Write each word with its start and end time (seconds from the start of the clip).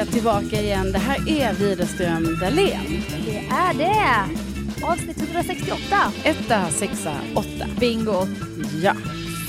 är 0.00 0.06
tillbaka 0.12 0.60
igen. 0.60 0.92
Det 0.92 0.98
här 0.98 1.28
är 1.28 1.52
Widerström 1.54 2.38
Dahlén. 2.40 3.02
Det 3.26 3.38
är 3.50 3.74
det! 3.74 4.28
Avsnitt 4.86 5.18
168. 5.22 6.12
Etta, 6.24 6.68
sexa, 6.70 7.12
åtta. 7.34 7.66
Bingo. 7.80 8.26
Ja. 8.82 8.94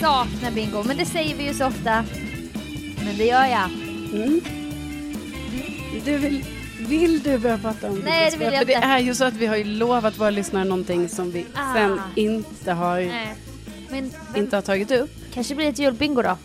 Saknar 0.02 0.52
bingo, 0.52 0.84
men 0.84 0.98
det 0.98 1.06
säger 1.06 1.36
vi 1.36 1.44
ju 1.48 1.54
så 1.54 1.68
ofta. 1.68 2.04
Men 3.06 3.18
det 3.18 3.26
gör 3.26 3.46
jag. 3.46 3.70
Mm. 4.14 4.42
Du 6.06 6.18
vill, 6.18 6.46
vill 6.80 7.22
du 7.24 7.38
börja 7.38 7.58
prata 7.58 7.90
om 7.90 8.00
Nej, 8.06 8.32
det 8.32 8.38
vill 8.38 8.48
jag 8.48 8.58
För 8.60 8.66
det 8.66 8.74
inte. 8.74 8.88
är 8.88 9.00
ju 9.00 9.16
så 9.16 9.24
att 9.26 9.34
vi 9.34 9.46
har 9.46 9.56
ju 9.56 9.64
lovat 9.64 10.20
våra 10.20 10.30
lyssnare 10.30 10.64
någonting 10.64 11.10
som 11.10 11.32
vi 11.32 11.46
Ah. 11.56 11.74
sen 11.74 12.00
inte 12.16 12.72
har, 12.72 12.96
Nej. 13.00 13.36
Men, 13.90 14.12
men 14.34 14.42
inte 14.44 14.56
har 14.58 14.62
tagit 14.62 14.92
upp. 14.92 15.10
kanske 15.34 15.56
blir 15.56 15.70
ett 15.70 15.80
julbingo 15.80 16.22
då? 16.22 16.38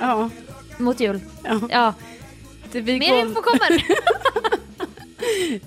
Ja. 0.00 0.30
Mot 0.78 1.00
jul. 1.00 1.20
ja. 1.44 1.60
Ja, 1.70 1.94
Det, 1.98 2.09
vi, 2.74 2.98
mer 2.98 3.20
info 3.20 3.34
går, 3.34 3.42
kommer. 3.42 3.84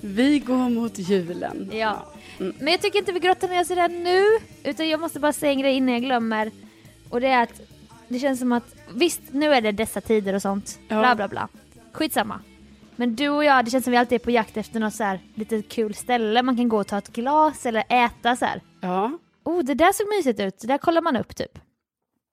vi 0.00 0.38
går 0.38 0.70
mot 0.70 0.98
julen. 0.98 1.70
ja. 1.72 2.06
Mm. 2.38 2.54
Men 2.58 2.72
jag 2.72 2.82
tycker 2.82 2.98
inte 2.98 3.12
vi 3.12 3.20
grottar 3.20 3.48
ner 3.48 3.60
oss 3.60 3.70
i 3.70 3.74
det 3.74 3.88
nu. 3.88 4.22
Utan 4.64 4.88
jag 4.88 5.00
måste 5.00 5.20
bara 5.20 5.32
säga 5.32 5.52
en 5.52 5.58
grej 5.58 5.74
innan 5.74 5.92
jag 5.92 6.02
glömmer. 6.02 6.50
Och 7.10 7.20
det 7.20 7.28
är 7.28 7.42
att 7.42 7.60
det 8.08 8.18
känns 8.18 8.38
som 8.38 8.52
att, 8.52 8.74
visst 8.94 9.20
nu 9.30 9.54
är 9.54 9.60
det 9.60 9.72
dessa 9.72 10.00
tider 10.00 10.34
och 10.34 10.42
sånt. 10.42 10.78
Ja. 10.88 10.98
Bla 10.98 11.14
bla 11.14 11.28
bla. 11.28 11.48
Skitsamma. 11.92 12.40
Men 12.96 13.16
du 13.16 13.28
och 13.28 13.44
jag, 13.44 13.64
det 13.64 13.70
känns 13.70 13.84
som 13.84 13.90
vi 13.90 13.96
alltid 13.96 14.20
är 14.20 14.24
på 14.24 14.30
jakt 14.30 14.56
efter 14.56 14.80
något 14.80 14.94
så 14.94 15.04
här 15.04 15.20
lite 15.34 15.62
kul 15.62 15.94
ställe 15.94 16.42
man 16.42 16.56
kan 16.56 16.68
gå 16.68 16.78
och 16.80 16.86
ta 16.86 16.98
ett 16.98 17.12
glas 17.12 17.66
eller 17.66 17.84
äta 17.88 18.36
så 18.36 18.44
här. 18.44 18.60
Ja. 18.80 19.18
Oh, 19.44 19.62
det 19.64 19.74
där 19.74 19.92
såg 19.92 20.06
mysigt 20.08 20.40
ut. 20.40 20.58
Det 20.60 20.66
där 20.66 20.78
kollar 20.78 21.02
man 21.02 21.16
upp 21.16 21.36
typ. 21.36 21.58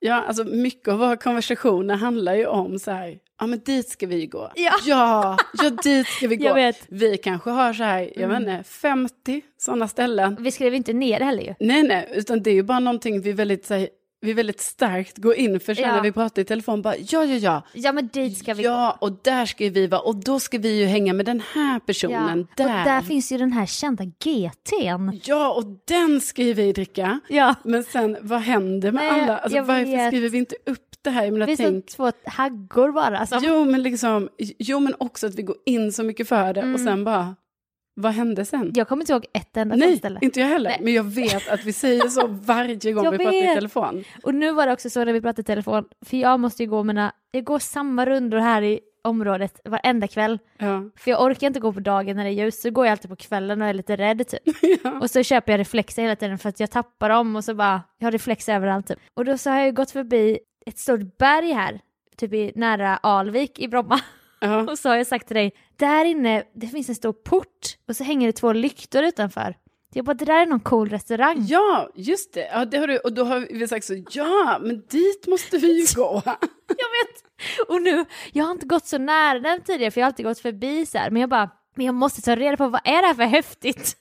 Ja, 0.04 0.14
alltså 0.14 0.44
mycket 0.44 0.88
av 0.88 0.98
våra 0.98 1.16
konversationer 1.16 1.94
handlar 1.96 2.34
ju 2.34 2.46
om 2.46 2.78
så 2.78 2.90
här, 2.90 3.18
ja 3.40 3.46
men 3.46 3.58
dit 3.58 3.88
ska 3.88 4.06
vi 4.06 4.26
gå. 4.26 4.52
Ja. 4.54 4.72
ja, 4.86 5.36
ja 5.62 5.70
dit 5.70 6.06
ska 6.06 6.28
vi 6.28 6.36
gå. 6.36 6.72
Vi 6.88 7.16
kanske 7.16 7.50
har 7.50 7.72
så 7.72 7.82
här, 7.82 8.00
jag 8.00 8.16
Mm. 8.30 8.44
vet 8.44 8.58
inte, 8.58 8.68
50 8.70 9.42
sådana 9.58 9.88
ställen. 9.88 10.36
Vi 10.40 10.50
skrev 10.50 10.74
inte 10.74 10.92
ner 10.92 11.18
det 11.18 11.24
heller 11.24 11.42
ju. 11.42 11.54
Nej, 11.60 11.82
nej, 11.82 12.08
utan 12.14 12.42
det 12.42 12.50
är 12.50 12.54
ju 12.54 12.62
bara 12.62 12.78
någonting 12.78 13.20
vi 13.20 13.32
väldigt, 13.32 13.66
så 13.66 13.74
här, 13.74 13.88
vi 14.22 14.32
väldigt 14.32 14.60
starkt 14.60 15.18
går 15.18 15.34
in 15.34 15.60
för 15.60 15.74
sen 15.74 15.84
Ja. 15.84 15.94
när 15.94 16.02
vi 16.02 16.12
pratar 16.12 16.42
i 16.42 16.44
telefon, 16.44 16.82
bara 16.82 16.96
ja, 16.96 17.24
ja, 17.24 17.36
ja. 17.36 17.62
Ja 17.72 17.92
men 17.92 18.08
dit 18.08 18.38
ska 18.38 18.54
vi 18.54 18.62
gå. 18.62 18.68
Ja, 18.68 18.96
och 19.00 19.12
där 19.22 19.46
ska 19.46 19.70
vi 19.70 19.86
vara, 19.86 20.00
och 20.00 20.16
då 20.16 20.40
ska 20.40 20.58
vi 20.58 20.78
ju 20.80 20.84
hänga 20.86 21.12
med 21.12 21.26
den 21.26 21.42
här 21.54 21.78
personen, 21.80 22.46
där. 22.56 22.64
Och 22.64 22.84
där 22.84 23.00
finns 23.00 23.32
ju 23.32 23.38
den 23.38 23.52
här 23.52 23.66
kända 23.66 24.04
GT'n. 24.04 25.20
Ja, 25.24 25.52
och 25.52 25.64
den 25.88 26.20
ska 26.20 26.42
ju 26.42 26.52
vi 26.54 26.72
dricka. 26.72 27.20
Ja. 27.28 27.54
Men 27.64 27.84
sen, 27.84 28.16
vad 28.20 28.40
händer 28.40 28.92
med 28.92 29.04
Nej, 29.12 29.22
alla? 29.22 29.38
Alltså, 29.38 29.58
varför 29.62 29.84
vet. 29.84 30.08
skriver 30.08 30.28
vi 30.28 30.38
inte 30.38 30.54
upp 30.66 30.88
det 31.02 31.10
här? 31.10 31.24
Jag 31.24 31.32
menar, 31.32 31.46
Det 31.46 31.56
tänk, 31.56 31.68
finns 31.68 31.96
två 31.96 32.12
haggor 32.26 32.92
bara. 32.92 33.26
Som... 33.26 33.40
Jo 33.44 33.64
men, 33.64 33.82
liksom, 33.82 34.28
jo, 34.58 34.80
men 34.80 34.94
också 34.98 35.26
att 35.26 35.34
vi 35.34 35.42
går 35.42 35.56
in 35.66 35.92
så 35.92 36.02
mycket 36.02 36.28
för 36.28 36.52
det 36.54 36.60
och 36.60 36.66
Mm. 36.66 36.84
sen 36.84 37.04
bara, 37.04 37.36
vad 37.94 38.12
hände 38.12 38.44
sen? 38.44 38.72
Jag 38.74 38.88
kommer 38.88 39.02
inte 39.02 39.12
ihåg 39.12 39.26
ett 39.32 39.56
enda 39.56 39.76
Nej, 39.76 39.96
ställe. 39.96 40.18
inte 40.22 40.40
jag 40.40 40.46
heller. 40.46 40.70
Nej. 40.70 40.78
Men 40.82 40.92
jag 40.92 41.04
vet 41.04 41.48
att 41.48 41.64
vi 41.64 41.72
säger 41.72 42.08
så 42.08 42.26
varje 42.28 42.92
gång 42.92 43.10
vi 43.10 43.18
pratar 43.18 43.52
i 43.52 43.54
telefon. 43.54 44.04
Och 44.22 44.34
nu 44.34 44.52
var 44.52 44.66
det 44.66 44.72
också 44.72 44.90
så 44.90 45.04
när 45.04 45.12
vi 45.12 45.20
pratade 45.20 45.40
i 45.40 45.44
telefon, 45.44 45.84
för 46.06 46.16
jag 46.16 46.40
måste 46.40 46.62
ju 46.62 46.68
gå 46.68 46.82
mina, 46.82 47.12
jag 47.30 47.44
går 47.44 47.58
samma 47.58 48.06
rundor 48.06 48.38
här 48.38 48.62
i 48.62 48.80
området 49.04 49.60
varenda 49.64 50.08
kväll. 50.08 50.38
Ja. 50.58 50.90
För 50.96 51.10
jag 51.10 51.22
orkar 51.22 51.46
inte 51.46 51.60
gå 51.60 51.72
på 51.72 51.80
dagen 51.80 52.16
när 52.16 52.24
det 52.24 52.30
är 52.30 52.44
ljus, 52.44 52.62
så 52.62 52.70
går 52.70 52.86
jag 52.86 52.92
alltid 52.92 53.10
på 53.10 53.16
kvällen 53.16 53.62
och 53.62 53.68
är 53.68 53.74
lite 53.74 53.96
rädd 53.96 54.28
typ. 54.28 54.56
Ja. 54.84 55.00
Och 55.00 55.10
så 55.10 55.22
köper 55.22 55.52
jag 55.52 55.58
reflexer 55.60 56.02
hela 56.02 56.16
tiden 56.16 56.38
för 56.38 56.48
att 56.48 56.60
jag 56.60 56.70
tappar 56.70 57.08
dem 57.08 57.36
och 57.36 57.44
så 57.44 57.54
bara, 57.54 57.82
jag 57.98 58.06
har 58.06 58.12
reflexer 58.12 58.54
överallt 58.54 58.86
typ. 58.86 58.98
Och 59.14 59.24
då 59.24 59.38
så 59.38 59.50
har 59.50 59.56
jag 59.56 59.66
ju 59.66 59.72
gått 59.72 59.90
förbi 59.90 60.38
ett 60.66 60.78
stort 60.78 61.18
berg 61.18 61.52
här, 61.52 61.80
typ 62.16 62.32
i, 62.32 62.52
nära 62.54 62.96
Alvik 62.96 63.58
i 63.58 63.68
Bromma. 63.68 64.00
Ja. 64.40 64.60
Och 64.70 64.78
så 64.78 64.88
har 64.88 64.96
jag 64.96 65.06
sagt 65.06 65.26
till 65.26 65.36
dig, 65.36 65.52
där 65.86 66.04
inne, 66.04 66.42
det 66.54 66.66
finns 66.66 66.88
en 66.88 66.94
stor 66.94 67.12
port 67.12 67.76
och 67.88 67.96
så 67.96 68.04
hänger 68.04 68.26
det 68.26 68.32
två 68.32 68.52
lyktor 68.52 69.02
utanför. 69.02 69.54
Jag 69.94 70.04
bara, 70.04 70.14
det 70.14 70.24
där 70.24 70.40
är 70.42 70.46
någon 70.46 70.60
cool 70.60 70.88
restaurang. 70.88 71.36
ja, 71.48 71.90
just 71.94 72.34
det. 72.34 72.48
Ja, 72.52 72.64
det 72.64 72.78
har 72.78 72.86
du, 72.86 72.98
och 72.98 73.12
då 73.12 73.24
har 73.24 73.40
vi 73.50 73.68
sagt 73.68 73.84
så, 73.86 73.94
ja, 74.10 74.58
men 74.62 74.82
dit 74.90 75.26
måste 75.26 75.58
vi 75.58 75.80
ju 75.80 75.86
gå. 75.96 76.22
Jag 76.24 76.76
vet! 76.76 77.68
Och 77.68 77.82
nu, 77.82 78.04
jag 78.32 78.44
har 78.44 78.52
inte 78.52 78.66
gått 78.66 78.86
så 78.86 78.98
nära 78.98 79.38
den 79.38 79.62
tidigare 79.62 79.90
för 79.90 80.00
jag 80.00 80.04
har 80.06 80.10
alltid 80.10 80.26
gått 80.26 80.38
förbi 80.38 80.86
så 80.86 80.98
här. 80.98 81.10
Men 81.10 81.20
jag 81.20 81.30
bara, 81.30 81.50
men 81.74 81.86
jag 81.86 81.94
måste 81.94 82.22
ta 82.22 82.36
reda 82.36 82.56
på 82.56 82.68
vad 82.68 82.80
är 82.84 83.00
det 83.02 83.06
här 83.06 83.14
för 83.14 83.22
häftigt? 83.22 83.96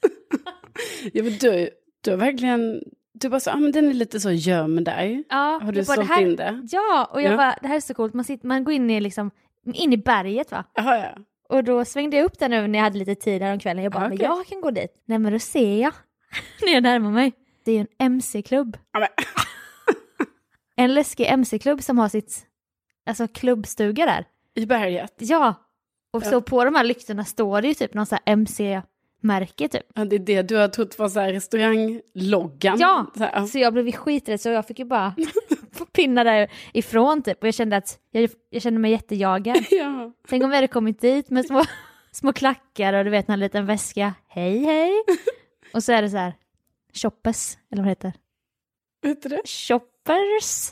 ja, 1.13 1.23
men 1.23 1.33
du, 1.37 1.69
du 2.01 2.09
har 2.11 2.17
verkligen, 2.17 2.81
du 3.13 3.29
bara 3.29 3.39
så, 3.39 3.49
ja 3.49 3.55
men 3.57 3.71
den 3.71 3.89
är 3.89 3.93
lite 3.93 4.19
så 4.19 4.31
gömd 4.31 4.85
där. 4.85 5.23
Ja, 5.29 5.59
Har 5.63 5.71
du 5.71 5.83
bara, 5.85 5.95
sålt 5.95 6.09
här, 6.09 6.21
in 6.21 6.35
det? 6.35 6.67
Ja, 6.71 7.09
och 7.11 7.21
jag 7.21 7.33
Ja. 7.33 7.37
bara, 7.37 7.55
det 7.61 7.67
här 7.67 7.75
är 7.75 7.79
så 7.79 7.93
coolt. 7.93 8.13
Man, 8.13 8.25
sitter, 8.25 8.47
man 8.47 8.63
går 8.63 8.73
in 8.73 8.89
i, 8.89 9.01
liksom, 9.01 9.31
in 9.73 9.93
i 9.93 9.97
berget 9.97 10.51
va? 10.51 10.63
Jaha, 10.73 10.97
ja. 10.97 11.23
Och 11.51 11.63
då 11.63 11.85
svängde 11.85 12.17
jag 12.17 12.25
upp 12.25 12.39
där 12.39 12.49
nu 12.49 12.67
när 12.67 12.79
jag 12.79 12.83
hade 12.83 12.97
lite 12.97 13.15
tid 13.15 13.41
här 13.41 13.53
om 13.53 13.59
kvällen. 13.59 13.83
Jag 13.83 13.91
bara, 13.93 14.03
Ja, 14.03 14.07
men 14.09 14.17
okej. 14.17 14.25
jag 14.27 14.45
kan 14.47 14.61
gå 14.61 14.71
dit. 14.71 15.01
Nej 15.05 15.19
men 15.19 15.33
då 15.33 15.39
ser 15.39 15.81
jag, 15.81 15.93
när 16.65 16.73
jag 16.73 16.83
närmar 16.83 17.11
mig, 17.11 17.31
det 17.65 17.71
är 17.71 17.75
ju 17.75 17.81
en 17.81 17.87
MC-klubb. 18.05 18.77
Men, 18.93 19.07
En 20.75 20.93
läskig 20.93 21.25
MC-klubb 21.27 21.83
som 21.83 21.97
har 21.97 22.09
sitt, 22.09 22.45
alltså 23.05 23.27
klubbstuga 23.27 24.05
där. 24.05 24.25
I 24.55 24.65
berget. 24.65 25.13
Ja, 25.17 25.53
och 26.13 26.23
Ja. 26.25 26.29
så 26.29 26.41
på 26.41 26.65
de 26.65 26.75
här 26.75 26.83
lyktorna 26.83 27.25
står 27.25 27.61
det 27.61 27.67
ju 27.67 27.73
typ 27.73 27.93
någon 27.93 28.05
sån 28.05 28.17
här 28.25 28.33
MC-märke 28.33 29.67
typ. 29.67 29.85
Ja, 29.95 30.05
det 30.05 30.15
är 30.15 30.19
det 30.19 30.41
du 30.41 30.55
har 30.55 30.67
trott 30.67 30.99
var 30.99 31.09
så 31.09 31.19
här 31.19 31.33
restaurangloggan. 31.33 32.79
Ja, 32.79 33.05
Så 33.17 33.23
här, 33.23 33.45
så 33.45 33.59
jag 33.59 33.73
blev 33.73 33.91
skiträdd 33.91 34.41
så 34.41 34.49
jag 34.49 34.67
fick 34.67 34.79
ju 34.79 34.85
bara 34.85 35.15
pinna 35.85 36.23
därifrån 36.23 37.21
typ. 37.23 37.41
Och 37.41 37.47
jag 37.47 37.53
kände 37.53 37.77
att 37.77 37.99
jag, 38.11 38.29
jag 38.49 38.61
kände 38.61 38.79
mig 38.79 38.91
jättejagad. 38.91 39.65
ja. 39.71 40.11
Tänk 40.27 40.43
om 40.43 40.49
vi 40.49 40.55
hade 40.55 40.67
kommit 40.67 41.01
dit 41.01 41.29
med 41.29 41.45
små, 41.45 41.63
små 42.11 42.33
klackar 42.33 42.93
och 42.93 43.03
du 43.05 43.09
vet 43.11 43.29
en 43.29 43.39
liten 43.39 43.65
väska. 43.65 44.13
Hej 44.27 44.57
hej. 44.63 44.91
Och 45.73 45.83
så 45.83 45.91
är 45.91 46.01
det 46.01 46.09
så 46.09 46.17
här, 46.17 46.33
shoppers, 46.93 47.57
eller 47.71 47.81
vad 47.83 47.85
det 47.87 47.91
heter. 47.91 48.13
Du 49.01 49.13
det? 49.13 49.41
Shoppers. 49.45 50.71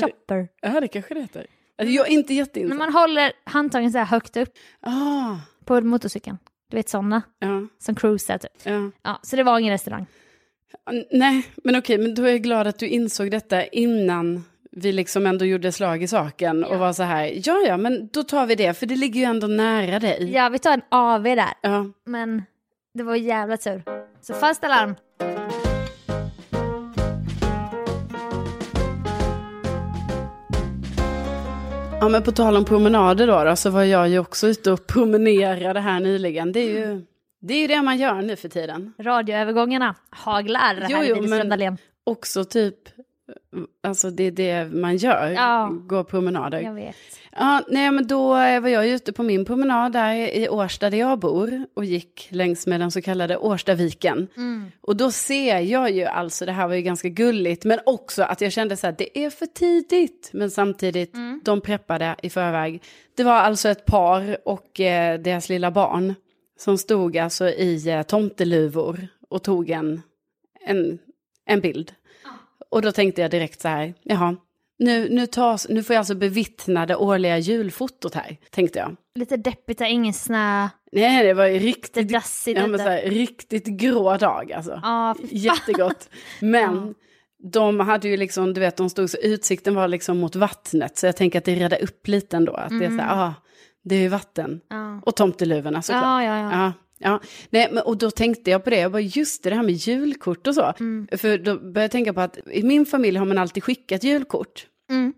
Shopper. 0.00 0.48
Ja, 0.60 0.80
det 0.80 0.88
kanske 0.88 1.14
det 1.14 1.20
heter. 1.20 1.46
Alltså, 1.78 1.92
jag 1.92 2.06
är 2.08 2.12
inte 2.12 2.32
När 2.32 2.38
jätteinsatt. 2.38 2.78
man 2.78 2.92
håller 2.92 3.32
handtagen 3.44 3.92
så 3.92 3.98
här 3.98 4.04
högt 4.04 4.36
upp 4.36 4.48
Ah, 4.80 5.36
på 5.64 5.80
motorcykeln. 5.80 6.38
Du 6.70 6.76
vet 6.76 6.88
sådana 6.88 7.22
ja, 7.38 7.66
som 7.78 7.94
cruisar 7.94 8.38
typ. 8.38 8.50
ja. 8.62 8.90
Ja, 9.02 9.20
så 9.22 9.36
det 9.36 9.42
var 9.42 9.58
ingen 9.58 9.72
restaurang. 9.72 10.06
Nej, 11.10 11.42
men 11.64 11.76
okej, 11.76 11.98
men 11.98 12.14
då 12.14 12.22
är 12.24 12.30
jag 12.30 12.42
glad 12.42 12.66
att 12.66 12.78
du 12.78 12.86
insåg 12.88 13.30
detta 13.30 13.64
innan 13.66 14.44
vi 14.70 14.92
liksom 14.92 15.26
ändå 15.26 15.44
gjorde 15.44 15.72
slag 15.72 16.02
i 16.02 16.08
saken 16.08 16.64
och 16.64 16.74
Ja. 16.74 16.78
var 16.78 16.92
så 16.92 17.02
här, 17.02 17.32
ja, 17.44 17.58
ja, 17.66 17.76
men 17.76 18.08
då 18.12 18.22
tar 18.22 18.46
vi 18.46 18.54
det, 18.54 18.74
för 18.74 18.86
det 18.86 18.96
ligger 18.96 19.20
ju 19.20 19.26
ändå 19.26 19.46
nära 19.46 19.98
dig. 19.98 20.30
Ja, 20.32 20.48
vi 20.48 20.58
tar 20.58 20.72
en 20.72 20.82
AV 20.88 21.22
där. 21.22 21.48
Ja. 21.62 21.86
Men 22.06 22.42
det 22.94 23.02
var 23.02 23.16
jävla 23.16 23.56
tur. 23.56 23.82
Så 24.20 24.34
fast 24.34 24.64
alarm. 24.64 24.94
ja, 32.00 32.08
men 32.08 32.22
på 32.22 32.32
tal 32.32 32.56
om 32.56 32.64
promenader 32.64 33.26
då, 33.26 33.44
då, 33.44 33.56
så 33.56 33.70
var 33.70 33.82
jag 33.84 34.08
ju 34.08 34.18
också 34.18 34.46
ute 34.46 34.72
och 34.72 34.86
promenerade 34.86 35.80
här 35.80 36.00
nyligen. 36.00 36.52
Det 36.52 36.60
är 36.60 36.68
ju 36.70 37.02
det, 37.40 37.54
är 37.54 37.60
ju 37.60 37.66
det 37.66 37.82
man 37.82 37.98
gör 37.98 38.22
nu 38.22 38.36
för 38.36 38.48
tiden. 38.48 38.92
Radioövergångarna 38.98 39.94
haglar 40.10 40.86
Jo, 40.90 40.96
här 40.96 41.04
jo, 41.04 41.10
i 41.10 41.12
men- 41.14 41.22
Widerström 41.22 41.48
Dahlén. 41.48 41.78
Också 42.04 42.44
typ, 42.44 42.74
alltså 43.82 44.10
det 44.10 44.24
är 44.24 44.30
det 44.30 44.64
man 44.72 44.96
gör, 44.96 45.28
Ja. 45.30 45.70
går 45.72 46.04
promenader. 46.04 46.60
Jag 46.60 46.74
vet. 46.74 46.96
Ja, 47.32 47.62
nej, 47.68 47.90
men 47.90 48.06
då 48.06 48.28
var 48.28 48.68
jag 48.68 48.88
ute 48.88 49.12
på 49.12 49.22
min 49.22 49.44
promenad 49.44 49.92
där 49.92 50.14
i 50.14 50.48
Årsta 50.48 50.90
där 50.90 50.98
jag 50.98 51.18
bor 51.18 51.64
och 51.74 51.84
gick 51.84 52.28
längs 52.30 52.66
med 52.66 52.80
den 52.80 52.90
så 52.90 53.02
kallade 53.02 53.36
Årstaviken. 53.36 54.28
Mm. 54.36 54.70
Och 54.80 54.96
då 54.96 55.10
ser 55.10 55.58
jag 55.58 55.90
ju 55.90 56.04
alltså, 56.04 56.46
det 56.46 56.52
här 56.52 56.68
var 56.68 56.74
ju 56.74 56.82
ganska 56.82 57.08
gulligt, 57.08 57.64
men 57.64 57.78
också 57.86 58.22
att 58.22 58.40
jag 58.40 58.52
kände 58.52 58.76
så 58.76 58.86
här, 58.86 58.94
det 58.98 59.18
är 59.18 59.30
för 59.30 59.46
tidigt. 59.46 60.30
Men 60.32 60.50
samtidigt, 60.50 61.14
Mm. 61.14 61.40
de 61.44 61.60
preppade 61.60 62.16
i 62.22 62.30
förväg. 62.30 62.82
Det 63.16 63.24
var 63.24 63.32
alltså 63.34 63.68
ett 63.68 63.84
par 63.86 64.36
och 64.48 64.80
eh, 64.80 65.18
deras 65.20 65.48
lilla 65.48 65.70
barn 65.70 66.14
som 66.58 66.78
stod 66.78 67.16
alltså 67.16 67.48
i 67.48 67.88
eh, 67.88 68.02
tomteluvor 68.02 69.08
och 69.28 69.42
tog 69.42 69.70
en, 69.70 70.02
en, 70.66 70.98
en 71.46 71.60
bild. 71.60 71.92
Och 72.70 72.82
då 72.82 72.92
tänkte 72.92 73.22
jag 73.22 73.30
direkt 73.30 73.60
så 73.60 73.68
här, 73.68 73.94
jaha, 74.02 74.36
nu, 74.78 75.08
nu, 75.08 75.26
tas, 75.26 75.68
nu 75.68 75.82
får 75.82 75.94
jag 75.94 75.98
alltså 75.98 76.14
bevittna 76.14 76.86
det 76.86 76.96
årliga 76.96 77.38
julfotot 77.38 78.14
här, 78.14 78.36
tänkte 78.50 78.78
jag. 78.78 78.96
Lite 79.14 79.36
deppigt, 79.36 79.80
ingen 79.80 80.14
snö, 80.14 80.68
Nej, 80.92 81.26
det 81.26 81.34
var 81.34 81.46
ju 81.46 81.58
riktigt, 81.58 82.10
ja, 82.46 82.66
men 82.66 82.78
så 82.78 82.88
här, 82.88 83.02
riktigt 83.02 83.66
grå 83.66 84.16
dag 84.16 84.52
alltså. 84.52 84.80
Fan. 84.82 85.16
Jättegott. 85.30 86.08
Men 86.40 86.94
de 87.52 87.80
hade 87.80 88.08
ju 88.08 88.16
liksom, 88.16 88.54
du 88.54 88.60
vet, 88.60 88.76
de 88.76 88.90
stod 88.90 89.10
så, 89.10 89.18
utsikten 89.18 89.74
var 89.74 89.88
liksom 89.88 90.18
mot 90.18 90.36
vattnet. 90.36 90.98
Så 90.98 91.06
jag 91.06 91.16
tänker 91.16 91.38
att 91.38 91.44
det 91.44 91.54
räddade 91.54 91.82
upp 91.82 92.08
lite 92.08 92.36
ändå. 92.36 92.52
Att 92.52 92.78
det 92.78 92.84
är 92.84 92.90
så 92.90 93.02
här, 93.02 93.26
ah, 93.26 93.34
det 93.88 93.94
är 93.94 94.00
ju 94.00 94.08
vatten. 94.08 94.60
Ja. 94.68 95.00
Och 95.06 95.16
tomteluvorna 95.16 95.82
såklart. 95.82 96.04
Ja, 96.04 96.24
ja, 96.24 96.38
ja. 96.38 96.50
Ja, 96.52 96.72
ja. 96.98 97.20
Nej, 97.50 97.68
men, 97.72 97.82
och 97.82 97.96
då 97.96 98.10
tänkte 98.10 98.50
jag 98.50 98.64
på 98.64 98.70
det, 98.70 98.78
jag 98.78 98.92
bara 98.92 99.00
just 99.00 99.42
det, 99.42 99.50
det 99.50 99.56
här 99.56 99.62
med 99.62 99.74
julkort 99.74 100.46
och 100.46 100.54
så. 100.54 100.72
Mm. 100.80 101.08
För 101.12 101.38
då 101.38 101.54
började 101.54 101.80
jag 101.80 101.90
tänka 101.90 102.12
på 102.12 102.20
att 102.20 102.38
i 102.52 102.62
min 102.62 102.86
familj 102.86 103.18
har 103.18 103.26
man 103.26 103.38
alltid 103.38 103.64
skickat 103.64 104.04
julkort. 104.04 104.66
Mm. 104.90 105.14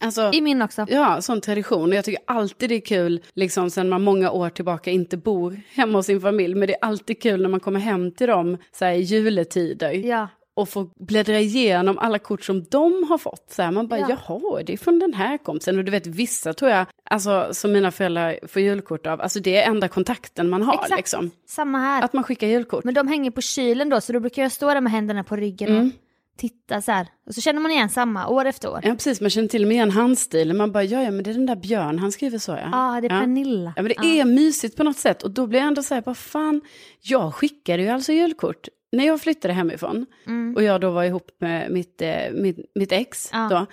Alltså, 0.00 0.30
I 0.34 0.40
min 0.40 0.62
också. 0.62 0.86
Ja, 0.88 1.20
sån 1.20 1.40
tradition. 1.40 1.88
Och 1.88 1.94
jag 1.94 2.04
tycker 2.04 2.22
alltid 2.26 2.68
det 2.68 2.74
är 2.74 2.80
kul, 2.80 3.22
liksom 3.34 3.70
sen 3.70 3.88
man 3.88 4.02
många 4.02 4.30
år 4.30 4.50
tillbaka 4.50 4.90
inte 4.90 5.16
bor 5.16 5.60
hemma 5.68 5.98
hos 5.98 6.06
sin 6.06 6.20
familj. 6.20 6.54
Men 6.54 6.68
det 6.68 6.74
är 6.74 6.84
alltid 6.84 7.22
kul 7.22 7.42
när 7.42 7.48
man 7.48 7.60
kommer 7.60 7.80
hem 7.80 8.12
till 8.12 8.26
dem 8.26 8.58
så 8.72 8.84
här, 8.84 8.92
i 8.92 9.00
juletider. 9.00 9.92
Ja. 9.92 10.28
Och 10.56 10.68
får 10.68 11.04
bläddra 11.06 11.38
igenom 11.40 11.98
alla 11.98 12.18
kort 12.18 12.44
som 12.44 12.64
de 12.70 13.04
har 13.08 13.18
fått. 13.18 13.46
Så 13.52 13.62
här, 13.62 13.70
man 13.70 13.88
bara, 13.88 14.00
Ja. 14.00 14.06
jaha, 14.28 14.62
det 14.66 14.72
är 14.72 14.76
från 14.76 14.98
den 14.98 15.14
här 15.14 15.38
kompisen. 15.38 15.78
Och 15.78 15.84
du 15.84 15.90
vet, 15.90 16.06
vissa 16.06 16.52
tror 16.54 16.70
jag, 16.70 16.86
alltså 17.10 17.48
som 17.52 17.72
mina 17.72 17.90
föräldrar 17.90 18.38
får 18.48 18.62
julkort 18.62 19.06
av, 19.06 19.20
alltså 19.20 19.40
det 19.40 19.56
är 19.56 19.70
enda 19.70 19.88
kontakten 19.88 20.48
man 20.50 20.62
har 20.62 20.74
Exakt. 20.74 20.96
liksom. 20.96 21.30
Samma 21.48 21.78
här. 21.78 22.02
Att 22.02 22.12
man 22.12 22.24
skickar 22.24 22.46
julkort. 22.46 22.84
Men 22.84 22.94
de 22.94 23.08
hänger 23.08 23.30
på 23.30 23.40
kylen 23.40 23.88
då, 23.88 24.00
så 24.00 24.12
då 24.12 24.20
brukar 24.20 24.42
jag 24.42 24.52
stå 24.52 24.66
där 24.74 24.80
med 24.80 24.92
händerna 24.92 25.24
på 25.24 25.36
ryggen 25.36 25.70
Mm. 25.70 25.86
och 25.86 25.92
titta 26.38 26.82
så 26.82 26.92
här. 26.92 27.06
Och 27.26 27.34
så 27.34 27.40
känner 27.40 27.60
man 27.60 27.70
igen 27.70 27.88
samma 27.88 28.28
år 28.28 28.44
efter 28.44 28.68
år. 28.70 28.80
Ja, 28.82 28.88
Ja, 28.88 28.94
precis, 28.94 29.20
man 29.20 29.30
känner 29.30 29.48
till 29.48 29.62
och 29.62 29.68
med 29.68 29.74
igen 29.74 29.90
handstilen. 29.90 30.56
Man 30.56 30.72
bara, 30.72 30.84
ja, 30.84 31.02
ja, 31.02 31.10
men 31.10 31.24
det 31.24 31.30
är 31.30 31.34
den 31.34 31.46
där 31.46 31.56
Björn, 31.56 31.98
han 31.98 32.12
skriver 32.12 32.38
så 32.38 32.52
ja. 32.52 32.70
ah, 32.72 33.00
det 33.00 33.06
är 33.06 33.12
ja. 33.14 33.20
Pernilla. 33.20 33.72
Ja 33.76 33.82
men 33.82 33.92
det 34.02 34.20
är 34.20 34.24
mysigt 34.24 34.76
på 34.76 34.84
något 34.84 34.96
sätt 34.98 35.22
och 35.22 35.30
då 35.30 35.46
blir 35.46 35.58
jag 35.60 35.68
ändå 35.68 35.82
så 35.82 35.94
här, 35.94 36.02
vad 36.06 36.16
fan, 36.16 36.60
jag 37.00 37.34
skickade 37.34 37.82
ju 37.82 37.88
alltså 37.88 38.12
julkort 38.12 38.68
när 38.94 39.06
jag 39.06 39.20
flyttade 39.20 39.54
hemifrån 39.54 40.06
Mm. 40.26 40.54
och 40.56 40.62
jag 40.62 40.80
då 40.80 40.90
var 40.90 41.04
ihop 41.04 41.30
med 41.38 41.70
mitt, 41.70 42.02
eh, 42.02 42.30
mitt, 42.32 42.56
mitt 42.74 42.92
ex 42.92 43.30
Ja. 43.32 43.48
då, 43.50 43.66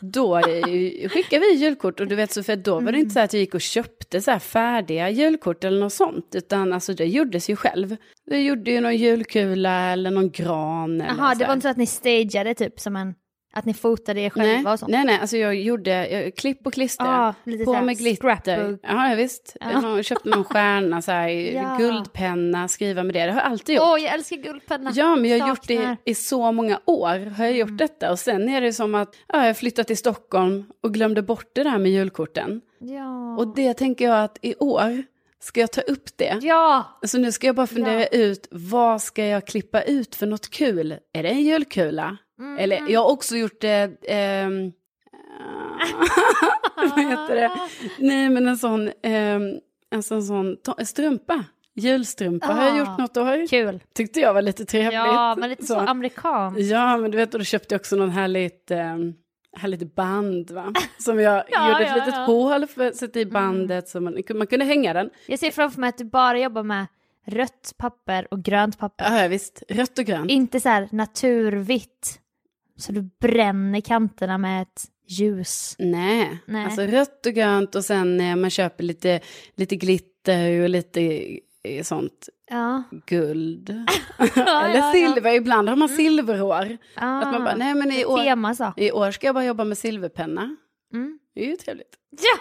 då 0.00 0.40
skickade 1.08 1.40
vi 1.40 1.54
julkort 1.54 2.00
och 2.00 2.06
du 2.06 2.14
vet 2.14 2.32
så 2.32 2.42
för 2.42 2.56
då 2.56 2.74
var 2.74 2.80
det 2.82 2.88
Mm. 2.88 3.00
inte 3.00 3.10
så 3.14 3.20
att 3.20 3.32
jag 3.32 3.40
gick 3.40 3.54
och 3.54 3.60
köpte 3.60 4.20
så 4.20 4.38
färdiga 4.38 5.10
julkort 5.10 5.64
eller 5.64 5.80
något 5.80 5.92
sånt 5.92 6.34
utan 6.34 6.72
alltså 6.72 6.92
det 6.94 7.04
gjordes 7.04 7.50
ju 7.50 7.56
själv. 7.56 7.96
Det 8.30 8.40
gjorde 8.42 8.70
ju 8.70 8.80
någon 8.80 8.96
julkula 8.96 9.92
eller 9.92 10.10
någon 10.10 10.30
gran 10.30 11.02
Jaha, 11.08 11.34
det 11.34 11.44
var 11.46 11.52
inte 11.52 11.62
så 11.64 11.68
att 11.68 11.76
ni 11.76 11.86
stageade 11.86 12.54
typ 12.54 12.80
som 12.80 12.96
en, 12.96 13.14
att 13.56 13.64
ni 13.64 13.74
fotade 13.74 14.20
er 14.20 14.30
själva 14.30 14.52
Nej, 14.62 14.72
och 14.72 14.78
sånt? 14.78 14.90
nej, 14.92 15.04
nej, 15.04 15.18
alltså 15.20 15.36
jag 15.36 15.54
gjorde 15.54 16.08
jag, 16.10 16.36
klipp 16.36 16.66
och 16.66 16.72
klister. 16.72 17.04
Ah, 17.04 17.34
på 17.64 17.80
med 17.80 17.98
glitter. 17.98 18.36
scrapbook. 18.36 18.80
Ja, 18.82 19.14
visst. 19.16 19.56
Ja. 19.60 19.96
Jag 19.96 20.04
köpte 20.04 20.28
någon 20.28 20.44
stjärna, 20.44 21.02
så 21.02 21.10
här, 21.12 21.28
Ja. 21.54 21.76
guldpenna, 21.78 22.68
skriva 22.68 23.02
med 23.02 23.14
det. 23.14 23.26
Det 23.26 23.32
har 23.32 23.40
jag 23.40 23.50
alltid 23.50 23.74
gjort. 23.76 23.84
Åh, 23.86 24.00
jag 24.02 24.14
älskar 24.14 24.36
guldpenna. 24.36 24.90
Ja, 24.94 25.16
men 25.16 25.30
jag 25.30 25.38
har 25.40 25.48
gjort 25.48 25.66
det 25.68 25.76
Saknar. 25.76 25.96
i 26.04 26.14
så 26.14 26.52
många 26.52 26.80
år. 26.86 27.30
Har 27.30 27.44
jag 27.44 27.54
gjort 27.56 27.66
Mm. 27.68 27.76
detta. 27.76 28.10
Och 28.10 28.18
sen 28.18 28.48
är 28.48 28.60
det 28.60 28.72
som 28.72 28.94
att 28.94 29.14
ja, 29.32 29.46
jag 29.46 29.56
flyttat 29.56 29.86
till 29.86 29.96
Stockholm 29.96 30.64
och 30.82 30.94
glömde 30.94 31.22
bort 31.22 31.50
det 31.54 31.62
där 31.62 31.78
med 31.78 31.92
julkorten. 31.92 32.60
Ja. 32.78 33.36
Och 33.36 33.54
det 33.54 33.74
tänker 33.74 34.04
jag 34.04 34.24
att 34.24 34.38
i 34.42 34.54
år 34.54 35.02
ska 35.40 35.60
jag 35.60 35.72
ta 35.72 35.80
upp 35.80 36.16
det. 36.16 36.38
Ja! 36.42 36.98
Så 37.06 37.18
nu 37.18 37.32
ska 37.32 37.46
jag 37.46 37.56
bara 37.56 37.66
fundera 37.66 38.00
Ja. 38.00 38.06
ut, 38.06 38.48
vad 38.50 39.02
ska 39.02 39.24
jag 39.26 39.46
klippa 39.46 39.82
ut 39.82 40.14
för 40.14 40.26
något 40.26 40.50
kul? 40.50 40.96
Är 41.12 41.22
det 41.22 41.28
en 41.28 41.42
julkula? 41.42 42.16
Mm. 42.38 42.58
Eller 42.58 42.82
jag 42.88 43.00
har 43.00 43.10
också 43.10 43.36
gjort 43.36 43.60
det... 43.60 43.90
ehm, 44.08 44.72
vad 46.76 46.98
heter 47.10 47.34
det? 47.34 47.50
Nej, 47.98 48.28
men 48.30 48.48
en 48.48 48.56
sån, 48.56 48.90
ehm, 49.02 49.42
en 49.90 50.02
sån, 50.02 50.22
sån 50.22 50.56
strumpa. 50.84 51.44
Julstrumpa 51.74 52.46
har 52.46 52.64
jag 52.64 52.74
Ah. 52.74 52.78
gjort 52.78 52.98
något 52.98 53.16
år. 53.16 53.46
Kul. 53.48 53.80
Tyckte 53.94 54.20
jag 54.20 54.34
var 54.34 54.42
lite 54.42 54.64
trevligt. 54.64 54.92
Ja, 54.94 55.34
men 55.38 55.50
lite 55.50 55.66
så, 55.66 55.76
amerikan. 55.78 56.54
Ja, 56.58 56.96
men 56.96 57.10
du 57.10 57.16
vet, 57.16 57.34
och 57.34 57.40
då 57.40 57.44
köpte 57.44 57.74
jag 57.74 57.80
också 57.80 57.96
någon 57.96 58.10
härligt, 58.10 58.70
um, 58.70 59.14
härligt 59.56 59.94
band, 59.94 60.50
va? 60.50 60.72
Som 60.98 61.20
jag 61.20 61.44
Ja, 61.50 61.68
gjorde 61.68 61.84
ett 61.84 61.90
ja, 61.90 61.94
litet 62.04 62.14
ja. 62.14 62.24
hål 62.24 62.66
för 62.66 62.86
att 62.86 62.96
sätta 62.96 63.20
i 63.20 63.26
bandet 63.26 63.88
så 63.88 64.00
man, 64.00 64.22
man 64.34 64.46
kunde 64.46 64.64
hänga 64.64 64.92
den. 64.92 65.10
Jag 65.26 65.38
ser 65.38 65.50
framför 65.50 65.80
mig 65.80 65.88
att 65.88 65.98
du 65.98 66.04
bara 66.04 66.38
jobbar 66.38 66.62
med 66.62 66.86
rött 67.26 67.74
papper 67.76 68.26
och 68.30 68.42
grönt 68.42 68.78
papper. 68.78 69.22
Ja, 69.22 69.28
visst. 69.28 69.62
Rött 69.68 69.98
och 69.98 70.04
grönt. 70.04 70.30
Inte 70.30 70.60
så 70.60 70.68
här 70.68 70.88
naturvitt. 70.92 72.18
Så 72.76 72.92
du 72.92 73.02
bränner 73.20 73.80
kanterna 73.80 74.38
med 74.38 74.62
ett 74.62 74.84
ljus. 75.08 75.76
Nej. 75.78 76.38
Nej. 76.46 76.64
alltså 76.64 76.82
rött 76.82 77.26
och 77.26 77.32
grönt 77.32 77.74
och 77.74 77.84
sen 77.84 78.20
eh, 78.20 78.36
man 78.36 78.50
köper 78.50 78.84
lite, 78.84 79.20
lite 79.56 79.76
glitter 79.76 80.60
och 80.62 80.68
lite 80.68 81.00
eh, 81.64 81.82
sånt 81.82 82.28
Ja. 82.50 82.82
guld. 83.06 83.68
ja, 84.36 84.64
Eller 84.64 84.76
ja. 84.76 84.92
silver, 84.92 85.34
ibland 85.34 85.68
har 85.68 85.76
man 85.76 85.88
silverhår. 85.88 86.76
Ah, 86.94 87.18
Att 87.18 87.32
man 87.32 87.44
bara, 87.44 87.56
nej 87.56 87.74
men 87.74 87.92
i 87.92 88.04
år, 88.04 88.18
Tema 88.24 88.54
så. 88.54 88.72
i 88.76 88.92
år 88.92 89.10
ska 89.10 89.26
jag 89.26 89.34
bara 89.34 89.44
jobba 89.44 89.64
med 89.64 89.78
silverpenna. 89.78 90.56
Mm. 90.92 91.18
Det 91.34 91.44
är 91.44 91.46
ju 91.46 91.56
trevligt. 91.56 91.96
Ja! 92.10 92.38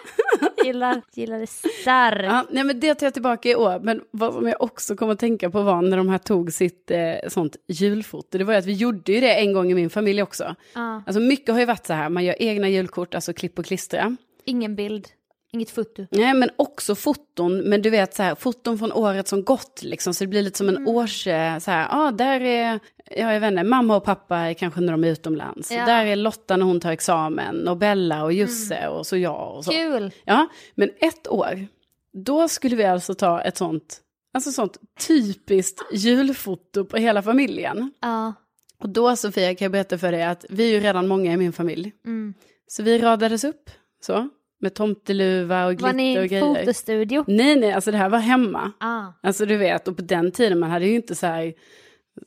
Gillar, 0.66 1.02
gillar 1.14 1.40
det 1.40 1.48
starkt. 1.48 2.24
Ja, 2.24 2.46
nej 2.50 2.64
men 2.64 2.80
det 2.80 2.96
tar 2.96 3.06
jag 3.06 3.14
tillbaka 3.14 3.50
i 3.50 3.56
år. 3.56 3.80
Men 3.80 4.02
vad 4.12 4.34
som 4.34 4.48
jag 4.48 4.62
också 4.62 4.96
kom 4.96 5.10
att 5.10 5.20
tänka 5.20 5.50
på 5.50 5.62
var 5.62 5.82
när 5.82 5.98
de 5.98 6.10
här 6.10 6.18
tog 6.18 6.54
sitt 6.54 6.92
eh, 6.92 7.16
sånt 7.28 7.56
julfoto. 7.68 8.38
Det 8.38 8.44
var 8.44 8.54
ju 8.54 8.60
att 8.60 8.66
vi 8.66 8.74
gjorde 8.74 9.12
ju 9.12 9.20
det 9.22 9.34
en 9.34 9.54
gång 9.54 9.72
i 9.72 9.74
min 9.74 9.90
familj 9.90 10.22
också. 10.22 10.56
Ja. 10.74 11.04
Alltså 11.06 11.20
mycket 11.20 11.54
har 11.54 11.60
ju 11.60 11.66
varit 11.66 11.86
så 11.86 11.94
här, 11.94 12.10
man 12.10 12.24
gör 12.24 12.42
egna 12.42 12.70
julkort, 12.70 13.16
alltså 13.16 13.34
klipp 13.34 13.60
och 13.60 13.66
klistra. 13.66 14.16
Ingen 14.46 14.76
bild, 14.76 15.08
inget 15.56 15.70
foto. 15.70 16.06
Nej, 16.12 16.34
men 16.34 16.50
också 16.56 16.96
foton, 16.96 17.58
men 17.58 17.82
du 17.82 17.90
vet 17.90 18.16
så 18.16 18.24
här, 18.24 18.36
foton 18.36 18.80
från 18.80 18.92
året 18.92 19.28
som 19.28 19.44
gått 19.44 19.84
liksom, 19.84 20.14
så 20.14 20.24
det 20.24 20.28
blir 20.28 20.42
lite 20.42 20.58
som 20.58 20.70
en 20.70 20.88
års, 20.88 21.28
eh, 21.28 21.60
så 21.60 21.72
här, 21.72 21.88
ah, 21.92 22.12
där 22.12 22.42
är, 22.42 22.80
ja, 23.12 23.34
jag 23.34 23.40
vet 23.40 23.52
inte, 23.52 23.64
mamma 23.64 23.96
och 23.96 24.04
pappa 24.04 24.38
är 24.38 24.54
kanske 24.54 24.82
när 24.82 24.92
de 24.92 25.04
är 25.04 25.08
utomlands. 25.08 25.72
Ja. 25.72 25.86
Där 25.86 26.06
är 26.06 26.16
Lotta 26.16 26.58
när 26.58 26.66
hon 26.66 26.80
tar 26.80 26.92
examen, 26.92 27.68
och 27.68 27.78
Bella 27.78 28.24
och 28.24 28.34
Jusse 28.34 28.88
och 28.88 29.08
så 29.08 29.18
jag 29.18 29.56
och 29.58 29.66
så. 29.66 29.72
Kul! 29.72 30.12
Ja, 30.26 30.48
men 30.76 30.90
ett 31.00 31.28
år, 31.28 31.68
då 32.14 32.48
skulle 32.48 32.76
vi 32.76 32.84
alltså 32.84 33.14
ta 33.14 33.42
ett 33.42 33.58
sånt, 33.58 34.02
alltså 34.34 34.52
sånt 34.52 34.78
typiskt 35.08 35.82
julfoto 35.94 36.86
på 36.86 36.98
hela 36.98 37.22
familjen. 37.22 37.92
Ja. 38.02 38.34
Och 38.80 38.90
då 38.90 39.16
Sofia 39.16 39.56
kan 39.56 39.66
jag 39.66 39.72
berätta 39.72 39.98
för 39.98 40.12
dig 40.12 40.24
att 40.24 40.46
vi 40.50 40.68
är 40.68 40.74
ju 40.74 40.80
redan 40.80 41.08
många 41.08 41.34
i 41.34 41.38
min 41.38 41.54
familj. 41.54 41.94
Mm. 42.06 42.34
Så 42.68 42.84
vi 42.84 42.98
radades 42.98 43.44
upp, 43.44 43.70
så, 44.02 44.30
med 44.66 44.74
tomteluva 44.74 45.66
och 45.66 45.82
Var 45.82 45.94
ni 45.94 46.14
glitter 46.14 46.24
i 46.24 46.28
och 46.28 46.46
en 46.46 46.54
grejer. 46.54 46.66
fotostudio? 46.66 47.24
Nej, 47.28 47.56
nej, 47.56 47.72
alltså 47.72 47.92
det 47.92 47.98
här 47.98 48.10
var 48.10 48.20
hemma. 48.20 48.72
Ah. 48.80 49.04
Alltså 49.24 49.46
du 49.46 49.58
vet, 49.58 49.88
och 49.88 49.96
på 49.98 50.02
den 50.04 50.32
tiden 50.32 50.60
man 50.60 50.70
hade 50.72 50.86
ju 50.86 50.96
inte 50.96 51.16
så 51.16 51.28
här 51.28 51.54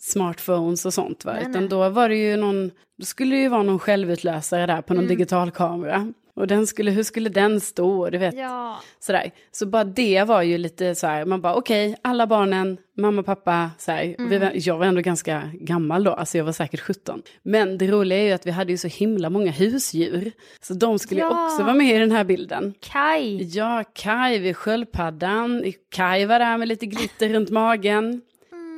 smartphones 0.00 0.86
och 0.86 0.94
sånt 0.94 1.24
va. 1.24 1.32
Nej, 1.32 1.40
Utan 1.50 1.52
nej. 1.62 1.68
då 1.68 1.88
var 1.88 2.08
det 2.08 2.16
ju 2.16 2.36
någon, 2.36 2.70
då 2.98 3.04
skulle 3.04 3.36
det 3.36 3.42
ju 3.42 3.48
vara 3.48 3.62
någon 3.62 3.78
självutlösare 3.78 4.66
där 4.66 4.82
på 4.82 4.94
någon 4.94 5.04
Mm. 5.04 5.16
digitalkamera. 5.16 6.12
Och 6.38 6.46
den 6.46 6.66
skulle, 6.66 6.90
hur 6.90 7.02
skulle 7.02 7.28
den 7.28 7.60
stå? 7.60 8.10
Du 8.10 8.18
vet, 8.18 8.34
Ja. 8.36 8.80
sådär. 9.00 9.30
Så 9.52 9.66
bara 9.66 9.84
det 9.84 10.24
var 10.24 10.42
ju 10.42 10.58
lite 10.58 10.94
så 10.94 11.06
här, 11.06 11.24
man 11.24 11.40
bara 11.40 11.54
okej, 11.54 11.96
alla 12.02 12.26
barnen, 12.26 12.78
mamma, 12.96 13.22
pappa, 13.22 13.70
så 13.78 13.92
här. 13.92 14.14
Och 14.18 14.32
Vi 14.32 14.38
var, 14.38 14.52
jag 14.54 14.78
var 14.78 14.86
ändå 14.86 15.00
ganska 15.00 15.50
gammal 15.54 16.04
då, 16.04 16.10
alltså 16.12 16.38
jag 16.38 16.44
var 16.44 16.52
säkert 16.52 16.80
17. 16.80 17.22
Men 17.42 17.78
det 17.78 17.86
roliga 17.86 18.18
är 18.18 18.22
ju 18.22 18.32
att 18.32 18.46
vi 18.46 18.50
hade 18.50 18.72
ju 18.72 18.78
så 18.78 18.88
himla 18.88 19.30
många 19.30 19.50
husdjur. 19.50 20.32
Så 20.60 20.74
de 20.74 20.98
skulle 20.98 21.20
Ja. 21.20 21.44
också 21.46 21.62
vara 21.62 21.74
med 21.74 21.96
i 21.96 21.98
den 21.98 22.12
här 22.12 22.24
bilden. 22.24 22.74
Kaj. 22.80 23.56
Ja, 23.56 23.84
Kaj 23.94 24.38
vid 24.38 24.56
sköldpaddan. 24.56 25.72
Kaj 25.90 26.26
var 26.26 26.38
där 26.38 26.58
med 26.58 26.68
lite 26.68 26.86
glitter 26.86 27.28
runt 27.28 27.50
magen. 27.50 28.20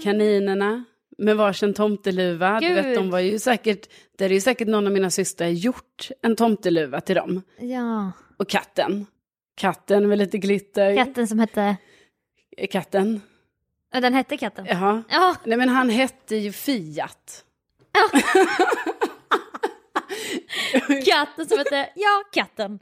Kaninerna 0.05 0.85
med 1.21 1.37
varsin 1.37 1.75
tomteluva. 1.75 2.61
Du 2.61 2.75
vet, 2.75 2.85
Gud. 2.85 2.97
de 2.97 3.11
var 3.11 3.19
ju 3.19 3.39
säkert, 3.39 3.89
det 4.19 4.25
är 4.25 4.29
ju 4.29 4.41
säkert 4.41 4.69
någon 4.69 4.87
av 4.87 4.93
mina 4.93 5.11
systrar 5.11 5.49
gjort 5.49 6.11
en 6.23 6.37
tomteluva 6.37 7.01
till 7.01 7.17
dem. 7.17 7.43
Ja. 7.59 8.13
Och 8.37 8.49
katten. 8.49 9.07
Katten 9.57 10.09
med 10.09 10.19
lite 10.19 10.39
glitter. 10.39 10.97
Katten 10.97 11.29
som 11.29 11.39
hette... 11.39 11.77
Katten. 12.71 13.21
Ja, 13.93 14.01
den 14.01 14.15
hette 14.15 14.37
katten. 14.37 14.67
Jaha. 14.67 15.03
Ja. 15.09 15.37
Nej 15.45 15.59
men 15.59 15.69
han 15.69 15.91
hette 15.91 16.37
ju 16.37 16.53
Fiat. 16.53 17.45
Katten 21.07 21.47
som 21.47 21.59
hette... 21.59 21.89
Ja, 21.95 22.23
katten. 22.33 22.79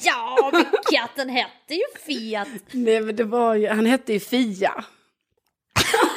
Ja, 0.00 0.50
men 0.52 0.64
katten 0.92 1.28
hette 1.28 1.74
ju 1.74 1.82
Fiat. 2.06 2.48
Nej 2.70 3.00
men 3.00 3.16
det 3.16 3.24
var 3.24 3.54
ju, 3.54 3.68
han 3.68 3.86
hette 3.86 4.12
ju 4.12 4.20
Fia. 4.20 4.84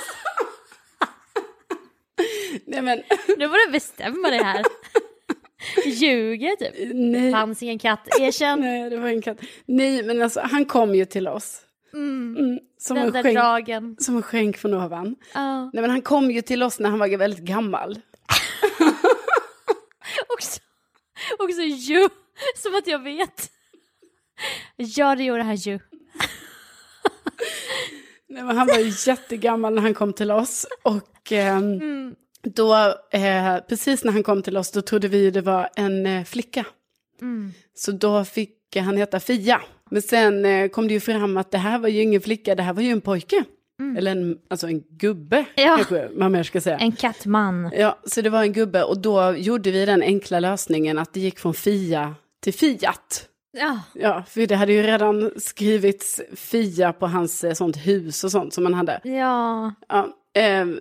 Nej 2.68 2.82
men, 2.82 3.02
Nu 3.38 3.48
får 3.50 3.66
du 3.68 3.72
bestämma 3.72 4.30
det 4.30 4.44
här. 4.44 4.64
Ljuger 5.86 6.56
typ. 6.56 6.74
nej. 6.94 7.32
Fanns 7.32 7.64
ingen 7.64 7.80
katt, 7.80 8.08
erkänn. 8.20 8.60
Nej, 8.60 8.90
det 8.90 8.98
var 8.98 9.08
en 9.08 9.22
katt. 9.22 9.38
Nej, 9.66 10.04
men 10.04 10.22
alltså 10.22 10.40
han 10.40 10.66
kom 10.66 10.96
ju 10.96 11.06
till 11.06 11.28
oss. 11.28 11.62
Mm. 11.94 12.38
Mm, 12.40 12.60
som, 12.78 12.96
Den 12.96 13.06
en 13.06 13.12
där 13.14 13.24
skänk, 13.24 13.36
dragen. 13.38 13.96
som 14.00 14.16
en 14.16 14.22
skänk 14.24 14.58
från 14.58 14.74
ovan. 14.74 15.16
Ja. 15.34 15.64
Nej, 15.74 15.82
men 15.82 15.90
han 15.90 16.02
kom 16.02 16.32
ju 16.32 16.42
till 16.42 16.64
oss 16.64 16.80
när 16.80 16.90
han 16.90 17.00
var 17.00 17.18
väldigt 17.18 17.44
gammal. 17.44 18.00
Också, 20.34 20.60
också 21.40 21.62
ju. 21.62 22.10
Som 22.56 22.76
att 22.76 22.88
jag 22.88 23.04
vet. 23.04 23.52
Ja, 24.76 25.16
det 25.16 25.24
gjorde 25.24 25.44
han 25.44 25.56
ju. 25.56 25.80
Nej, 28.28 28.44
men 28.44 28.58
han 28.58 28.68
var 28.68 28.78
ju 28.80 28.92
jättegammal 29.12 29.74
när 29.76 29.82
han 29.82 29.94
kom 29.94 30.14
till 30.14 30.32
oss. 30.32 30.68
Och 30.84 31.32
ehm, 31.32 31.74
Mm. 31.74 32.16
Då, 32.44 32.76
eh, 33.12 33.58
precis 33.70 34.04
när 34.04 34.12
han 34.12 34.24
kom 34.24 34.42
till 34.42 34.58
oss, 34.58 34.72
då 34.72 34.82
trodde 34.82 35.08
vi 35.08 35.32
det 35.32 35.42
var 35.42 35.70
en 35.76 36.06
eh, 36.06 36.24
flicka. 36.24 36.66
Mm. 37.22 37.52
Så 37.76 37.92
då 37.92 38.26
fick 38.26 38.56
han 38.76 38.98
heta 38.98 39.20
Fia. 39.20 39.62
Men 39.92 40.02
sen 40.02 40.46
eh, 40.46 40.68
kom 40.70 40.88
det 40.88 40.94
ju 40.94 41.00
fram 41.00 41.38
att 41.38 41.52
det 41.52 41.58
här 41.58 41.80
var 41.80 41.90
ju 41.90 42.02
ingen 42.02 42.22
flicka, 42.22 42.56
det 42.56 42.64
här 42.64 42.74
var 42.74 42.82
ju 42.82 42.92
en 42.92 43.02
pojke. 43.02 43.44
Eller 43.98 44.12
en, 44.12 44.38
alltså 44.50 44.68
en 44.68 44.82
gubbe, 44.90 45.36
Mm. 45.38 45.48
Ja. 45.56 45.76
kanske 45.76 46.10
man 46.16 46.32
mer 46.32 46.44
ska 46.44 46.62
säga. 46.62 46.78
En 46.78 46.92
kattman. 46.92 47.72
Ja, 47.78 48.00
så 48.06 48.22
det 48.22 48.30
var 48.30 48.42
en 48.42 48.54
gubbe 48.54 48.84
och 48.84 48.98
då 49.02 49.36
gjorde 49.36 49.72
vi 49.72 49.86
den 49.86 50.02
enkla 50.04 50.40
lösningen 50.40 50.98
att 51.00 51.14
det 51.14 51.20
gick 51.20 51.40
från 51.40 51.54
Fia 51.54 52.16
till 52.42 52.54
Fiat. 52.54 53.26
Ja. 53.52 53.80
Ja, 53.94 54.24
för 54.28 54.48
det 54.48 54.56
hade 54.56 54.74
ju 54.74 54.84
redan 54.84 55.32
skrivits 55.38 56.22
Fia 56.36 56.94
på 56.94 57.08
hans 57.08 57.44
eh, 57.44 57.54
sånt 57.54 57.78
hus 57.78 58.24
och 58.24 58.32
sånt 58.32 58.54
som 58.54 58.66
han 58.66 58.74
hade. 58.74 59.00
Ja. 59.04 59.74
Ja, 59.90 60.08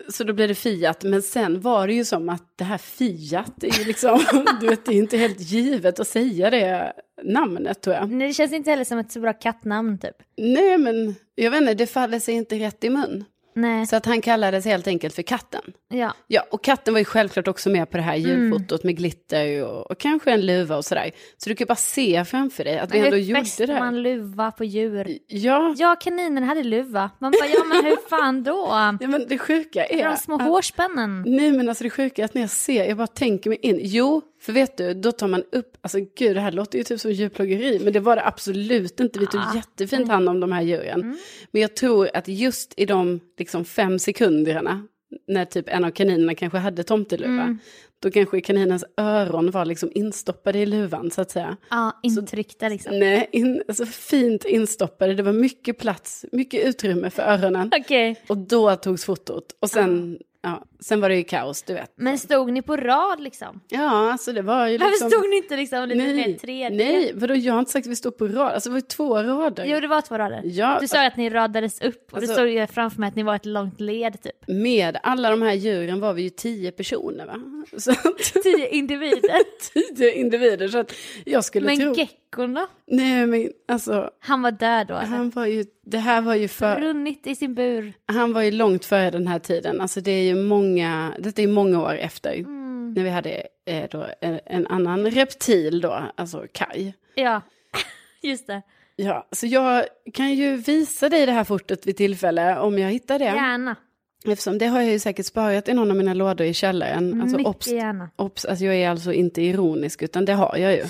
så 0.09 0.25
då 0.25 0.33
blev 0.33 0.49
det 0.49 0.55
Fiat, 0.55 1.05
men 1.05 1.23
sen 1.23 1.61
var 1.61 1.87
det 1.87 1.93
ju 1.93 2.05
som 2.05 2.29
att 2.29 2.53
det 2.57 2.65
här 2.65 2.79
Fiat 2.79 3.65
är 3.65 3.79
ju 3.79 3.85
liksom, 3.85 4.25
du 4.61 4.67
vet, 4.67 4.87
det 4.87 4.93
är 4.93 4.99
inte 4.99 5.17
helt 5.17 5.41
givet 5.41 6.01
att 6.01 6.09
säga 6.09 6.51
det 6.51 6.93
namnet 7.23 7.83
tror 7.83 7.97
jag. 7.97 8.11
Nej, 8.11 8.29
det 8.29 8.35
känns 8.35 8.53
inte 8.53 8.71
heller 8.71 8.85
som 8.85 8.99
ett 8.99 9.13
så 9.13 9.21
bra 9.21 9.33
kattnamn 9.33 9.99
typ. 9.99 10.17
Nej, 10.37 10.79
men 10.79 11.15
jag 11.35 11.51
vet 11.51 11.61
inte, 11.61 11.75
det 11.75 11.87
faller 11.87 12.19
sig 12.19 12.35
inte 12.35 12.59
rätt 12.59 12.85
i 12.85 12.91
mun. 12.91 13.25
Nej. 13.61 13.87
Så 13.87 13.97
att 13.97 14.07
han 14.07 14.21
kallades 14.21 14.65
helt 14.65 14.87
enkelt 14.87 15.15
för 15.15 15.23
katten. 15.23 15.63
Ja. 15.89 16.15
Ja, 16.27 16.45
och 16.51 16.65
katten 16.65 16.95
var 16.95 16.99
ju 16.99 17.05
självklart 17.05 17.49
också 17.49 17.71
med 17.71 17.91
på 17.91 17.97
det 17.97 18.03
här 18.03 18.17
julfotot 18.17 18.85
med 18.85 18.97
glitter 18.97 19.65
och, 19.65 19.91
och 19.91 19.99
kanske 19.99 20.33
en 20.33 20.47
luva 20.47 20.77
och 20.77 20.85
sådär. 20.85 21.11
Så 21.37 21.49
du 21.51 21.57
kan 21.57 21.67
bara 21.67 21.75
se 21.75 22.25
framför 22.25 22.65
dig 22.65 22.79
att 22.79 22.95
vi 22.95 22.99
ändå 22.99 23.11
hur 23.17 23.23
gjorde 23.23 23.67
det 23.67 23.73
här. 23.73 23.81
man 23.81 24.03
luva 24.03 24.51
på 24.51 24.65
djur? 24.65 25.19
Ja, 25.27 25.75
Ja, 25.79 25.97
kaninen 26.01 26.45
hade 26.45 26.63
luva. 26.63 27.11
Man 27.19 27.33
bara, 27.33 27.47
ja 27.49 27.65
men 27.65 27.85
hur 27.85 28.09
fan 28.09 28.43
då? 28.43 28.67
ja, 29.01 29.09
men 29.09 29.27
det 29.29 29.39
sjuka 29.39 29.87
är... 29.87 30.05
De 30.11 30.17
små 30.17 30.35
att- 30.35 30.43
hårspännen. 30.43 31.25
Nej 31.27 31.53
men 31.53 31.69
alltså 31.69 31.85
det 31.85 31.91
sjuka 31.91 32.23
är 32.23 32.25
att 32.25 32.35
när 32.35 32.43
jag 32.43 32.51
ser, 32.51 32.85
jag 32.89 32.97
bara 32.97 33.07
tänker 33.07 33.51
mig 33.51 33.59
in. 33.63 33.79
Jo, 33.83 34.23
för 34.49 34.53
vet 34.53 34.77
du, 34.77 34.95
då 34.95 35.13
tar 35.13 35.29
man 35.29 35.43
upp, 35.53 35.77
alltså 35.81 35.99
gud 36.17 36.37
det 36.37 36.41
här 36.41 36.53
låter 36.53 36.79
ju 36.79 36.85
typ 36.85 37.01
som 37.01 37.13
djurplågeri, 37.13 37.81
men 37.85 37.93
det 37.93 38.01
var 38.01 38.17
det 38.17 38.27
absolut 38.27 39.01
inte. 39.01 39.19
Vi 39.19 39.27
tog 39.27 39.41
Ah. 39.41 39.53
jättefint 39.55 40.09
hand 40.09 40.29
om 40.29 40.41
de 40.41 40.53
här 40.53 40.63
djuren. 40.63 41.01
Mm. 41.03 41.17
Men 41.51 41.63
jag 41.63 41.77
tror 41.77 42.09
att 42.15 42.29
just 42.29 42.75
i 42.77 42.87
de 42.87 43.21
liksom 43.39 43.65
fem 43.65 43.99
sekunderna, 43.99 44.87
när 45.27 45.45
typ 45.45 45.69
en 45.69 45.85
av 45.85 45.91
kaninerna 45.91 46.35
kanske 46.35 46.59
hade 46.59 46.83
tomteluva, 46.83 47.43
Mm. 47.43 47.59
då 48.03 48.11
kanske 48.11 48.41
kaninens 48.41 48.85
öron 48.97 49.51
var 49.51 49.65
liksom 49.65 49.91
instoppade 49.95 50.59
i 50.59 50.67
luvan 50.67 51.11
så 51.11 51.21
att 51.21 51.31
säga. 51.31 51.57
Ja, 51.71 52.01
intryckta 52.03 52.69
liksom. 52.69 52.99
Nej, 52.99 53.29
in, 53.33 53.63
alltså 53.69 53.87
fint 53.87 54.45
instoppade, 54.45 55.15
det 55.15 55.23
var 55.23 55.33
mycket 55.33 55.79
plats, 55.79 56.25
mycket 56.33 56.67
utrymme 56.67 57.11
för 57.11 57.23
öronen. 57.23 57.71
Okej. 57.81 58.23
Och 58.29 58.37
då 58.39 58.77
togs 58.77 59.05
fotot. 59.05 59.45
Och 59.61 59.71
sen, 59.71 60.19
ja, 60.43 60.65
sen 60.81 61.01
var 61.01 61.09
det 61.09 61.17
ju 61.17 61.25
kaos, 61.25 61.63
du 61.63 61.75
vet. 61.75 61.93
Men 61.97 62.19
stod 62.19 62.53
ni 62.53 62.63
på 62.63 62.77
rad 62.77 63.21
liksom? 63.21 63.61
Ja, 63.69 64.13
alltså 64.13 64.33
det 64.33 64.43
var 64.43 64.67
ju 64.67 64.79
Varför 64.79 64.91
liksom... 64.91 65.11
stod 65.11 65.31
ni 65.31 65.37
inte 65.37 65.57
liksom 65.57 65.89
lite 65.89 65.99
mer 66.05 66.15
Nej, 66.15 66.39
3D? 66.43 66.71
nej, 66.77 67.13
vadå 67.15 67.35
jag 67.35 67.53
har 67.53 67.59
inte 67.61 67.73
sagt 67.73 67.87
att 67.87 67.91
vi 67.93 67.97
stod 67.97 68.19
på 68.19 68.29
rad, 68.29 68.53
alltså 68.53 68.69
det 68.69 68.73
var 68.73 68.79
ju 68.81 68.87
två 68.87 69.23
rader. 69.23 69.65
Jo, 69.65 69.81
det 69.81 69.89
var 69.89 70.01
två 70.01 70.19
rader. 70.19 70.41
Ja, 70.45 70.79
Du 70.81 70.89
sa 70.89 71.01
ju 71.03 71.07
att 71.07 71.17
ni 71.17 71.31
radades 71.31 71.81
upp 71.81 72.09
och 72.13 72.19
Alltså- 72.19 72.33
det 72.33 72.35
stod 72.39 72.49
ju 72.49 72.67
framför 72.67 73.01
mig 73.01 73.09
att 73.09 73.17
ni 73.17 73.23
var 73.23 73.35
ett 73.37 73.47
långt 73.47 73.81
led 73.81 74.23
typ. 74.23 74.49
Med 74.49 74.99
alla 75.03 75.31
de 75.31 75.43
här 75.43 75.53
djuren 75.55 76.01
var 76.01 76.13
vi 76.13 76.23
ju 76.23 76.31
tio 76.31 76.71
personer 76.73 77.27
va? 77.27 77.41
Så 77.79 77.91
att, 77.91 78.19
Tio 78.43 78.69
individer. 78.69 79.41
tio 79.97 80.13
individer, 80.15 80.69
så 80.69 80.79
att 80.79 80.93
jag 81.25 81.45
skulle 81.45 81.67
Men 81.67 81.77
tro... 81.79 81.95
geckon 81.95 82.15
då? 82.37 82.67
Nej 82.87 83.27
men 83.27 83.51
alltså, 83.69 84.11
Han 84.21 84.43
var 84.43 84.51
död 84.51 84.87
då 84.87 84.95
han 84.95 85.31
var 85.31 85.47
ju, 85.47 85.65
det 85.87 85.99
här 85.99 86.21
var 86.21 86.35
ju 86.35 86.49
för... 86.49 86.81
Runnit 86.81 87.27
i 87.27 87.35
sin 87.35 87.55
bur. 87.55 87.93
Han 88.07 88.33
var 88.33 88.43
ju 88.43 88.51
långt 88.51 88.85
före 88.85 89.11
den 89.11 89.27
här 89.27 89.39
tiden, 89.39 89.81
alltså 89.81 90.01
det 90.01 90.11
är 90.11 90.23
ju 90.23 90.35
många, 90.35 91.15
detta 91.19 91.43
är 91.43 91.47
många 91.47 91.83
år 91.83 91.97
efter. 91.97 92.35
Mm. 92.35 92.93
När 92.97 93.03
vi 93.05 93.11
hade 93.11 93.43
eh, 93.67 93.85
då 93.91 94.07
en, 94.21 94.41
en 94.47 94.67
annan 94.67 95.11
reptil 95.11 95.81
då, 95.81 96.03
alltså 96.15 96.47
Kai. 96.53 96.93
Ja, 97.15 97.41
just 98.23 98.47
det. 98.47 98.63
Ja, 98.97 99.27
så 99.33 99.47
jag 99.47 99.85
kan 100.15 100.35
ju 100.35 100.57
visa 100.57 101.09
dig 101.09 101.27
det 101.27 101.33
här 101.33 101.45
fotot 101.45 101.87
vid 101.87 101.97
tillfälle 101.97 102.59
om 102.59 102.79
jag 102.79 102.91
hittar 102.91 103.19
det. 103.19 103.25
Gärna. 103.25 103.77
Eftersom 104.25 104.59
det 104.59 104.67
har 104.67 104.81
jag 104.81 104.93
ju 104.93 104.99
säkert 104.99 105.27
sparat 105.27 105.69
i 105.69 105.75
någon 105.75 105.91
av 105.91 105.97
mina 105.97 106.15
lådor 106.15 106.47
i 106.47 106.55
källaren. 106.55 107.23
Alltså, 107.23 107.37
Mycket 107.37 107.55
obs, 107.55 107.67
gärna. 107.69 108.11
obs, 108.17 108.45
alltså 108.45 108.65
jag 108.65 108.75
är 108.75 108.91
alltså 108.91 109.13
inte 109.13 109.43
ironisk 109.43 110.03
utan 110.03 110.25
det 110.25 110.33
har 110.33 110.57
jag 110.57 110.73
ju. 110.73 110.85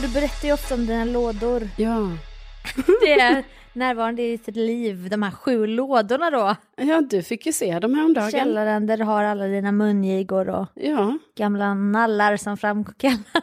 Du 0.00 0.08
berättar 0.08 0.48
ju 0.48 0.54
ofta 0.54 0.74
om 0.74 0.86
dina 0.86 1.04
lådor. 1.04 1.68
Ja, 1.76 2.08
Det 3.00 3.12
är 3.20 3.44
närvarande 3.72 4.22
i 4.22 4.36
ditt 4.36 4.56
liv, 4.56 5.08
de 5.10 5.22
här 5.22 5.30
sju 5.30 5.66
lådorna 5.66 6.30
då. 6.30 6.56
ja 6.76 7.00
du 7.00 7.22
fick 7.22 7.46
ju 7.46 7.52
se 7.52 7.78
dem 7.78 7.94
häromdagen. 7.94 8.30
Källaren 8.30 8.86
där 8.86 8.96
du 8.96 9.04
har 9.04 9.24
alla 9.24 9.44
dina 9.46 9.72
mungigor 9.72 10.48
och 10.48 10.66
Ja, 10.74 11.18
gamla 11.38 11.74
nallar 11.74 12.36
som 12.36 12.56
framkallar 12.56 13.42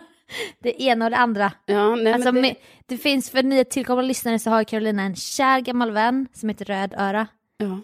det 0.59 0.81
ena 0.83 1.05
och 1.05 1.11
det 1.11 1.17
andra. 1.17 1.51
ja 1.65 1.95
nej, 1.95 2.13
Alltså, 2.13 2.31
det... 2.31 2.55
det 2.85 2.97
finns 2.97 3.29
för 3.29 3.43
nya 3.43 3.63
tillkommande 3.63 4.07
lyssnare 4.07 4.39
så 4.39 4.49
har 4.49 4.63
Carolina 4.63 5.03
en 5.03 5.15
kär 5.15 5.59
gammal 5.59 5.91
vän 5.91 6.27
som 6.33 6.49
heter 6.49 6.65
Rödöra. 6.65 7.27
ja. 7.57 7.79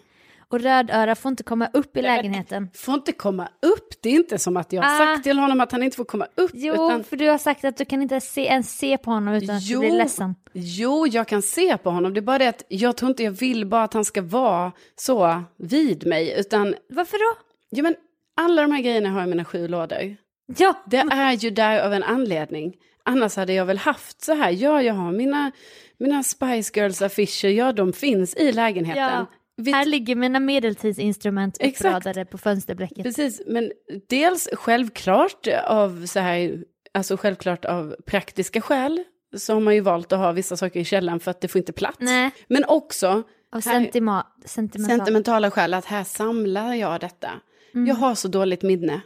Och 0.52 0.60
Rödöra 0.60 1.14
får 1.14 1.28
inte 1.28 1.42
komma 1.42 1.68
upp 1.72 1.96
i 1.96 2.02
lägenheten. 2.02 2.70
får 2.74 2.94
inte 2.94 3.12
komma 3.12 3.48
upp. 3.62 4.02
Det 4.02 4.08
är 4.08 4.12
inte 4.14 4.38
som 4.38 4.56
att 4.56 4.72
jag 4.72 4.82
har 4.82 4.94
Ah. 4.94 4.98
sagt 5.14 5.24
till 5.24 5.38
honom 5.38 5.60
att 5.60 5.72
han 5.72 5.82
inte 5.82 5.96
får 5.96 6.04
komma 6.04 6.26
upp. 6.34 6.50
Jo, 6.54 6.72
utan, 6.74 7.04
för 7.04 7.16
du 7.16 7.28
har 7.28 7.38
sagt 7.38 7.64
att 7.64 7.76
du 7.76 7.84
kan 7.84 8.02
inte 8.02 8.20
se, 8.20 8.46
ens 8.46 8.78
se 8.78 8.98
på 8.98 9.10
honom 9.10 9.34
utan 9.34 9.56
att 9.56 9.62
Jo. 9.62 9.80
du 9.80 9.86
blir 9.88 9.98
ledsen. 9.98 10.34
jo, 10.52 11.06
jag 11.06 11.28
kan 11.28 11.42
se 11.42 11.76
på 11.76 11.90
honom. 11.90 12.14
Det 12.14 12.20
är 12.20 12.22
bara 12.22 12.38
det 12.38 12.48
att 12.48 12.62
jag 12.68 12.96
tror 12.96 13.08
inte 13.10 13.22
jag 13.22 13.30
vill 13.32 13.66
bara 13.66 13.82
att 13.82 13.94
han 13.94 14.04
ska 14.04 14.22
vara 14.22 14.72
så 14.96 15.42
vid 15.58 16.06
mig. 16.06 16.34
Utan, 16.40 16.74
Varför 16.88 17.18
då? 17.18 17.38
ja 17.70 17.82
men 17.82 17.94
alla 18.36 18.62
de 18.62 18.72
här 18.72 18.82
grejerna 18.82 19.08
har 19.08 19.18
jag 19.20 19.26
i 19.26 19.30
mina 19.30 19.44
sju 19.44 19.68
lådor. 19.68 20.16
Ja, 20.58 20.74
Det 20.86 20.96
är 20.96 21.32
ju 21.32 21.50
där 21.50 21.80
av 21.86 21.92
en 21.92 22.02
anledning. 22.02 22.74
Annars 23.08 23.36
hade 23.36 23.52
jag 23.52 23.66
väl 23.66 23.78
haft 23.78 24.24
så 24.24 24.34
här, 24.34 24.50
ja 24.50 24.82
jag 24.82 24.94
har 24.94 25.12
mina, 25.12 25.52
mina 25.98 26.22
Spice 26.22 26.72
Girls-affischer, 26.80 27.48
ja 27.48 27.72
de 27.72 27.92
finns 27.92 28.34
i 28.36 28.52
lägenheten. 28.52 29.02
Ja. 29.02 29.26
Vi, 29.56 29.72
här 29.72 29.84
ligger 29.86 30.16
mina 30.16 30.40
medeltidsinstrument 30.40 31.56
Exakt. 31.60 31.86
uppradade 31.96 32.24
på 32.24 32.38
fönsterblecket. 32.38 33.02
precis, 33.04 33.42
men 33.46 33.72
dels 34.08 34.48
självklart 34.52 35.46
av 35.66 36.06
så 36.06 36.20
här, 36.20 36.64
alltså 36.94 37.16
självklart 37.16 37.64
av 37.64 37.96
praktiska 38.06 38.60
skäl 38.60 39.04
så 39.36 39.52
har 39.54 39.60
man 39.60 39.74
ju 39.74 39.80
valt 39.80 40.12
att 40.12 40.18
ha 40.18 40.32
vissa 40.32 40.56
saker 40.56 40.80
i 40.80 40.84
källaren 40.84 41.20
för 41.20 41.30
att 41.30 41.40
det 41.40 41.48
får 41.48 41.58
inte 41.58 41.72
plats. 41.72 41.96
Nej, 42.00 42.30
Men 42.48 42.64
också 42.64 43.22
av 43.52 43.60
sentima- 43.60 44.26
sentimental. 44.44 44.96
sentimentala 44.98 45.50
skäl 45.50 45.74
att 45.74 45.84
här 45.84 46.04
samlar 46.04 46.74
jag 46.74 47.00
detta. 47.00 47.30
Mm. 47.74 47.86
Jag 47.86 47.94
har 47.94 48.14
så 48.14 48.28
dåligt 48.28 48.62
minne. 48.62 49.00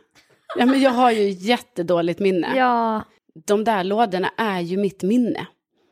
Ja, 0.59 0.66
men 0.66 0.80
jag 0.80 0.90
har 0.90 1.11
ju 1.11 1.28
jättedåligt 1.28 2.21
minne. 2.21 2.52
Ja, 2.57 3.02
De 3.47 3.64
där 3.64 3.85
lådorna 3.85 4.30
är 4.37 4.61
ju 4.61 4.76
mitt 4.76 5.02
minne. 5.02 5.47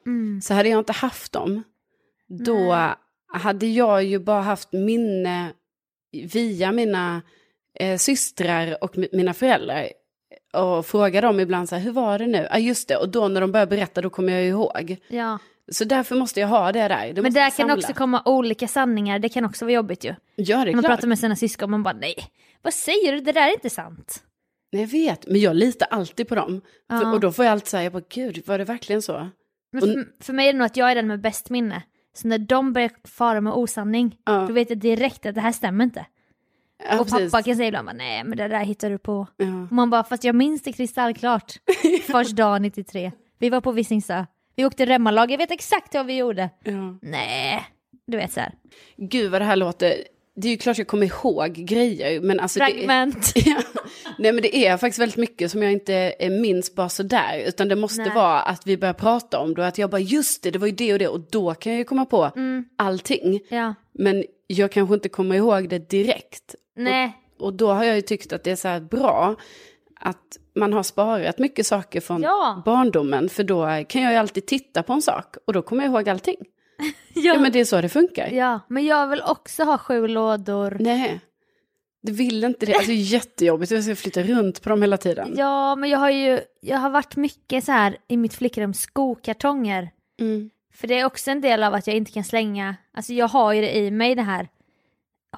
mm. 0.07 0.41
Så 0.41 0.55
hade 0.55 0.69
jag 0.69 0.79
inte 0.79 0.93
haft 0.93 1.33
dem, 1.33 1.63
då 2.29 2.73
hade 3.33 3.67
jag 3.67 4.05
ju 4.05 4.19
bara 4.19 4.41
haft 4.43 4.73
minne 4.73 5.53
via 6.33 6.73
mina 6.73 7.23
eh, 7.75 7.97
systrar 7.99 8.85
och 8.85 8.95
mi- 8.95 9.09
mina 9.13 9.35
föräldrar. 9.35 9.89
Och 10.53 10.87
fråga 10.87 11.21
dem 11.21 11.41
ibland 11.41 11.69
så 11.69 11.75
här, 11.75 11.83
hur 11.83 11.93
var 11.93 12.19
det 12.19 12.27
nu? 12.27 12.49
Ja, 12.51 12.59
just 12.59 12.89
det. 12.89 12.97
Och 12.97 13.09
då 13.09 13.29
när 13.29 13.41
de 13.41 13.53
börjar 13.53 13.67
berätta, 13.67 14.01
då 14.03 14.11
kommer 14.11 14.33
jag 14.33 14.45
ihåg. 14.47 14.97
ja. 15.09 15.39
Så 15.71 15.85
därför 15.85 16.17
måste 16.17 16.41
jag 16.41 16.49
ha 16.49 16.73
det 16.73 16.89
där. 16.89 17.13
Det 17.13 17.23
Men 17.23 17.33
där 17.33 17.51
kan 17.51 17.71
också 17.71 17.93
komma 17.93 18.23
olika 18.25 18.69
sanningar, 18.69 19.19
det 19.19 19.29
kan 19.29 19.45
också 19.45 19.65
vara 19.65 19.73
jobbigt 19.73 20.05
ju. 20.05 20.15
Ja, 20.37 20.65
det 20.65 20.71
är 20.71 20.75
Man 20.75 20.83
klart. 20.85 20.93
pratar 20.97 21.09
med 21.09 21.19
sina 21.19 21.37
syskon 21.37 21.71
man 21.71 21.83
bara 21.83 21.95
nej, 21.95 22.15
vad 22.63 22.75
säger 22.75 23.13
du, 23.13 23.21
det 23.21 23.33
där 23.33 23.49
är 23.49 23.53
inte 23.53 23.71
sant. 23.71 24.23
Nej, 24.73 24.83
Jag 24.83 24.89
vet, 24.89 25.27
men 25.27 25.41
jag 25.41 25.57
litar 25.57 25.89
alltid 25.91 26.29
på 26.29 26.35
dem. 26.35 26.61
För, 26.91 26.97
Ja. 27.03 27.13
och 27.13 27.21
då 27.21 27.33
får 27.33 27.45
jag 27.45 27.53
alltid 27.53 27.69
säga, 27.69 27.83
jag 27.83 27.93
bara, 27.93 28.03
gud, 28.09 28.43
var 28.47 28.59
det 28.59 28.65
verkligen 28.65 29.03
så? 29.03 29.29
Men 29.73 29.83
Och- 29.83 29.89
för, 29.89 30.25
för 30.25 30.33
mig 30.33 30.49
är 30.49 30.53
det 30.53 30.59
nog 30.59 30.67
att 30.67 30.77
jag 30.77 30.91
är 30.91 30.95
den 30.95 31.07
med 31.07 31.21
bäst 31.21 31.51
minne. 31.51 31.83
Så 32.15 32.29
när 32.29 32.39
de 32.39 32.73
börjar 32.73 32.91
fara 33.05 33.41
med 33.41 33.53
osanning, 33.53 34.17
Ja. 34.25 34.33
då 34.49 34.53
vet 34.53 34.71
jag 34.71 34.79
direkt 34.79 35.27
att 35.27 35.35
det 35.35 35.41
här 35.41 35.53
stämmer 35.53 35.85
inte. 35.85 36.07
Ja, 36.91 37.01
och 37.01 37.09
precis. 37.09 37.33
pappa 37.33 37.43
kan 37.43 37.57
säga 37.57 37.69
ibland 37.69 37.91
nej 37.95 38.25
men 38.25 38.39
det 38.39 38.49
där 38.49 38.65
hittar 38.65 38.91
du 38.91 38.99
på. 38.99 39.27
Ja. 39.37 39.47
Och 39.47 39.73
man 39.73 39.91
bara, 39.91 40.05
fast 40.05 40.25
jag 40.25 40.35
minns 40.35 40.63
det 40.63 40.73
kristallklart. 40.73 41.53
Först 42.07 42.37
dag 42.37 42.63
93. 42.63 43.13
Vi 43.39 43.51
var 43.51 43.61
på 43.61 43.73
Visingsö. 43.73 44.25
Vi 44.57 44.65
åkte 44.65 44.87
remmarlag, 44.87 45.31
jag 45.31 45.39
vet 45.39 45.51
exakt 45.51 45.95
vad 45.95 46.07
vi 46.07 46.17
gjorde. 46.17 46.51
Nej, 47.03 47.65
du 48.07 48.17
vet 48.17 48.33
så 48.33 48.41
här. 48.41 48.53
Gud 48.97 49.31
vad 49.31 49.41
det 49.41 49.45
här 49.45 49.57
låter, 49.57 49.95
det 50.41 50.49
är 50.49 50.51
ju 50.53 50.57
klart 50.59 50.79
jag 50.79 50.87
kommer 50.87 51.07
ihåg 51.07 51.53
grejer, 51.53 52.21
men 52.21 52.41
alltså 52.41 52.59
det 52.59 52.65
är, 52.65 52.69
Fragment. 52.75 53.33
Ja. 53.47 53.57
Nej 54.19 54.33
men 54.33 54.43
det 54.43 54.57
är 54.57 54.77
faktiskt 54.77 54.99
väldigt 54.99 55.17
mycket 55.17 55.51
som 55.51 55.63
jag 55.63 55.73
inte 55.73 55.95
eh, 56.19 56.31
minns 56.31 56.75
bara 56.75 56.89
sådär. 56.89 57.43
Utan 57.47 57.69
det 57.69 57.77
måste 57.77 58.03
Nej. 58.03 58.15
vara 58.15 58.41
att 58.41 58.67
vi 58.67 58.77
börjar 58.77 58.95
prata 58.95 59.39
om 59.39 59.55
det 59.55 59.61
och 59.63 59.67
att 59.69 59.79
jag 59.79 59.91
bara 59.91 60.01
just 60.01 60.43
det, 60.43 60.51
det 60.51 60.59
var 60.59 60.67
ju 60.67 60.73
det 60.73 60.93
och 60.93 60.99
det. 60.99 61.09
Och 61.09 61.21
då 61.31 61.55
kan 61.55 61.73
jag 61.73 61.79
ju 61.79 61.85
komma 61.85 62.05
på 62.05 62.31
Mm. 62.37 62.65
allting. 62.77 63.41
Ja, 63.49 63.75
Men 63.93 64.25
jag 64.47 64.73
kanske 64.73 64.95
inte 64.95 65.09
kommer 65.09 65.37
ihåg 65.37 65.69
det 65.69 65.91
direkt. 65.91 66.55
nej, 66.77 67.13
Och 67.41 67.53
då 67.55 67.73
har 67.73 67.85
jag 67.85 67.97
ju 67.97 68.03
tyckt 68.03 68.33
att 68.33 68.45
det 68.45 68.51
är 68.51 68.57
så 68.57 68.69
här 68.69 68.81
bra 68.81 69.37
att 70.01 70.39
man 70.55 70.73
har 70.73 70.83
sparat 70.83 71.39
mycket 71.39 71.67
saker 71.67 72.01
från 72.01 72.23
Ja. 72.23 72.63
barndomen. 72.65 73.29
För 73.29 73.43
då 73.45 73.85
kan 73.89 74.03
jag 74.03 74.13
ju 74.13 74.19
alltid 74.19 74.47
titta 74.47 74.83
på 74.83 74.93
en 74.93 75.03
sak 75.03 75.37
och 75.47 75.53
då 75.53 75.63
kommer 75.63 75.85
jag 75.85 75.93
ihåg 75.93 76.09
allting. 76.09 76.37
ja. 77.15 77.35
Ja 77.35 77.39
men 77.39 77.53
det 77.53 77.61
är 77.61 77.65
så 77.65 77.81
det 77.81 77.89
funkar. 77.89 78.29
ja, 78.29 78.61
men 78.69 78.85
jag 78.87 79.09
vill 79.09 79.23
också 79.23 79.65
ha 79.65 79.79
sju 79.79 80.07
lådor. 80.07 80.77
Nej. 80.81 81.21
Du 82.03 82.13
vill 82.13 82.45
inte 82.45 82.67
det. 82.67 82.75
Alltså 82.75 82.91
det 82.91 82.97
är 82.97 83.13
jättejobbigt. 83.13 83.71
Jag 83.73 83.85
ska 83.85 83.97
flytta 83.97 84.23
runt 84.23 84.63
på 84.63 84.69
dem 84.69 84.83
hela 84.83 84.97
tiden. 84.97 85.35
Ja, 85.37 85.77
men 85.77 85.91
jag 85.91 85.99
har 85.99 86.11
ju, 86.11 86.41
jag 86.61 86.79
har 86.79 86.91
varit 86.91 87.17
mycket 87.17 87.65
så 87.65 87.73
här 87.73 87.97
i 88.09 88.17
mitt 88.17 88.35
flickrum, 88.35 88.75
skokartonger. 88.75 89.91
Mm. 90.21 90.51
För 90.75 90.89
det 90.89 90.99
är 90.99 91.05
också 91.05 91.31
en 91.31 91.41
del 91.41 91.63
av 91.63 91.75
att 91.75 91.87
jag 91.87 91.97
inte 91.97 92.13
kan 92.13 92.25
slänga, 92.25 92.77
alltså 92.93 93.13
jag 93.13 93.29
har 93.29 93.53
ju 93.53 93.61
det 93.61 93.77
i 93.77 93.91
mig 93.91 94.15
det 94.15 94.23
här 94.23 94.49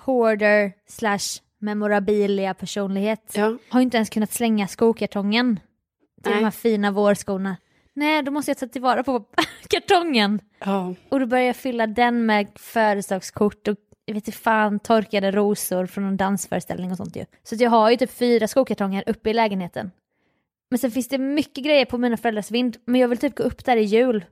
hoarder 0.04 0.73
slash 0.88 1.40
memorabilia 1.59 2.54
personlighet. 2.54 3.32
Ja. 3.35 3.56
Har 3.68 3.80
ju 3.80 3.85
inte 3.85 3.97
ens 3.97 4.11
kunnat 4.11 4.32
slänga 4.32 4.68
skokartongen 4.68 5.61
till 6.23 6.30
Nej. 6.30 6.38
de 6.38 6.44
här 6.44 6.50
fina 6.50 6.90
vårskorna. 6.90 7.56
Nej, 7.94 8.23
då 8.23 8.30
måste 8.30 8.50
jag 8.50 8.59
ta 8.59 8.66
tillvara 8.66 9.02
på 9.02 9.25
kartongen. 9.68 10.40
Ja, 10.59 10.94
Och 11.09 11.20
då 11.20 11.26
började 11.26 11.47
jag 11.47 11.56
fylla 11.56 11.87
den 11.87 12.26
med 12.26 12.47
födelsedagskort 12.54 13.68
och 13.68 13.76
jag 14.04 14.14
vet 14.14 14.28
inte 14.28 14.38
fan, 14.38 14.78
torkade 14.78 15.30
rosor 15.30 15.87
från 15.87 16.04
en 16.04 16.16
dansföreställning 16.16 16.90
och 16.90 16.97
sånt 16.97 17.16
ju. 17.16 17.25
Så 17.42 17.54
jag 17.59 17.70
har 17.70 17.90
ju 17.90 17.97
typ 17.97 18.11
fyra 18.11 18.49
skokartonger 18.49 19.04
uppe 19.06 19.30
i 19.30 19.35
lägenheten. 19.35 19.90
Men 20.70 20.78
sen 20.78 20.90
finns 20.90 21.09
det 21.09 21.18
mycket 21.18 21.64
grejer 21.64 21.85
på 21.85 21.99
mina 21.99 22.16
föräldrars 22.16 22.50
vind, 22.50 22.76
men 22.85 23.00
jag 23.00 23.09
vill 23.09 23.18
typ 23.18 23.35
gå 23.37 23.42
upp 23.42 23.64
där 23.64 23.76
i 23.76 23.82
jul. 23.82 24.25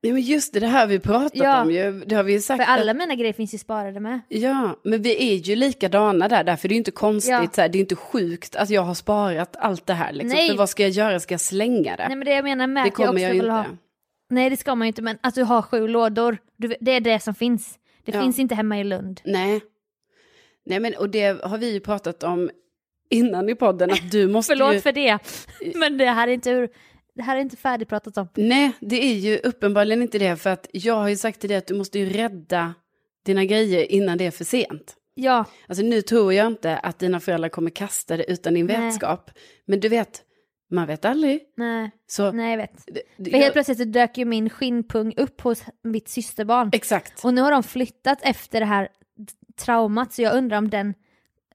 Ja 0.00 0.12
men 0.12 0.22
just 0.22 0.52
det, 0.54 0.60
det 0.60 0.66
här 0.66 0.86
vi 0.86 0.98
pratat 0.98 1.30
Ja. 1.34 1.62
om 1.62 1.70
ju. 1.70 2.00
Det 2.06 2.14
har 2.14 2.22
vi 2.22 2.32
ju 2.32 2.40
sagt. 2.40 2.64
För 2.64 2.72
alla 2.72 2.90
att- 2.90 2.96
mina 2.96 3.14
grejer 3.14 3.32
finns 3.32 3.54
ju 3.54 3.58
sparade 3.58 4.00
med. 4.00 4.20
Ja, 4.28 4.76
men 4.84 5.02
vi 5.02 5.32
är 5.32 5.36
ju 5.36 5.56
likadana 5.56 6.28
där, 6.28 6.44
därför 6.44 6.66
är 6.66 6.68
det 6.68 6.74
ju 6.74 6.78
inte 6.78 6.90
konstigt, 6.90 7.30
Ja. 7.30 7.48
så 7.54 7.60
här, 7.60 7.68
det 7.68 7.78
är 7.78 7.80
inte 7.80 7.96
sjukt 7.96 8.56
att 8.56 8.70
jag 8.70 8.82
har 8.82 8.94
sparat 8.94 9.56
allt 9.58 9.86
det 9.86 9.94
här. 9.94 10.12
Liksom. 10.12 10.28
Nej. 10.28 10.48
För 10.50 10.56
vad 10.56 10.68
ska 10.70 10.82
jag 10.82 10.90
göra, 10.90 11.20
ska 11.20 11.34
jag 11.34 11.40
slänga 11.40 11.96
det? 11.96 12.08
Nej 12.08 12.16
men 12.16 12.24
det 12.26 12.34
jag 12.34 12.44
menar 12.44 12.66
med 12.66 12.84
det 12.84 12.86
jag 12.86 12.94
kommer 12.94 13.08
också 13.10 13.20
jag 13.22 13.30
ju 13.34 13.38
inte. 13.40 13.50
ha... 13.50 13.64
Nej 14.30 14.50
det 14.50 14.56
ska 14.56 14.74
man 14.74 14.86
ju 14.86 14.88
inte, 14.88 15.02
men 15.02 15.18
att 15.20 15.34
du 15.34 15.42
har 15.42 15.62
sju 15.62 15.88
lådor, 15.88 16.38
du, 16.56 16.74
det 16.80 16.92
är 16.92 17.00
det 17.00 17.20
som 17.20 17.34
finns. 17.34 17.78
Det 18.04 18.12
Ja. 18.14 18.22
finns 18.22 18.38
inte 18.38 18.54
hemma 18.54 18.80
i 18.80 18.84
Lund. 18.84 19.20
Nej. 19.24 19.60
Nej 20.66 20.80
men 20.80 20.94
och 20.96 21.10
det 21.10 21.42
har 21.44 21.58
vi 21.58 21.72
ju 21.72 21.80
pratat 21.80 22.22
om 22.22 22.50
innan 23.10 23.48
i 23.48 23.54
podden 23.54 23.90
att 23.90 24.10
du 24.10 24.28
måste 24.28 24.50
Förlåt 24.52 24.74
ju... 24.74 24.80
för 24.80 24.92
det, 24.92 25.18
men 25.74 25.98
det 25.98 26.04
här 26.10 26.28
är 26.28 26.32
inte, 26.32 26.50
hur, 26.50 26.68
det 27.16 27.22
här 27.22 27.36
är 27.36 27.40
inte 27.40 27.56
färdigpratat 27.56 28.16
om. 28.16 28.28
Nej, 28.34 28.72
det 28.80 29.04
är 29.04 29.14
ju 29.14 29.38
uppenbarligen 29.38 30.02
inte 30.02 30.18
det 30.18 30.36
för 30.36 30.50
att 30.50 30.66
jag 30.72 30.94
har 30.94 31.08
ju 31.08 31.16
sagt 31.16 31.40
till 31.40 31.48
dig 31.48 31.58
att 31.58 31.66
du 31.66 31.74
måste 31.74 31.98
ju 31.98 32.08
rädda 32.08 32.74
dina 33.24 33.44
grejer 33.44 33.92
innan 33.92 34.18
det 34.18 34.26
är 34.26 34.30
för 34.30 34.44
sent. 34.44 34.96
Ja, 35.14 35.44
Alltså 35.68 35.84
nu 35.84 36.02
tror 36.02 36.32
jag 36.32 36.46
inte 36.46 36.76
att 36.78 36.98
dina 36.98 37.20
föräldrar 37.20 37.48
kommer 37.48 37.70
kasta 37.70 38.16
det 38.16 38.30
utan 38.32 38.54
din 38.54 38.66
Nej. 38.66 38.80
vetskap. 38.80 39.30
Men 39.66 39.80
du 39.80 39.88
vet, 39.88 40.22
man 40.70 40.86
vet 40.86 41.04
aldrig. 41.04 41.40
nej, 41.56 41.90
Så, 42.06 42.32
nej 42.32 42.50
jag 42.50 42.56
vet. 42.58 42.72
det, 42.86 43.02
det, 43.16 43.30
För 43.30 43.36
helt 43.38 43.44
jag, 43.44 43.52
plötsligt 43.52 43.78
så 43.78 43.84
dök 43.84 44.18
ju 44.18 44.24
min 44.24 44.50
skinnpung 44.50 45.14
upp 45.16 45.40
hos 45.40 45.64
mitt 45.84 46.08
systerbarn. 46.08 46.70
exakt. 46.72 47.24
Och 47.24 47.34
nu 47.34 47.40
har 47.42 47.50
de 47.50 47.62
flyttat 47.62 48.18
efter 48.22 48.60
det 48.60 48.66
här 48.66 48.88
traumat 49.58 50.12
så 50.12 50.22
jag 50.22 50.34
undrar 50.36 50.58
om 50.58 50.70
den, 50.70 50.94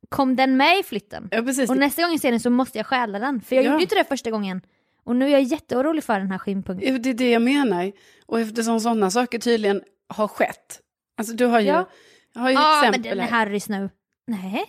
kom 0.10 0.36
den 0.36 0.58
med 0.58 0.80
i 0.80 0.84
flytten? 0.84 1.28
Ja, 1.32 1.42
precis. 1.42 1.70
Och 1.70 1.78
nästa 1.78 2.02
gång 2.02 2.12
jag 2.12 2.20
ser 2.20 2.32
den 2.32 2.40
så 2.40 2.50
måste 2.50 2.78
jag 2.78 2.88
stjäla 2.88 3.20
den, 3.20 3.42
för 3.42 3.56
jag 3.56 3.66
Ja. 3.66 3.70
gjorde 3.70 3.78
ju 3.80 3.84
inte 3.84 3.96
det 3.96 4.04
första 4.04 4.32
gången. 4.32 4.62
Och 5.04 5.16
nu 5.16 5.26
är 5.26 5.30
jag 5.30 5.42
jätteorolig 5.42 6.04
för 6.04 6.20
den 6.20 6.32
här. 6.32 6.42
Ja, 6.46 6.98
Det 6.98 7.10
är 7.10 7.14
det 7.14 7.32
jag 7.32 7.42
menar. 7.42 7.92
Och 8.26 8.40
eftersom 8.40 8.80
sådana 8.80 9.12
saker 9.12 9.40
tydligen 9.40 9.82
har 10.08 10.28
skett. 10.28 10.80
Alltså 11.18 11.34
du 11.34 11.46
har 11.46 11.60
ju, 11.60 11.68
Ja. 11.68 11.90
har 12.36 12.50
ju 12.50 12.56
Ja, 12.56 12.80
men 12.84 12.90
exempel 12.94 13.18
den 13.18 13.26
är 13.26 13.32
Harrys 13.32 13.70
nu. 13.70 13.90
Nej, 14.28 14.64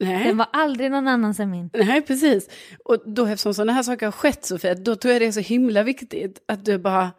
Nej. 0.00 0.24
den 0.26 0.36
var 0.36 0.46
aldrig 0.52 0.90
någon 0.90 1.08
annans 1.08 1.40
än 1.40 1.50
min. 1.50 1.70
Nej, 1.74 2.02
precis. 2.02 2.48
Och 2.84 3.02
då 3.06 3.26
eftersom 3.26 3.54
sådana 3.54 3.72
här 3.72 3.82
saker 3.82 4.06
har 4.06 4.12
skett 4.12 4.44
Sofia, 4.44 4.74
då 4.74 4.96
tror 4.96 5.12
jag 5.12 5.22
det 5.22 5.26
är 5.26 5.32
så 5.32 5.40
himla 5.40 5.82
viktigt 5.82 6.42
att 6.48 6.64
du 6.64 6.78
bara 6.78 7.10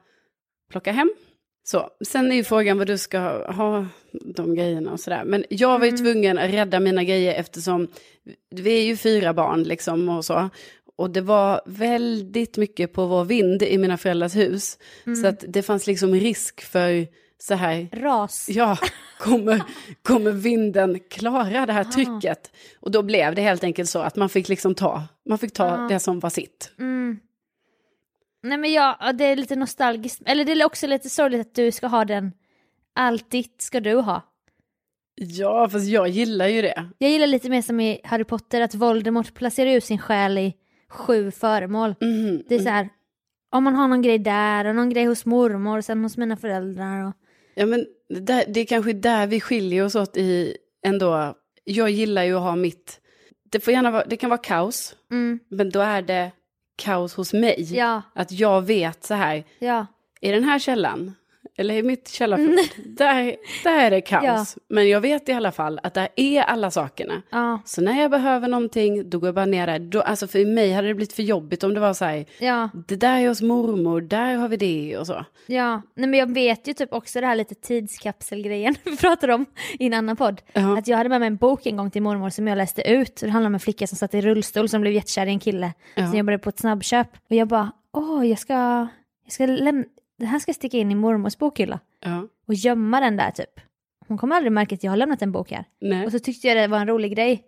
plockar 0.72 0.94
hem. 0.94 1.12
Så, 1.64 1.90
sen 2.06 2.32
är 2.32 2.36
ju 2.36 2.44
frågan 2.44 2.78
vad 2.78 2.88
du 2.88 2.98
ska 2.98 3.20
ha 3.54 3.86
de 4.36 4.56
grejerna 4.56 4.92
och 4.92 5.00
sådär. 5.00 5.24
Men 5.26 5.46
jag 5.50 5.80
var 5.80 5.86
ju 5.86 5.90
Mm. 5.90 6.04
tvungen 6.04 6.38
att 6.38 6.50
rädda 6.52 6.80
mina 6.80 7.04
grejer 7.04 7.34
eftersom 7.34 7.88
vi 8.56 8.80
är 8.80 8.84
ju 8.86 8.98
fyra 8.98 9.34
barn 9.34 9.64
liksom 9.64 10.10
och 10.10 10.26
så. 10.26 10.50
Och 11.00 11.10
det 11.10 11.22
var 11.22 11.62
väldigt 11.65 12.58
mycket 12.58 12.94
på 12.94 13.06
vår 13.06 13.25
vind 13.25 13.63
i 13.63 13.77
mina 13.77 13.98
föräldrars 13.98 14.36
hus. 14.36 14.77
Mm. 15.06 15.15
Så 15.22 15.27
att 15.27 15.44
det 15.48 15.62
fanns 15.62 15.88
liksom 15.88 16.13
risk 16.13 16.62
för 16.62 17.08
så 17.38 17.53
här, 17.53 17.89
Ras. 17.94 18.50
ja, 18.50 18.77
kommer, 19.20 19.62
kommer 20.03 20.32
vinden 20.32 21.00
klara 21.10 21.65
det 21.65 21.74
här 21.74 21.86
Ah. 21.88 21.91
trycket? 21.91 22.51
Och 22.79 22.91
då 22.91 23.01
blev 23.03 23.36
det 23.36 23.41
helt 23.41 23.63
enkelt 23.63 23.89
så 23.89 24.00
att 24.00 24.15
man 24.15 24.29
fick 24.29 24.48
liksom 24.50 24.75
ta, 24.75 25.03
man 25.29 25.38
fick 25.38 25.53
ta 25.53 25.65
Ah. 25.65 25.88
det 25.88 26.00
som 26.00 26.20
var 26.20 26.29
sitt. 26.29 26.72
Mm. 26.79 27.20
Nej 28.44 28.57
men 28.57 28.72
ja, 28.74 29.12
det 29.14 29.25
är 29.25 29.35
lite 29.35 29.55
nostalgiskt. 29.55 30.22
Eller 30.25 30.46
det 30.46 30.51
är 30.51 30.66
också 30.66 30.88
lite 30.88 31.09
sorgligt 31.09 31.42
att 31.42 31.55
du 31.55 31.72
ska 31.72 31.88
ha 31.88 32.05
den. 32.05 32.31
Allt 32.96 33.31
ditt 33.31 33.62
ska 33.62 33.79
du 33.79 33.96
ha. 33.96 34.22
Ja, 35.16 35.70
fast 35.70 35.85
jag 35.88 36.07
gillar 36.09 36.48
ju 36.48 36.62
det. 36.62 36.90
Jag 36.98 37.12
gillar 37.12 37.27
lite 37.27 37.50
mer 37.50 37.62
som 37.62 37.79
i 37.79 38.01
Harry 38.03 38.24
Potter 38.24 38.62
att 38.62 38.75
Voldemort 38.75 39.33
placerar 39.33 39.70
ut 39.72 39.83
sin 39.83 39.98
själ 40.00 40.38
i 40.38 40.53
sju 40.90 41.32
föremål. 41.32 41.96
Mhm. 42.02 42.44
Det 42.50 42.56
är 42.56 42.60
så 42.60 42.70
här, 42.70 42.90
om 43.52 43.64
man 43.64 43.75
har 43.75 43.88
någon 43.88 44.02
grej 44.02 44.20
där 44.20 44.66
och 44.66 44.75
någon 44.75 44.90
grej 44.90 45.06
hos 45.06 45.25
mormor 45.25 45.78
och 45.78 45.86
sen 45.86 46.04
hos 46.04 46.18
mina 46.18 46.38
föräldrar. 46.38 47.08
Och... 47.08 47.14
Ja, 47.56 47.66
men 47.66 47.86
det, 48.10 48.20
där, 48.20 48.44
det 48.48 48.60
är 48.60 48.66
kanske 48.66 48.94
där 48.94 49.28
vi 49.28 49.42
skiljer 49.42 49.86
oss 49.86 49.96
åt 49.96 50.18
i 50.18 50.58
ändå. 50.86 51.34
Jag 51.64 51.90
gillar 51.90 52.24
ju 52.24 52.36
att 52.36 52.42
ha 52.42 52.56
mitt, 52.56 53.00
det 53.52 53.60
får 53.60 53.74
gärna 53.74 53.92
vara, 53.92 54.06
det 54.06 54.18
kan 54.18 54.30
vara 54.30 54.38
kaos, 54.42 54.96
Mm, 55.12 55.40
men 55.50 55.70
då 55.70 55.80
är 55.80 56.02
det 56.02 56.32
kaos 56.75 57.14
hos 57.16 57.34
mig. 57.34 57.68
ja, 57.75 58.02
Att 58.16 58.32
jag 58.32 58.62
vet 58.62 59.04
så 59.04 59.14
här, 59.14 59.44
ja, 59.60 59.86
i 60.22 60.32
den 60.32 60.44
här 60.44 60.60
källan, 60.60 61.14
eller 61.59 61.75
i 61.75 61.83
mitt 61.83 62.09
källarförråd, 62.09 62.59
där, 62.85 63.35
där 63.63 63.79
är 63.85 63.91
det 63.91 64.01
kaos. 64.01 64.24
Ja. 64.25 64.45
Men 64.69 64.89
jag 64.89 65.01
vet 65.01 65.29
i 65.29 65.33
alla 65.33 65.51
fall 65.51 65.79
att 65.83 65.93
där 65.93 66.07
är 66.15 66.41
alla 66.41 66.72
sakerna. 66.72 67.22
ja, 67.29 67.61
Så 67.65 67.81
när 67.81 68.01
jag 68.01 68.11
behöver 68.11 68.48
någonting, 68.48 69.09
då 69.09 69.19
går 69.19 69.27
jag 69.27 69.35
bara 69.35 69.45
ner 69.45 69.67
där. 69.67 69.79
Då, 69.79 70.01
alltså 70.01 70.27
för 70.27 70.45
mig 70.45 70.72
hade 70.74 70.87
det 70.87 70.93
blivit 70.93 71.13
för 71.13 71.24
jobbigt 71.24 71.63
om 71.63 71.74
det 71.74 71.79
var 71.79 71.93
så 71.93 72.05
här, 72.05 72.25
ja, 72.39 72.69
det 72.87 72.95
där 72.95 73.19
är 73.19 73.27
hos 73.27 73.41
mormor, 73.41 74.01
där 74.01 74.35
har 74.35 74.48
vi 74.50 74.57
det 74.57 74.98
och 74.98 75.07
så. 75.07 75.25
ja. 75.48 75.81
Nej 75.95 76.07
men 76.09 76.19
jag 76.19 76.33
vet 76.33 76.67
ju 76.67 76.74
typ 76.74 76.93
också 76.93 77.22
det 77.22 77.27
här 77.27 77.35
lite 77.35 77.55
tidskapselgrejen 77.55 78.75
vi 78.83 78.98
pratade 78.98 79.33
om 79.33 79.45
i 79.79 79.85
en 79.85 79.93
annan 79.93 80.15
podd. 80.15 80.41
Ja. 80.53 80.77
Att 80.77 80.87
jag 80.87 80.98
hade 80.98 81.09
med 81.09 81.19
mig 81.19 81.27
en 81.27 81.35
bok 81.37 81.65
en 81.65 81.77
gång 81.77 81.91
till 81.91 82.01
mormor 82.01 82.29
som 82.29 82.48
jag 82.48 82.57
läste 82.57 82.81
ut. 82.91 83.15
Det 83.22 83.29
handlar 83.29 83.48
om 83.48 83.53
en 83.53 83.59
flicka 83.59 83.87
som 83.87 83.98
satt 83.98 84.13
i 84.13 84.22
rullstol 84.22 84.69
som 84.69 84.81
blev 84.81 84.93
jättekär 84.93 85.25
i 85.25 85.29
en 85.29 85.39
kille. 85.39 85.74
Ja. 85.95 86.07
Som 86.07 86.17
jobbade 86.17 86.37
på 86.39 86.50
ett 86.50 86.59
snabbköp. 86.59 87.07
Och 87.29 87.35
jag 87.35 87.48
bara, 87.48 87.72
åh 87.93 88.27
jag 88.27 88.39
ska, 88.39 88.53
jag 89.25 89.33
ska 89.33 89.45
lämna, 89.45 89.83
det 90.20 90.25
här 90.25 90.40
ska 90.40 90.50
jag 90.50 90.55
sticka 90.55 90.77
in 90.77 90.92
i 90.92 90.96
mormors 90.96 91.38
bokhylla. 91.38 91.79
Ja. 92.05 92.27
Och 92.48 92.53
gömma 92.53 93.00
den 93.00 93.18
där 93.18 93.32
typ. 93.32 93.60
Hon 94.08 94.18
kommer 94.18 94.36
aldrig 94.36 94.51
märka 94.51 94.75
att 94.75 94.84
jag 94.84 94.92
har 94.92 94.98
lämnat 94.98 95.22
en 95.22 95.32
bok 95.32 95.51
här. 95.51 95.66
Nej. 95.82 96.05
Och 96.05 96.12
så 96.12 96.20
tyckte 96.20 96.48
jag 96.48 96.58
det 96.58 96.68
var 96.68 96.77
en 96.79 96.88
rolig 96.88 97.16
grej. 97.16 97.44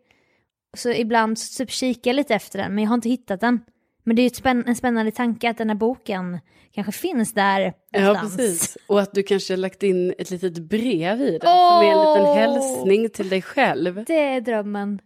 Så 0.77 0.89
ibland 0.91 1.39
så 1.39 1.63
typ 1.63 1.71
kikar 1.71 2.11
jag 2.11 2.15
lite 2.15 2.35
efter 2.35 2.59
den, 2.59 2.75
men 2.75 2.83
jag 2.83 2.89
har 2.89 2.95
inte 2.95 3.09
hittat 3.09 3.39
den. 3.41 3.59
Men 4.03 4.15
det 4.15 4.21
är 4.21 4.23
ju 4.23 4.29
spänn- 4.29 4.63
en 4.67 4.75
spännande 4.75 5.11
tanke 5.11 5.49
att 5.49 5.57
den 5.57 5.69
här 5.69 5.75
boken 5.75 6.39
kanske 6.71 6.91
finns 6.91 7.33
där 7.33 7.73
Ja, 7.91 8.01
någonstans. 8.01 8.37
precis. 8.37 8.77
Och 8.87 9.01
att 9.01 9.13
du 9.13 9.23
kanske 9.23 9.53
har 9.53 9.57
lagt 9.57 9.83
in 9.83 10.13
ett 10.17 10.31
litet 10.31 10.57
brev 10.57 11.21
i 11.21 11.31
den, 11.31 11.41
som 11.41 11.49
är 11.49 11.91
en 11.91 11.99
liten 12.09 12.35
hälsning 12.35 13.09
till 13.09 13.29
dig 13.29 13.41
själv. 13.41 14.03
Det 14.07 14.19
är 14.19 14.41
drömmen. 14.41 14.99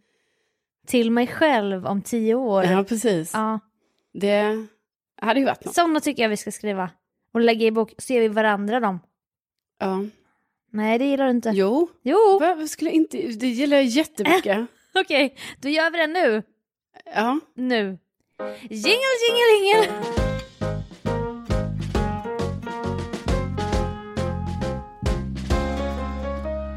Till 0.87 1.11
mig 1.11 1.27
själv 1.27 1.85
om 1.85 2.01
tio 2.01 2.35
år. 2.35 2.63
Ja, 2.63 2.83
precis. 2.83 3.31
Ja. 3.33 3.59
Det 4.13 4.65
hade 5.21 5.39
ju 5.39 5.45
varit 5.45 5.65
något. 5.65 5.75
Sådana 5.75 5.99
tycker 5.99 6.21
jag 6.23 6.29
vi 6.29 6.37
ska 6.37 6.51
skriva. 6.51 6.89
Och 7.35 7.41
lägga 7.41 7.65
i 7.65 7.71
bok, 7.71 7.93
så 7.97 8.13
ger 8.13 8.21
vi 8.21 8.27
varandra 8.27 8.79
dem. 8.79 8.99
Ja. 9.79 10.03
Nej, 10.71 10.97
det 10.99 11.05
gillar 11.05 11.25
du 11.25 11.31
inte. 11.31 11.49
Jo, 11.53 11.89
Jo, 12.03 12.39
varför 12.41 12.67
skulle 12.67 12.89
jag 12.89 12.95
inte, 12.95 13.17
det 13.17 13.47
gillar 13.47 13.77
jag 13.77 13.85
jättemycket. 13.85 14.67
okej. 14.93 15.35
Då 15.61 15.69
gör 15.69 15.91
vi 15.91 15.97
det 15.97 16.07
nu. 16.07 16.43
Ja. 17.15 17.39
Nu. 17.55 17.97
Jingle, 18.69 19.15
jingle, 19.29 19.65
jingle. 19.65 20.03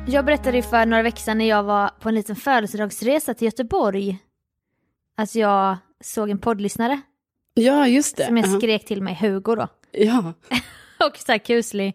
Jag 0.09 0.25
berättade 0.25 0.57
ju 0.57 0.62
för 0.62 0.87
några 0.87 1.03
veckor 1.03 1.18
sedan 1.18 1.38
när 1.38 1.49
jag 1.49 1.62
var 1.62 1.88
på 2.01 2.09
en 2.09 2.14
liten 2.14 2.37
födelsedagsresa 2.37 3.35
till 3.35 3.44
Göteborg. 3.44 4.18
Att 5.16 5.35
jag 5.35 5.77
såg 6.01 6.31
en 6.31 6.38
poddlyssnare 6.38 7.01
ja, 7.55 7.88
just 7.88 8.16
det. 8.16 8.27
som 8.27 8.37
jag 8.37 8.47
Ja. 8.47 8.59
skrek 8.59 8.85
till 8.85 9.03
mig, 9.03 9.14
Hugo 9.21 9.55
då. 9.55 9.68
Ja. 9.92 10.33
Och 11.07 11.16
så 11.16 11.33
här 11.33 11.38
kuslig. 11.38 11.94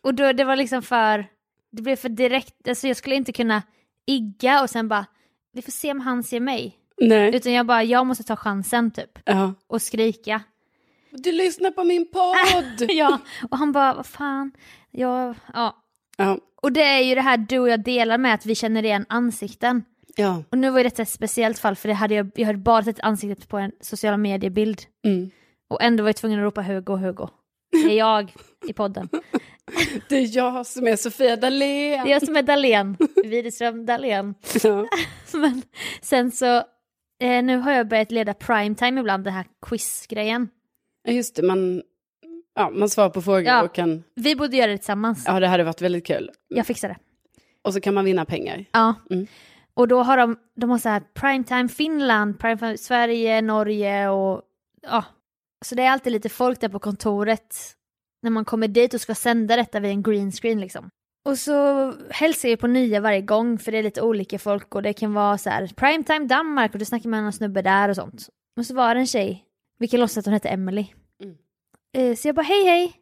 Och 0.00 0.14
då, 0.14 0.32
det 0.32 0.44
var 0.44 0.56
liksom 0.56 0.82
för, 0.82 1.26
det 1.70 1.82
blev 1.82 1.96
för 1.96 2.08
direkt, 2.08 2.68
alltså 2.68 2.86
jag 2.86 2.96
skulle 2.96 3.14
inte 3.14 3.32
kunna 3.32 3.62
igga 4.06 4.62
och 4.62 4.70
sen 4.70 4.88
bara, 4.88 5.06
vi 5.52 5.62
får 5.62 5.72
se 5.72 5.90
om 5.90 6.00
han 6.00 6.22
ser 6.22 6.40
mig. 6.40 6.78
Nej. 7.00 7.36
Utan 7.36 7.52
jag 7.52 7.66
bara, 7.66 7.82
jag 7.82 8.06
måste 8.06 8.24
ta 8.24 8.36
chansen 8.36 8.90
typ. 8.90 9.18
Ja. 9.24 9.54
Och 9.66 9.82
skrika. 9.82 10.42
Du 11.10 11.32
lyssnar 11.32 11.70
på 11.70 11.84
min 11.84 12.10
podd! 12.10 12.90
Ja, 12.90 13.18
och 13.50 13.58
han 13.58 13.72
bara, 13.72 13.94
vad 13.94 14.06
fan, 14.06 14.52
jag, 14.90 15.34
ja. 15.54 15.76
ja. 16.16 16.38
Och 16.62 16.72
det 16.72 16.82
är 16.82 17.00
ju 17.00 17.14
det 17.14 17.20
här 17.20 17.36
du 17.36 17.58
och 17.58 17.68
jag 17.68 17.84
delar 17.84 18.18
med, 18.18 18.34
att 18.34 18.46
vi 18.46 18.54
känner 18.54 18.84
igen 18.84 19.06
ansikten. 19.08 19.84
Ja. 20.16 20.42
Och 20.50 20.58
nu 20.58 20.70
var 20.70 20.78
ju 20.78 20.84
detta 20.84 21.02
ett 21.02 21.08
speciellt 21.08 21.58
fall, 21.58 21.76
för 21.76 21.88
det 21.88 21.94
hade 21.94 22.14
jag, 22.14 22.30
jag 22.34 22.46
hade 22.46 22.58
bara 22.58 22.82
sett 22.82 23.00
ansiktet 23.00 23.48
på 23.48 23.58
en 23.58 23.72
sociala 23.80 24.16
mediebild. 24.16 24.82
Mm. 25.04 25.30
Och 25.68 25.82
ändå 25.82 26.02
var 26.02 26.08
jag 26.08 26.16
tvungen 26.16 26.38
att 26.38 26.44
ropa 26.44 26.62
Hugo, 26.62 26.96
Hugo. 26.96 27.28
Det 27.72 27.78
är 27.92 27.98
jag 27.98 28.34
i 28.68 28.72
podden. 28.72 29.08
Det 30.08 30.16
är 30.16 30.36
jag 30.36 30.66
som 30.66 30.86
är 30.86 30.96
Sofia 30.96 31.36
Dalén. 31.36 32.04
Det 32.04 32.10
är 32.10 32.12
jag 32.12 32.26
som 32.26 32.36
är 32.36 32.42
Dahlén, 32.42 32.96
Widerström 33.24 33.86
Dahlén. 33.86 34.34
Ja. 34.62 34.86
Men 35.38 35.62
sen 36.00 36.30
så, 36.30 36.56
eh, 37.22 37.42
nu 37.42 37.56
har 37.58 37.72
jag 37.72 37.88
börjat 37.88 38.10
leda 38.10 38.34
primetime 38.34 39.00
ibland, 39.00 39.24
den 39.24 39.32
här 39.32 39.46
quizgrejen. 39.66 40.48
Ja, 41.02 41.12
Just 41.12 41.36
det, 41.36 41.42
man, 41.42 41.82
ja, 42.54 42.70
man 42.70 42.88
svarar 42.88 43.10
på 43.10 43.22
frågor 43.22 43.42
Ja. 43.42 43.62
och 43.62 43.74
kan... 43.74 44.04
Vi 44.14 44.36
borde 44.36 44.56
göra 44.56 44.70
det 44.70 44.78
tillsammans. 44.78 45.24
Ja, 45.26 45.40
det 45.40 45.46
hade 45.46 45.64
varit 45.64 45.82
väldigt 45.82 46.06
kul. 46.06 46.30
Jag 46.48 46.66
fixar 46.66 46.88
det. 46.88 46.96
Och 47.62 47.74
så 47.74 47.80
kan 47.80 47.94
man 47.94 48.04
vinna 48.04 48.24
pengar. 48.24 48.64
Ja. 48.72 48.94
Mm. 49.10 49.26
Och 49.74 49.88
då 49.88 50.02
har 50.02 50.16
de, 50.16 50.36
de 50.56 50.70
har 50.70 50.78
så 50.78 50.88
här 50.88 51.02
primetime 51.14 51.68
Finland, 51.68 52.38
primetime 52.38 52.78
Sverige, 52.78 53.40
Norge 53.42 54.08
och 54.08 54.42
ja, 54.82 55.04
Så 55.64 55.74
det 55.74 55.82
är 55.82 55.90
alltid 55.90 56.12
lite 56.12 56.28
folk 56.28 56.60
där 56.60 56.68
på 56.68 56.78
kontoret 56.78 57.56
när 58.22 58.30
man 58.30 58.44
kommer 58.44 58.68
dit 58.68 58.94
och 58.94 59.00
ska 59.00 59.14
sända 59.14 59.56
detta 59.56 59.80
vid 59.80 59.90
en 59.90 60.02
green 60.02 60.32
screen 60.32 60.60
liksom. 60.60 60.90
Och 61.24 61.38
så 61.38 61.94
hälsar 62.10 62.48
jag 62.48 62.58
på 62.58 62.66
nya 62.66 63.00
varje 63.00 63.20
gång 63.20 63.58
för 63.58 63.72
det 63.72 63.78
är 63.78 63.82
lite 63.82 64.02
olika 64.02 64.38
folk 64.38 64.74
och 64.74 64.82
det 64.82 64.92
kan 64.92 65.14
vara 65.14 65.38
så 65.38 65.50
här 65.50 65.66
primetime 65.76 66.26
Danmark 66.26 66.72
och 66.72 66.78
du 66.78 66.84
snackar 66.84 67.08
med 67.08 67.22
någon 67.22 67.32
snubbe 67.32 67.62
där 67.62 67.88
och 67.88 67.96
sånt. 67.96 68.28
Och 68.56 68.66
så 68.66 68.74
var 68.74 68.94
det 68.94 69.00
en 69.00 69.06
tjej, 69.06 69.44
vi 69.78 69.88
kan 69.88 70.00
låtsas 70.00 70.18
att 70.18 70.24
hon 70.24 70.34
hette 70.34 70.48
Emily. 70.48 70.86
Mm. 71.22 71.36
Eh, 72.10 72.16
Så 72.16 72.28
jag 72.28 72.34
bara 72.34 72.42
hej 72.42 72.64
hej. 72.64 72.92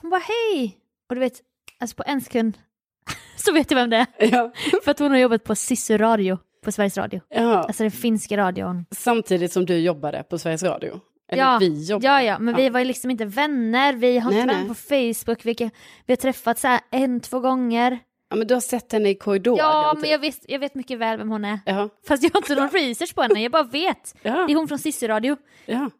Hon 0.00 0.10
bara 0.10 0.20
hej. 0.52 0.78
Och 1.08 1.14
du 1.14 1.20
vet, 1.20 1.40
alltså 1.80 1.96
på 1.96 2.02
en 2.06 2.20
sekund 2.20 2.58
så 3.36 3.52
vet 3.52 3.70
jag 3.70 3.78
vem 3.78 3.90
det 3.90 3.96
är. 3.96 4.06
Ja. 4.32 4.52
För 4.84 4.90
att 4.90 4.98
hon 4.98 5.10
har 5.10 5.18
jobbat 5.18 5.44
på 5.44 5.54
Sissu 5.54 5.96
Radio 5.98 6.38
på 6.64 6.72
Sveriges 6.72 6.96
Radio. 6.98 7.20
ja. 7.28 7.62
Alltså 7.62 7.82
den 7.82 7.90
finska 7.90 8.36
radion. 8.36 8.84
Samtidigt 8.90 9.52
som 9.52 9.66
du 9.66 9.78
jobbade 9.78 10.22
på 10.22 10.38
Sveriges 10.38 10.62
Radio. 10.62 11.00
Eller 11.28 11.42
Ja, 11.42 11.58
vi 11.60 11.84
jobbade. 11.84 12.06
Ja, 12.06 12.22
ja, 12.22 12.38
men 12.38 12.56
vi 12.56 12.68
var 12.68 12.80
ju 12.80 12.86
liksom 12.86 13.10
inte 13.10 13.24
vänner. 13.24 13.92
Vi 13.92 14.18
har 14.18 14.32
inte 14.32 14.46
nej. 14.46 14.68
på 14.68 14.74
Facebook. 14.74 15.44
Vi, 15.44 15.70
vi 16.06 16.12
har 16.12 16.16
träffats 16.16 16.60
så 16.60 16.68
här 16.68 16.80
en, 16.90 17.20
två 17.20 17.40
gånger. 17.40 17.98
Ja, 18.30 18.36
men 18.36 18.46
du 18.46 18.54
har 18.54 18.60
sett 18.60 18.92
henne 18.92 19.08
i 19.08 19.14
korridoren. 19.14 19.58
Ja, 19.58 19.92
typ. 19.94 20.00
men 20.00 20.10
jag 20.10 20.18
vet, 20.18 20.38
jag 20.48 20.58
vet 20.58 20.74
mycket 20.74 20.98
väl 20.98 21.18
vem 21.18 21.30
hon 21.30 21.44
är. 21.44 21.60
Ja, 21.66 21.88
Fast 22.06 22.22
jag 22.22 22.30
har 22.30 22.40
inte 22.40 22.54
någon 22.54 22.70
research 22.70 23.14
på 23.14 23.22
henne, 23.22 23.42
jag 23.42 23.52
bara 23.52 23.62
vet. 23.62 24.14
Det 24.22 24.28
ja, 24.28 24.48
är 24.48 24.54
hon 24.54 24.68
från 24.68 24.78
Sissi 24.78 25.08
Radio. 25.08 25.36
ja. 25.66 25.90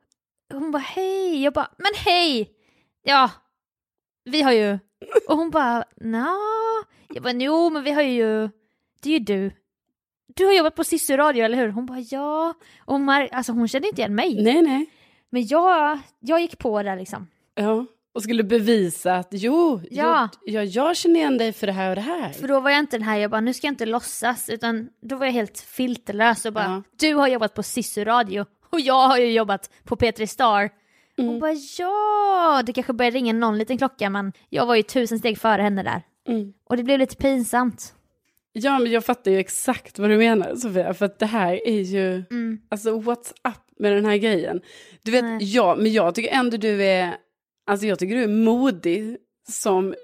Hon 0.53 0.71
bara 0.71 0.83
hej, 0.83 1.43
jag 1.43 1.53
bara 1.53 1.71
men 1.79 1.93
hej! 1.95 2.51
Ja, 3.03 3.31
vi 4.25 4.43
har 4.43 4.53
ju... 4.53 4.79
Och 5.29 5.37
hon 5.37 5.51
bara 5.51 5.85
nja, 5.97 6.37
jag 7.09 7.23
bara 7.23 7.33
jo 7.33 7.71
men 7.71 7.85
vi 7.85 7.91
har 7.91 8.03
ju... 8.03 8.49
Det 9.03 9.09
är 9.09 9.13
ju 9.13 9.19
du. 9.19 9.51
Du 10.35 10.45
har 10.47 10.53
jobbat 10.53 10.75
på 10.75 10.85
Sissi 10.85 11.17
Radio 11.17 11.45
eller 11.45 11.57
hur? 11.57 11.69
Hon 11.69 11.87
bara 11.87 11.99
ja. 11.99 12.55
Och 12.85 12.95
hon, 12.95 13.09
alltså, 13.09 13.53
hon 13.53 13.69
kände 13.69 13.89
inte 13.89 14.01
igen 14.01 14.15
mig. 14.15 14.43
Nej, 14.43 14.63
nej. 14.63 14.87
Men 15.31 15.47
jag, 15.47 15.99
jag 16.21 16.41
gick 16.41 16.59
på 16.59 16.83
där 16.83 16.97
liksom. 16.97 17.29
Ja. 17.55 17.87
Och 18.15 18.23
skulle 18.23 18.45
bevisa 18.45 19.15
att 19.17 19.29
jo, 19.31 19.81
Ja. 19.91 20.29
jo 20.47 20.53
ja, 20.55 20.63
jag 20.65 20.97
känner 20.97 21.21
igen 21.21 21.39
dig 21.39 21.53
för 21.53 21.67
det 21.67 21.73
här 21.73 21.91
och 21.91 21.95
det 21.97 22.03
här. 22.03 22.31
För 22.33 22.49
då 22.49 22.61
var 22.61 22.71
jag 22.71 22.79
inte 22.79 22.97
den 22.99 23.03
här, 23.07 23.17
jag 23.19 23.31
bara 23.31 23.41
nu 23.41 23.55
ska 23.55 23.67
jag 23.67 23.73
inte 23.73 23.87
låtsas, 23.87 24.49
utan 24.49 24.89
då 25.03 25.17
var 25.17 25.27
jag 25.27 25.33
helt 25.33 25.61
filterlös 25.61 26.45
och 26.45 26.53
bara 26.53 26.65
Ja. 26.65 26.83
du 26.99 27.15
har 27.15 27.29
jobbat 27.29 27.55
på 27.55 27.63
Sissu 27.63 28.05
Radio 28.05 28.47
och 28.71 28.81
jag 28.81 29.09
har 29.09 29.19
ju 29.19 29.33
jobbat 29.33 29.71
på 29.85 29.97
P3 29.97 30.27
Star. 30.27 30.71
Mm. 31.19 31.35
Och 31.35 31.41
bara 31.41 31.53
ja, 31.79 32.63
det 32.67 32.73
kanske 32.73 32.93
började 32.93 33.17
ringa 33.17 33.33
någon 33.33 33.59
liten 33.59 33.79
klocka 33.79 34.11
men 34.11 34.33
jag 34.49 34.67
var 34.67 34.75
ju 34.75 34.83
tusen 34.83 35.19
steg 35.19 35.39
före 35.39 35.63
henne 35.63 35.83
där. 35.83 36.03
Mm. 36.29 36.53
Och 36.65 36.77
det 36.77 36.83
blev 36.83 36.99
lite 36.99 37.17
pinsamt. 37.17 37.95
Ja, 38.63 38.79
men 38.79 38.93
jag 38.93 39.05
fattar 39.05 39.31
ju 39.31 39.39
exakt 39.39 39.99
vad 39.99 40.11
du 40.11 40.19
menar 40.19 40.55
Sofia, 40.55 40.95
för 40.95 41.07
att 41.07 41.19
det 41.19 41.27
här 41.27 41.69
är 41.69 41.81
ju, 41.81 42.25
Mm. 42.31 42.59
alltså 42.69 42.91
what's 43.01 43.31
up 43.49 43.79
med 43.79 43.93
den 43.93 44.05
här 44.05 44.17
grejen? 44.17 44.61
Du 45.03 45.11
vet, 45.11 45.25
Nej. 45.25 45.39
ja, 45.55 45.77
men 45.79 45.93
jag 45.93 46.15
tycker 46.15 46.31
ändå 46.31 46.57
du 46.57 46.83
är, 46.85 47.15
alltså 47.71 47.87
jag 47.87 47.99
tycker 47.99 48.15
du 48.17 48.23
är 48.23 48.29
modig 48.29 49.17
som 49.51 49.95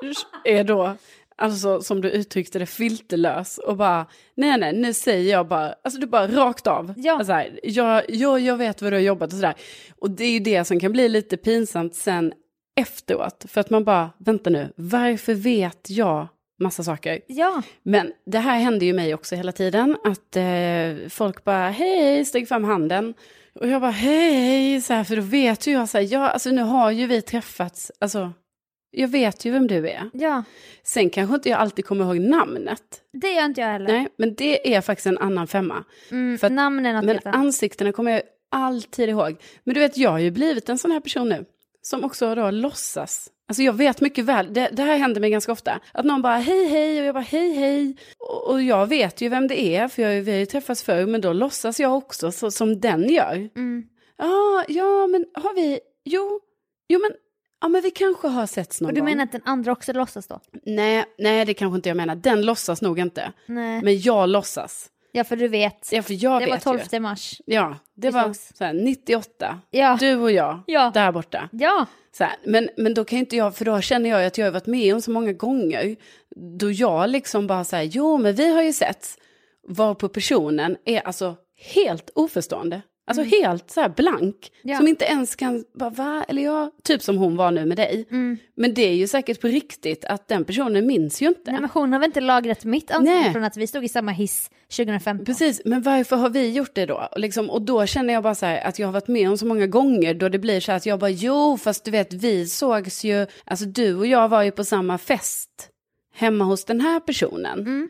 är 0.45 0.65
då, 0.65 0.97
alltså 1.37 1.81
som 1.83 2.01
du 2.01 2.11
uttryckte 2.11 2.59
det, 2.59 2.67
filterlös 2.67 3.59
och 3.59 3.77
bara, 3.77 4.07
nej 4.37 4.59
nej, 4.59 4.73
nu 4.77 4.93
säger 4.93 5.33
jag 5.33 5.49
bara, 5.49 5.75
alltså 5.85 6.01
du 6.01 6.07
bara 6.07 6.27
rakt 6.29 6.67
av. 6.67 6.95
Ja. 6.97 7.13
Alltså 7.19 7.33
här, 7.33 7.61
jag, 7.63 8.03
jag, 8.09 8.41
jag 8.41 8.57
vet 8.57 8.83
vad 8.83 8.93
du 8.93 8.97
har 8.97 9.03
jobbat 9.03 9.33
och 9.33 9.37
sådär. 9.39 9.55
Och 9.99 10.11
det 10.11 10.25
är 10.25 10.31
ju 10.31 10.39
det 10.39 10.65
som 10.65 10.81
kan 10.81 10.93
bli 10.93 11.09
lite 11.09 11.37
pinsamt 11.37 11.95
sen 11.95 12.33
efteråt, 12.81 13.45
för 13.49 13.61
att 13.61 13.71
man 13.71 13.85
bara, 13.85 14.11
vänta 14.19 14.51
nu, 14.51 14.73
varför 14.77 15.35
vet 15.35 15.91
jag 15.91 16.29
massa 16.61 16.83
saker? 16.83 17.21
Ja, 17.27 17.63
Men 17.83 18.13
det 18.27 18.39
här 18.39 18.59
händer 18.59 18.87
ju 18.87 18.93
mig 18.93 19.15
också 19.15 19.37
hela 19.37 19.53
tiden, 19.53 19.97
att 20.05 20.37
eh, 20.37 21.09
folk 21.09 21.45
bara 21.45 21.69
hej, 21.71 22.25
sträcker 22.25 22.47
fram 22.47 22.65
handen. 22.65 23.15
Och 23.61 23.69
jag 23.69 23.81
bara 23.81 23.91
hej, 23.91 24.81
så 24.81 24.95
här, 24.95 25.05
för 25.05 25.17
då 25.17 25.23
vet 25.23 25.67
ju 25.67 25.73
jag 25.73 25.89
så 25.89 25.99
här, 25.99 26.07
ja, 26.13 26.29
alltså 26.29 26.51
nu 26.51 26.63
har 26.63 26.91
ju 26.91 27.07
vi 27.07 27.23
träffats, 27.23 27.93
alltså, 27.99 28.33
jag 28.91 29.09
vet 29.09 29.45
ju 29.45 29.51
vem 29.51 29.67
du 29.67 29.89
är. 29.89 30.11
ja, 30.13 30.45
Sen 30.83 31.11
kanske 31.11 31.35
inte 31.35 31.49
jag 31.49 31.59
alltid 31.59 31.85
kommer 31.87 32.05
ihåg 32.05 32.21
namnet, 32.21 32.81
det 33.13 33.33
gör 33.33 33.45
inte 33.45 33.61
jag 33.61 33.69
heller. 33.69 33.87
nej, 33.93 34.09
men 34.19 34.35
det 34.35 34.75
är 34.75 34.81
faktiskt 34.81 35.07
en 35.07 35.19
annan 35.19 35.47
femma. 35.47 35.85
Mm, 36.11 36.39
att- 36.43 36.53
namn 36.53 36.87
är 36.87 36.93
något 36.95 37.05
Men 37.05 37.35
ansiktena 37.35 37.93
kommer 37.93 38.11
jag 38.13 38.23
alltid 38.51 39.09
ihåg. 39.09 39.37
Men 39.65 39.75
du 39.75 39.81
vet, 39.81 39.97
jag 39.97 40.11
har 40.11 40.19
ju 40.19 40.31
blivit 40.31 40.69
en 40.69 40.79
sån 40.79 40.91
här 40.91 41.01
person 41.01 41.29
nu, 41.29 41.45
som 41.83 42.05
också 42.05 42.35
då 42.35 42.51
låtsas. 42.51 43.31
Alltså 43.49 43.63
jag 43.63 43.73
vet 43.73 44.01
mycket 44.01 44.25
väl, 44.25 44.53
det, 44.55 44.69
det 44.73 44.83
här 44.83 44.99
händer 44.99 45.21
mig 45.21 45.31
ganska 45.31 45.53
ofta, 45.53 45.81
att 45.93 46.05
någon 46.05 46.23
bara 46.23 46.37
hej 46.37 46.67
hej 46.69 47.01
och 47.01 47.07
jag 47.07 47.15
bara 47.15 47.25
hej 47.25 47.53
hej. 47.53 47.97
Och, 48.19 48.51
och 48.51 48.63
jag 48.63 48.87
vet 48.87 49.21
ju 49.21 49.29
vem 49.29 49.49
det 49.49 49.61
är, 49.77 49.89
för 49.89 50.03
jag, 50.03 50.23
vi 50.23 50.33
har 50.33 50.39
ju 50.39 50.47
träffats 50.47 50.83
förr, 50.83 51.07
men 51.07 51.21
då 51.21 51.33
låtsas 51.33 51.81
jag 51.81 51.97
också 51.97 52.33
så, 52.33 52.51
som 52.51 52.81
den 52.81 53.09
gör. 53.09 53.49
Mm. 53.57 53.85
Ja, 54.17 54.65
ja 54.69 55.07
men 55.07 55.25
har 55.35 55.55
vi, 55.55 55.81
jo, 56.05 56.41
jo 56.89 56.99
men, 57.01 57.11
ja 57.61 57.69
men 57.69 57.83
vi 57.83 57.91
kanske 57.91 58.29
har 58.29 58.47
setts 58.47 58.81
någon 58.81 58.89
Och 58.91 58.95
du 58.95 59.01
gång. 59.01 59.11
menar 59.11 59.25
att 59.25 59.33
den 59.33 59.43
andra 59.45 59.73
också 59.73 59.93
låtsas 59.93 60.27
då? 60.27 60.41
Nej, 60.67 61.05
nej 61.19 61.45
det 61.45 61.55
kanske 61.55 61.77
inte 61.77 61.89
jag 61.89 61.97
menar, 61.97 62.15
den 62.15 62.43
låtsas 62.47 62.83
nog 62.83 62.99
inte. 62.99 63.33
Nej. 63.47 63.83
Men 63.83 64.01
jag 64.01 64.29
låtsas. 64.29 64.89
Ja, 65.17 65.25
för 65.25 65.37
du 65.37 65.49
vet. 65.49 65.89
Ja, 65.93 66.03
för 66.03 66.25
jag 66.25 66.41
det 66.43 66.47
vet 66.47 66.67
var 66.67 66.75
ju. 66.75 66.85
12 66.91 67.03
mars. 67.03 67.41
Ja, 67.47 67.77
det 67.97 68.07
Vi 68.09 68.11
var 68.13 68.23
sågs. 68.23 68.53
så 68.55 68.65
här, 68.65 68.73
98. 68.73 69.61
Ja. 69.71 69.97
Du 70.01 70.15
och 70.17 70.31
jag, 70.33 70.63
Ja. 70.67 70.91
där 70.95 71.13
borta. 71.13 71.49
Ja. 71.53 71.87
Så 72.19 72.25
här, 72.25 72.33
men, 72.45 72.69
men 72.77 72.95
då 72.95 73.05
kan 73.05 73.17
ju 73.19 73.21
inte 73.21 73.37
jag, 73.37 73.57
för 73.57 73.65
då 73.65 73.81
känner 73.81 74.11
jag 74.11 74.21
ju 74.21 74.27
att 74.27 74.39
jag 74.39 74.47
har 74.47 74.53
varit 74.53 74.67
med 74.67 74.95
om 74.95 75.01
så 75.01 75.11
många 75.11 75.33
gånger, 75.33 75.97
då 76.59 76.71
jag 76.71 77.11
liksom 77.11 77.47
bara 77.47 77.65
säger, 77.65 77.91
jo 77.95 78.19
men 78.19 78.35
vi 78.35 78.55
har 78.55 78.63
ju 78.63 78.73
sett, 78.73 79.07
var 79.69 79.95
på 79.95 80.09
personen 80.09 80.77
är 80.85 81.01
alltså 81.01 81.37
helt 81.75 82.11
oförstående. 82.15 82.83
Alltså 83.07 83.23
helt 83.23 83.71
så 83.71 83.81
här 83.81 83.89
blank, 83.89 84.51
Ja. 84.63 84.77
som 84.77 84.89
inte 84.89 85.05
ens 85.05 85.37
kan, 85.37 85.65
bara, 85.75 85.91
va, 85.91 86.25
eller 86.29 86.43
ja, 86.43 86.71
typ 86.85 87.03
som 87.03 87.17
hon 87.19 87.37
var 87.37 87.51
nu 87.51 87.65
med 87.67 87.77
dig. 87.77 88.07
Mm. 88.11 88.39
Men 88.57 88.75
det 88.75 88.83
är 88.83 88.95
ju 88.95 89.07
säkert 89.07 89.41
på 89.41 89.47
riktigt 89.47 90.05
att 90.05 90.29
den 90.29 90.45
personen 90.45 90.87
minns 90.87 91.23
ju 91.23 91.27
inte. 91.27 91.51
Nej, 91.53 91.61
men 91.61 91.71
hon 91.71 91.93
har 91.93 92.01
väl 92.01 92.07
inte 92.09 92.21
lagrat 92.21 92.65
mitt 92.65 92.91
ansikte 92.91 93.33
från 93.33 93.45
att 93.45 93.57
vi 93.57 93.67
stod 93.67 93.85
i 93.85 93.89
samma 93.89 94.11
hiss 94.11 94.51
2015? 94.77 95.25
Precis, 95.27 95.63
men 95.65 95.83
varför 95.83 96.17
har 96.17 96.31
vi 96.31 96.51
gjort 96.53 96.75
det 96.75 96.87
då? 96.87 97.09
Och, 97.13 97.19
liksom, 97.21 97.51
och 97.51 97.63
då 97.63 97.87
känner 97.87 98.15
jag 98.15 98.23
bara 98.23 98.35
så 98.35 98.47
här 98.47 98.61
att 98.61 98.79
jag 98.79 98.87
har 98.87 98.93
varit 98.93 99.09
med 99.09 99.31
om 99.31 99.39
så 99.39 99.47
många 99.47 99.67
gånger 99.67 100.15
då 100.15 100.29
det 100.29 100.39
blir 100.39 100.61
så 100.61 100.73
här 100.73 100.77
att 100.77 100.87
jag 100.87 100.99
bara 100.99 101.11
jo, 101.11 101.59
fast 101.59 101.85
du 101.85 101.91
vet 101.91 102.13
vi 102.13 102.47
sågs 102.47 103.05
ju, 103.05 103.27
alltså 103.45 103.65
du 103.65 103.95
och 103.95 104.07
jag 104.07 104.29
var 104.29 104.43
ju 104.43 104.51
på 104.51 104.65
samma 104.65 104.99
fest 104.99 105.51
hemma 106.15 106.45
hos 106.45 106.65
den 106.65 106.81
här 106.81 107.01
personen. 107.01 107.59
Mm. 107.61 107.89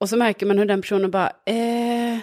Och 0.00 0.08
så 0.08 0.16
märker 0.16 0.46
man 0.46 0.58
hur 0.58 0.64
den 0.66 0.80
personen 0.82 1.10
bara, 1.10 1.32
eh, 1.46 2.18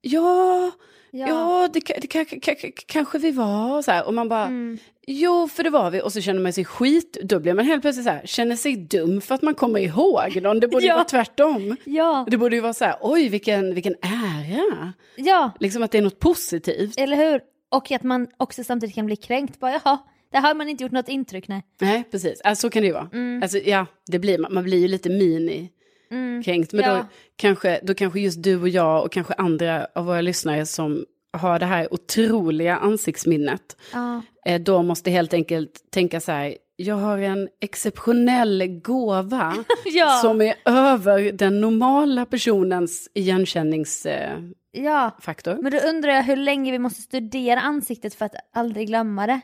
ja, 0.00 0.70
Ja. 1.14 1.28
ja, 1.28 1.68
det, 1.72 1.80
det 1.80 2.06
ka- 2.12 2.72
kanske 2.86 3.18
vi 3.18 3.30
var 3.30 3.82
så 3.82 3.90
här. 3.90 4.06
Och 4.06 4.14
man 4.14 4.28
bara, 4.28 4.44
Mm. 4.46 4.78
jo, 5.06 5.48
för 5.48 5.62
det 5.62 5.70
var 5.70 5.90
vi. 5.90 6.02
Och 6.02 6.12
så 6.12 6.20
känner 6.20 6.40
man 6.40 6.52
sig 6.52 6.64
skit, 6.64 7.18
då 7.22 7.40
blir 7.40 7.54
man 7.54 7.64
helt 7.66 7.82
plötsligt 7.82 8.04
så 8.06 8.10
här, 8.12 8.22
känner 8.26 8.56
sig 8.56 8.76
dum 8.76 9.20
för 9.20 9.34
att 9.34 9.42
man 9.42 9.54
kommer 9.54 9.80
ihåg 9.80 10.42
någon. 10.42 10.60
Det 10.60 10.68
borde 10.68 10.82
ju 10.84 10.88
Ja. 10.88 10.94
vara 10.94 11.04
tvärtom. 11.04 11.76
Ja. 11.84 12.26
Det 12.30 12.36
borde 12.36 12.56
ju 12.56 12.62
vara 12.62 12.72
så 12.74 12.84
här, 12.84 12.96
oj 13.00 13.28
vilken, 13.28 13.74
vilken 13.74 13.94
ära. 14.02 14.92
ja, 15.16 15.50
Liksom 15.60 15.82
att 15.82 15.90
det 15.90 15.98
är 15.98 16.02
något 16.02 16.18
positivt. 16.18 16.98
eller 16.98 17.16
hur? 17.16 17.40
Och 17.68 17.90
att 17.90 18.02
man 18.02 18.26
också 18.36 18.64
samtidigt 18.64 18.94
kan 18.94 19.06
bli 19.06 19.16
kränkt. 19.16 19.60
Bara, 19.60 19.72
jaha, 19.84 19.98
där 20.32 20.40
har 20.40 20.54
man 20.54 20.68
inte 20.68 20.82
gjort 20.84 20.92
något 20.92 21.08
intryck, 21.08 21.48
nej. 21.48 21.62
Nej, 21.80 22.04
precis. 22.10 22.40
Alltså, 22.40 22.60
så 22.66 22.70
kan 22.70 22.82
det 22.82 22.86
ju 22.88 22.92
vara. 22.94 23.08
Alltså, 23.42 23.58
ja, 23.58 23.86
det 24.06 24.18
blir, 24.18 24.38
man 24.50 24.64
blir 24.64 24.78
ju 24.78 24.88
lite 24.88 25.08
mini 25.10 25.70
Mm. 26.12 26.42
kränkt. 26.42 26.72
Men 26.72 26.84
Ja. 26.84 26.94
då, 26.94 27.04
kanske, 27.36 27.80
då 27.82 27.94
kanske 27.94 28.20
just 28.20 28.42
du 28.42 28.60
och 28.60 28.68
jag 28.68 29.04
och 29.04 29.12
kanske 29.12 29.34
andra 29.34 29.86
av 29.94 30.04
våra 30.06 30.20
lyssnare 30.20 30.66
som 30.66 31.04
har 31.32 31.58
det 31.58 31.66
här 31.66 31.94
otroliga 31.94 32.76
ansiktsminnet. 32.76 33.76
Ja. 33.92 34.22
Eh, 34.46 34.60
då 34.60 34.82
måste 34.82 35.10
helt 35.10 35.34
enkelt 35.34 35.72
tänka 35.90 36.20
så 36.20 36.32
här, 36.32 36.54
jag 36.76 36.94
har 36.96 37.18
en 37.18 37.48
exceptionell 37.60 38.80
gåva 38.84 39.54
Ja. 39.84 40.08
som 40.22 40.40
är 40.40 40.54
över 40.64 41.32
den 41.32 41.60
normala 41.60 42.26
personens 42.26 43.08
igenkänningsfaktor. 43.14 44.52
ja, 44.72 45.60
men 45.62 45.72
då 45.72 45.78
undrar 45.78 46.12
jag 46.12 46.22
hur 46.22 46.36
länge 46.36 46.72
vi 46.72 46.78
måste 46.78 47.02
studera 47.02 47.60
ansiktet 47.60 48.14
för 48.14 48.24
att 48.24 48.34
aldrig 48.54 48.86
glömma 48.86 49.26
det. 49.26 49.40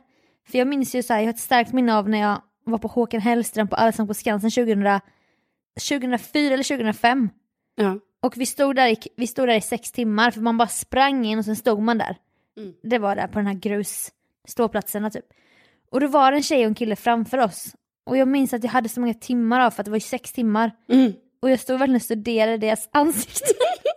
För 0.51 0.59
jag 0.59 0.69
minns 0.69 0.95
ju 0.95 1.03
så 1.03 1.13
här, 1.13 1.21
jag 1.21 1.27
har 1.27 1.33
ett 1.35 1.39
starkt 1.41 1.73
minne 1.73 1.97
av 1.97 2.09
när 2.09 2.21
jag 2.21 2.43
var 2.65 2.79
på 2.79 2.89
Håkan 2.89 3.21
Hellström 3.21 3.69
på 3.69 3.77
Allsång 3.77 4.07
på 4.09 4.15
Skansen 4.15 4.51
2000, 4.51 5.01
2004 5.79 6.55
eller 6.55 6.65
2005. 6.65 7.31
ja. 7.77 7.99
Och 8.21 8.37
vi 8.37 8.47
stod, 8.47 8.77
där 8.77 8.89
i, 8.89 8.97
vi 9.17 9.27
stod 9.27 9.49
där 9.49 9.55
i 9.55 9.61
sex 9.61 9.93
timmar 9.93 10.31
för 10.31 10.41
man 10.41 10.59
bara 10.59 10.69
sprang 10.69 11.25
in 11.25 11.39
och 11.39 11.45
sen 11.45 11.57
stod 11.57 11.83
man 11.83 11.99
där. 11.99 12.17
Mm. 12.57 12.75
Det 12.83 12.99
var 12.99 13.17
där 13.17 13.27
på 13.27 13.39
den 13.39 13.47
här 13.47 13.55
grus 13.55 14.11
ståplatserna 14.49 15.11
typ. 15.11 15.25
Och 15.91 16.01
då 16.01 16.07
var 16.07 16.31
det 16.31 16.37
en 16.37 16.43
tjej 16.43 16.61
och 16.61 16.67
en 16.67 16.75
kille 16.75 16.97
framför 16.97 17.39
oss. 17.39 17.75
Och 18.07 18.17
jag 18.17 18.29
minns 18.29 18.53
att 18.53 18.65
jag 18.65 18.71
hade 18.71 18.89
så 18.89 19.01
många 19.01 19.15
timmar 19.15 19.61
av 19.61 19.71
för 19.71 19.83
att 19.83 19.85
det 19.85 19.91
var 19.91 19.97
ju 19.97 20.01
sex 20.01 20.33
timmar. 20.33 20.73
Mm. 20.89 21.13
Och 21.43 21.51
jag 21.51 21.61
stod 21.61 21.79
verkligen 21.79 21.97
och 21.97 22.03
studerade 22.03 22.59
deras 22.59 22.89
ansikten. 22.93 23.57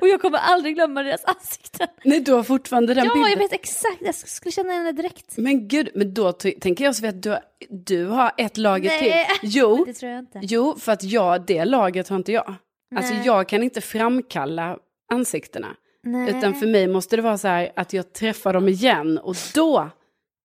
och 0.00 0.08
jag 0.08 0.20
kommer 0.20 0.38
aldrig 0.38 0.74
glömma 0.74 1.02
deras 1.02 1.24
ansikten. 1.24 1.86
Nej, 2.04 2.20
du 2.20 2.32
har 2.32 2.42
fortfarande 2.42 2.94
den 2.94 3.04
Ja, 3.04 3.14
bilden. 3.14 3.30
jag 3.30 3.38
vet 3.38 3.52
exakt. 3.52 3.96
Jag 4.00 4.14
skulle 4.14 4.52
känna 4.52 4.72
henne 4.72 4.92
direkt. 4.92 5.36
Men 5.36 5.68
gud, 5.68 5.88
men 5.94 6.14
då 6.14 6.32
tänker 6.32 6.84
jag 6.84 6.94
så 6.96 7.06
att 7.06 7.22
du, 7.22 7.36
du 7.70 8.04
har 8.06 8.32
ett 8.36 8.56
lager 8.56 8.90
Nej. 8.90 9.26
till. 9.40 9.48
Jo, 9.50 9.84
Det 9.86 9.92
tror 9.92 10.12
jag 10.12 10.18
inte. 10.18 10.40
jo, 10.42 10.76
för 10.78 10.92
att 10.92 11.02
jag, 11.02 11.46
det 11.46 11.64
lagret 11.64 12.08
har 12.08 12.16
inte 12.16 12.32
jag. 12.32 12.54
Alltså 12.96 13.14
Nej. 13.14 13.22
jag 13.26 13.48
kan 13.48 13.62
inte 13.62 13.80
framkalla 13.80 14.78
ansiktena. 15.12 15.68
Nej. 16.02 16.30
Utan 16.38 16.54
för 16.54 16.66
mig 16.66 16.86
måste 16.88 17.16
det 17.16 17.22
vara 17.22 17.38
så 17.38 17.48
här 17.48 17.72
att 17.76 17.92
jag 17.92 18.12
träffar 18.12 18.52
dem 18.52 18.68
igen 18.68 19.18
och 19.18 19.36
då 19.54 19.90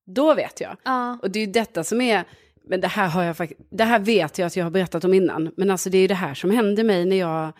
Då 0.05 0.33
vet 0.33 0.61
jag. 0.61 0.77
Ja. 0.83 1.17
Och 1.21 1.31
det 1.31 1.39
är 1.39 1.45
ju 1.45 1.51
detta 1.51 1.83
som 1.83 2.01
är, 2.01 2.23
men 2.69 2.81
det 2.81 2.87
här 2.87 3.07
har 3.07 3.23
jag 3.23 3.51
det 3.71 3.83
här 3.83 3.99
vet 3.99 4.37
jag 4.37 4.45
att 4.47 4.55
jag 4.55 4.63
har 4.65 4.71
berättat 4.71 5.03
om 5.03 5.13
innan. 5.13 5.51
Men 5.57 5.71
alltså 5.71 5.89
det 5.89 5.97
är 5.97 6.01
ju 6.01 6.07
det 6.07 6.13
här 6.13 6.33
som 6.33 6.51
händer 6.51 6.83
mig 6.83 7.05
när 7.05 7.15
jag 7.15 7.53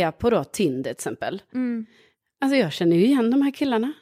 är 0.00 0.10
på 0.10 0.30
då 0.30 0.44
Tinder 0.44 0.82
till 0.82 0.90
exempel. 0.90 1.42
Mm. 1.54 1.86
Alltså 2.40 2.56
jag 2.56 2.72
känner 2.72 2.96
ju 2.96 3.04
igen 3.04 3.30
de 3.30 3.42
här 3.42 3.50
killarna. 3.50 3.92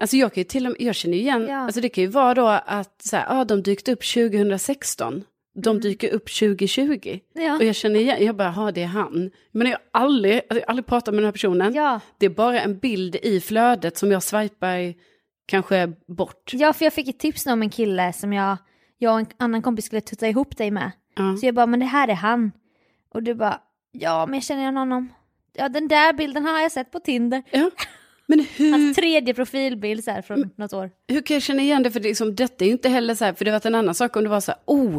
Alltså 0.00 0.16
jag 0.16 0.34
kan 0.34 0.40
ju 0.40 0.44
till 0.44 0.66
och 0.66 0.72
med, 0.72 0.80
jag 0.80 0.94
känner 0.94 1.14
ju 1.16 1.22
igen, 1.22 1.46
Ja. 1.48 1.56
alltså 1.56 1.80
det 1.80 1.88
kan 1.88 2.04
ju 2.04 2.10
vara 2.10 2.34
då 2.34 2.46
att 2.66 3.02
så 3.02 3.16
här, 3.16 3.36
ja, 3.36 3.44
de 3.44 3.62
dykt 3.62 3.88
upp 3.88 4.02
2016. 4.14 5.24
De 5.62 5.80
dyker 5.80 6.08
upp 6.10 6.30
2020. 6.38 7.08
Mm. 7.08 7.46
Ja. 7.46 7.56
Och 7.56 7.64
jag 7.64 7.74
känner 7.74 8.00
igen, 8.00 8.24
jag 8.24 8.36
bara, 8.36 8.52
ja 8.56 8.70
det 8.72 8.82
är 8.82 8.86
han. 8.86 9.30
Men 9.52 9.66
jag 9.66 9.78
har 9.92 10.00
aldrig, 10.02 10.34
alltså, 10.34 10.54
jag 10.54 10.60
har 10.62 10.66
aldrig 10.70 10.86
pratat 10.86 11.14
med 11.14 11.22
den 11.22 11.24
här 11.24 11.32
personen. 11.32 11.74
Ja. 11.74 12.00
Det 12.18 12.26
är 12.26 12.30
bara 12.30 12.60
en 12.60 12.78
bild 12.78 13.16
i 13.16 13.40
flödet 13.40 13.96
som 13.96 14.10
jag 14.10 14.22
swipar 14.22 14.94
kanske 15.46 15.92
bort. 16.06 16.50
ja, 16.52 16.72
för 16.72 16.84
jag 16.84 16.92
fick 16.92 17.08
ett 17.08 17.18
tips 17.18 17.46
om 17.46 17.62
en 17.62 17.70
kille 17.70 18.12
som 18.12 18.32
jag, 18.32 18.56
jag 18.98 19.12
och 19.14 19.20
en 19.20 19.26
annan 19.36 19.62
kompis 19.62 19.84
skulle 19.84 20.00
tutta 20.00 20.28
ihop 20.28 20.56
dig 20.56 20.70
med. 20.70 20.90
Ja. 21.16 21.36
Så 21.36 21.46
jag 21.46 21.54
bara, 21.54 21.66
men 21.66 21.80
det 21.80 21.86
här 21.86 22.08
är 22.08 22.14
han. 22.14 22.52
Och 23.14 23.22
du 23.22 23.34
bara, 23.34 23.60
ja 23.94 24.26
men 24.26 24.34
jag 24.34 24.42
känner 24.42 24.62
igen 24.62 24.76
honom. 24.76 25.12
Ja 25.52 25.68
den 25.68 25.88
där 25.88 26.12
bilden 26.12 26.44
har 26.44 26.60
jag 26.60 26.72
sett 26.72 26.90
på 26.90 27.00
Tinder. 27.00 27.42
Ja. 27.50 27.70
Men 28.26 28.46
hur, 28.56 28.72
Hans 28.72 28.96
tredje 28.96 29.34
profilbild 29.34 30.04
så 30.04 30.10
här 30.10 30.22
från 30.22 30.50
något 30.56 30.72
år. 30.72 30.90
hur 31.08 31.20
kan 31.20 31.34
jag 31.34 31.42
känna 31.42 31.62
igen 31.62 31.82
det? 31.82 31.90
För 31.90 32.00
det, 32.00 32.08
liksom, 32.08 32.34
detta 32.34 32.64
är 32.64 32.66
ju 32.66 32.72
inte 32.72 32.88
heller 32.88 33.14
så 33.14 33.24
här, 33.24 33.32
för 33.32 33.44
det 33.44 33.50
var 33.50 33.66
en 33.66 33.74
annan 33.74 33.94
sak 33.94 34.16
om 34.16 34.22
det 34.24 34.30
var 34.30 34.40
så 34.40 34.52
här, 34.52 34.60
oh, 34.64 34.96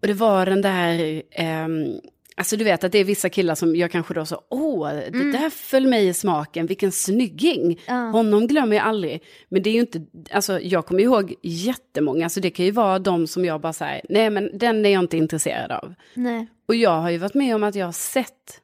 och 0.00 0.06
det 0.06 0.12
var 0.12 0.46
den 0.46 0.62
där, 0.62 1.22
ehm, 1.30 2.00
alltså 2.36 2.56
du 2.56 2.64
vet 2.64 2.84
att 2.84 2.92
det 2.92 2.98
är 2.98 3.04
vissa 3.04 3.28
killar 3.28 3.54
som 3.54 3.76
jag 3.76 3.90
kanske 3.90 4.14
då 4.14 4.26
så, 4.26 4.40
åh, 4.50 4.88
det 4.88 5.32
där 5.32 5.50
föll 5.50 5.86
mig 5.86 6.08
i 6.08 6.14
smaken, 6.14 6.66
vilken 6.66 6.92
snygging. 6.92 7.80
Ja. 7.86 7.94
Honom 7.94 8.46
glömmer 8.46 8.76
jag 8.76 8.86
aldrig. 8.86 9.22
Men 9.48 9.62
det 9.62 9.70
är 9.70 9.74
ju 9.74 9.80
inte, 9.80 10.06
alltså 10.30 10.60
jag 10.60 10.86
kommer 10.86 11.02
ihåg 11.02 11.34
jättemånga, 11.42 12.28
så 12.28 12.40
det 12.40 12.50
kan 12.50 12.64
ju 12.64 12.70
vara 12.70 12.98
de 12.98 13.26
som 13.26 13.44
jag 13.44 13.60
bara 13.60 13.72
säger, 13.72 14.00
nej 14.08 14.30
men 14.30 14.58
den 14.58 14.86
är 14.86 14.90
jag 14.90 15.02
inte 15.02 15.16
intresserad 15.16 15.70
av. 15.70 15.94
Nej. 16.14 16.46
Och 16.68 16.74
jag 16.74 17.00
har 17.00 17.10
ju 17.10 17.18
varit 17.18 17.34
med 17.34 17.54
om 17.54 17.62
att 17.62 17.74
jag 17.74 17.86
har 17.86 17.92
sett 17.92 18.60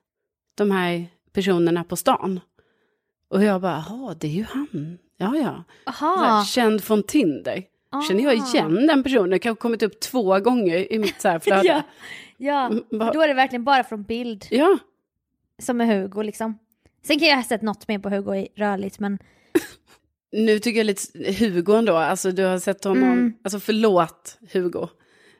de 0.55 0.71
här 0.71 1.07
personerna 1.33 1.85
på 1.85 1.97
stan. 1.97 2.41
Och 3.31 3.43
jag 3.45 3.61
bara, 3.61 3.85
ja 3.89 4.15
det 4.21 4.27
är 4.27 4.31
ju 4.31 4.45
han. 4.45 4.99
Ja, 5.17 5.37
ja. 5.37 5.65
Här, 5.93 6.45
känd 6.45 6.85
från 6.85 7.03
Tinder. 7.03 7.63
Känner 8.09 8.25
jag 8.25 8.35
igen 8.35 8.87
den 8.87 9.03
personen? 9.03 9.39
Kanske 9.39 9.61
kommit 9.61 9.83
upp 9.83 10.01
två 10.01 10.41
gånger 10.41 10.93
i 10.93 10.99
mitt 10.99 11.21
så 11.21 11.29
här 11.29 11.39
flöde. 11.45 11.69
Ja. 11.69 11.83
Ja, 12.45 12.71
då 12.91 13.21
är 13.23 13.29
det 13.29 13.35
verkligen 13.35 13.65
bara 13.65 13.85
från 13.85 14.03
bild 14.03 14.47
ja. 14.51 14.79
som 15.63 15.81
är 15.81 15.87
Hugo 16.01 16.23
liksom. 16.23 16.59
Sen 17.07 17.19
kan 17.19 17.29
jag 17.29 17.37
ha 17.37 17.43
sett 17.45 17.63
något 17.63 17.89
mer 17.89 17.99
på 17.99 18.09
Hugo 18.11 18.35
i 18.35 18.49
rörligt 18.57 18.99
men 18.99 19.19
Nu 20.33 20.59
tycker 20.59 20.79
jag 20.81 20.85
lite 20.87 21.33
Hugo 21.45 21.73
ändå, 21.75 21.97
alltså 21.97 22.31
du 22.33 22.45
har 22.45 22.59
sett 22.59 22.85
honom, 22.85 23.03
Mm. 23.03 23.33
alltså 23.45 23.61
förlåt 23.61 24.39
Hugo. 24.53 24.89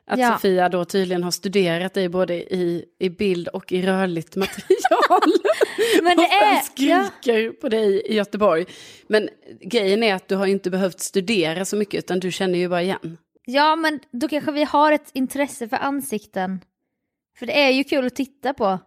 Att 0.05 0.19
Ja. 0.19 0.31
Sofia 0.33 0.69
då 0.69 0.85
tydligen 0.85 1.23
har 1.23 1.31
studerat 1.31 1.93
dig 1.93 2.09
både 2.09 2.33
i, 2.53 2.85
i 2.99 3.09
bild 3.09 3.47
och 3.47 3.71
i 3.71 3.81
rörligt 3.81 4.35
material. 4.35 5.31
Men 6.03 6.17
det 6.17 6.23
och 6.23 6.29
är- 6.31 6.61
skriker 6.61 7.49
på 7.51 7.69
dig 7.69 8.01
i 8.05 8.13
Göteborg. 8.15 8.65
Men 9.07 9.29
grejen 9.61 10.03
är 10.03 10.13
att 10.15 10.27
du 10.27 10.35
har 10.35 10.45
inte 10.45 10.69
behövt 10.69 10.99
studera 10.99 11.65
så 11.65 11.75
mycket 11.75 11.97
utan 12.03 12.19
du 12.19 12.31
känner 12.31 12.59
ju 12.59 12.69
bara 12.69 12.81
igen. 12.81 13.17
ja 13.45 13.75
men 13.75 13.99
då 14.11 14.27
kanske 14.27 14.51
vi 14.51 14.63
har 14.63 14.91
ett 14.91 15.09
intresse 15.13 15.67
för 15.67 15.77
ansikten. 15.77 16.59
För 17.37 17.45
det 17.45 17.61
är 17.61 17.69
ju 17.71 17.83
kul 17.83 18.05
att 18.05 18.15
titta 18.15 18.53
på 18.53 18.79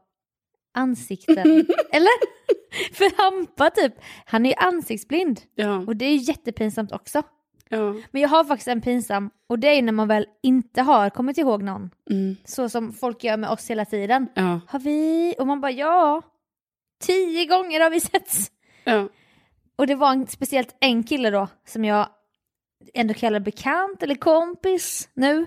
ansikten. 0.74 1.36
Eller? 1.92 2.36
För 2.94 3.16
Hampa 3.22 3.70
typ, 3.70 3.94
han 4.26 4.46
är 4.46 4.50
ju 4.50 4.56
ansiktsblind. 4.56 5.40
Ja, 5.54 5.76
Och 5.86 5.96
det 5.96 6.04
är 6.04 6.10
ju 6.10 6.16
jättepinsamt 6.22 6.92
också. 6.92 7.22
ja. 7.68 7.94
Men 8.10 8.22
jag 8.22 8.28
har 8.28 8.44
faktiskt 8.44 8.68
en 8.68 8.80
pinsam 8.80 9.30
och 9.46 9.58
det 9.58 9.68
är 9.68 9.82
när 9.82 9.92
man 9.92 10.08
väl 10.08 10.26
inte 10.42 10.82
har 10.82 11.10
kommit 11.10 11.38
ihåg 11.38 11.62
någon. 11.62 11.90
Mm, 12.10 12.36
Så 12.44 12.68
som 12.68 12.92
folk 12.92 13.24
gör 13.24 13.36
med 13.36 13.50
oss 13.50 13.70
hela 13.70 13.84
tiden. 13.84 14.28
ja, 14.34 14.60
Har 14.68 14.78
vi? 14.78 15.34
Och 15.38 15.46
man 15.46 15.60
bara 15.60 15.72
ja. 15.72 16.22
Tio 17.00 17.44
gånger 17.46 17.80
har 17.80 17.90
vi 17.90 18.00
setts. 18.00 18.50
ja. 18.84 19.08
Och 19.76 19.86
det 19.86 19.94
var 19.94 20.12
en, 20.12 20.26
speciellt 20.26 20.76
en 20.80 21.02
kille 21.04 21.30
då 21.30 21.48
som 21.66 21.84
jag 21.84 22.08
ändå 22.94 23.14
kallar 23.14 23.40
bekant 23.40 24.02
eller 24.02 24.14
kompis 24.14 25.08
nu. 25.14 25.46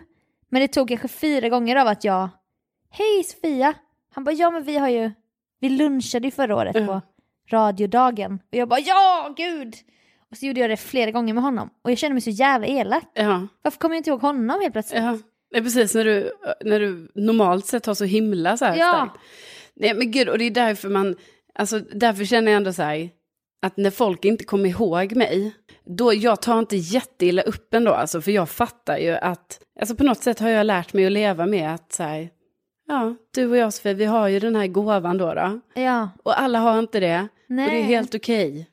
Men 0.50 0.62
det 0.62 0.68
tog 0.68 0.88
kanske 0.88 1.08
fyra 1.08 1.50
gånger 1.50 1.76
av 1.76 1.88
att 1.88 2.04
jag, 2.04 2.30
hej 2.90 3.24
Sofia. 3.24 3.74
Han 4.14 4.24
bara 4.24 4.32
ja 4.36 4.50
men 4.52 4.64
vi 4.64 4.78
har 4.78 4.90
ju, 4.90 5.12
vi 5.60 5.70
lunchade 5.70 6.28
ju 6.28 6.32
förra 6.32 6.56
året 6.56 6.76
Ja. 6.76 6.86
på 6.86 7.02
radiodagen. 7.56 8.34
Och 8.52 8.58
jag 8.58 8.68
bara 8.70 8.80
ja 8.80 9.34
gud. 9.38 9.76
Och 10.32 10.38
så 10.38 10.46
gjorde 10.46 10.60
jag 10.60 10.70
det 10.70 10.78
flera 10.78 11.12
gånger 11.12 11.34
med 11.34 11.44
honom. 11.44 11.70
Och 11.82 11.92
jag 11.92 11.98
kände 11.98 12.14
mig 12.14 12.22
så 12.22 12.30
jävla 12.30 12.68
elak. 12.68 13.04
ja. 13.14 13.48
Varför 13.62 13.80
kommer 13.80 13.96
jag 13.96 14.00
inte 14.00 14.10
ihåg 14.10 14.22
honom 14.22 14.62
helt 14.62 14.74
plötsligt? 14.74 15.04
Ja, 15.04 15.18
är 15.58 15.62
precis 15.62 15.96
när 15.96 16.06
du, 16.06 16.32
när 16.66 16.80
du 16.80 17.12
normalt 17.16 17.66
sett 17.66 17.86
har 17.86 17.94
så 17.94 18.06
himla 18.06 18.58
så 18.58 18.66
här 18.66 18.78
Ja. 18.78 18.94
starkt. 18.94 19.16
Nej 19.74 19.94
men 19.94 20.12
gud, 20.12 20.30
och 20.30 20.38
det 20.38 20.44
är 20.46 20.52
därför 20.52 20.90
man, 20.90 21.16
alltså 21.56 21.80
därför 21.80 22.26
känner 22.26 22.52
jag 22.52 22.58
ändå 22.58 22.74
så 22.74 22.84
här, 22.84 23.10
att 23.62 23.78
när 23.78 23.92
folk 23.92 24.26
inte 24.26 24.44
kommer 24.44 24.70
ihåg 24.70 25.16
mig, 25.16 25.52
då 25.86 26.14
jag 26.14 26.42
tar 26.42 26.60
inte 26.60 26.76
jätteilla 26.76 27.42
upp 27.42 27.74
ändå, 27.74 27.92
alltså 27.94 28.22
för 28.22 28.32
jag 28.32 28.50
fattar 28.50 28.98
ju 28.98 29.12
att, 29.12 29.60
alltså 29.80 29.96
på 29.96 30.04
något 30.04 30.24
sätt 30.24 30.40
har 30.40 30.50
jag 30.50 30.66
lärt 30.66 30.94
mig 30.94 31.06
att 31.06 31.12
leva 31.12 31.46
med 31.46 31.74
att 31.74 31.94
så 31.94 32.04
här, 32.04 32.30
ja, 32.90 33.16
du 33.32 33.50
och 33.50 33.58
jag 33.58 33.74
Sofie, 33.74 33.94
vi 33.94 34.06
har 34.06 34.28
ju 34.28 34.40
den 34.40 34.56
här 34.56 34.68
gåvan 34.68 35.18
då, 35.18 35.34
då 35.34 35.60
Ja, 35.74 36.10
och 36.24 36.40
alla 36.40 36.60
har 36.60 36.80
inte 36.80 37.00
det, 37.00 37.28
nej. 37.48 37.66
och 37.66 37.72
det 37.72 37.80
är 37.80 37.84
helt 37.84 38.16
okej. 38.16 38.70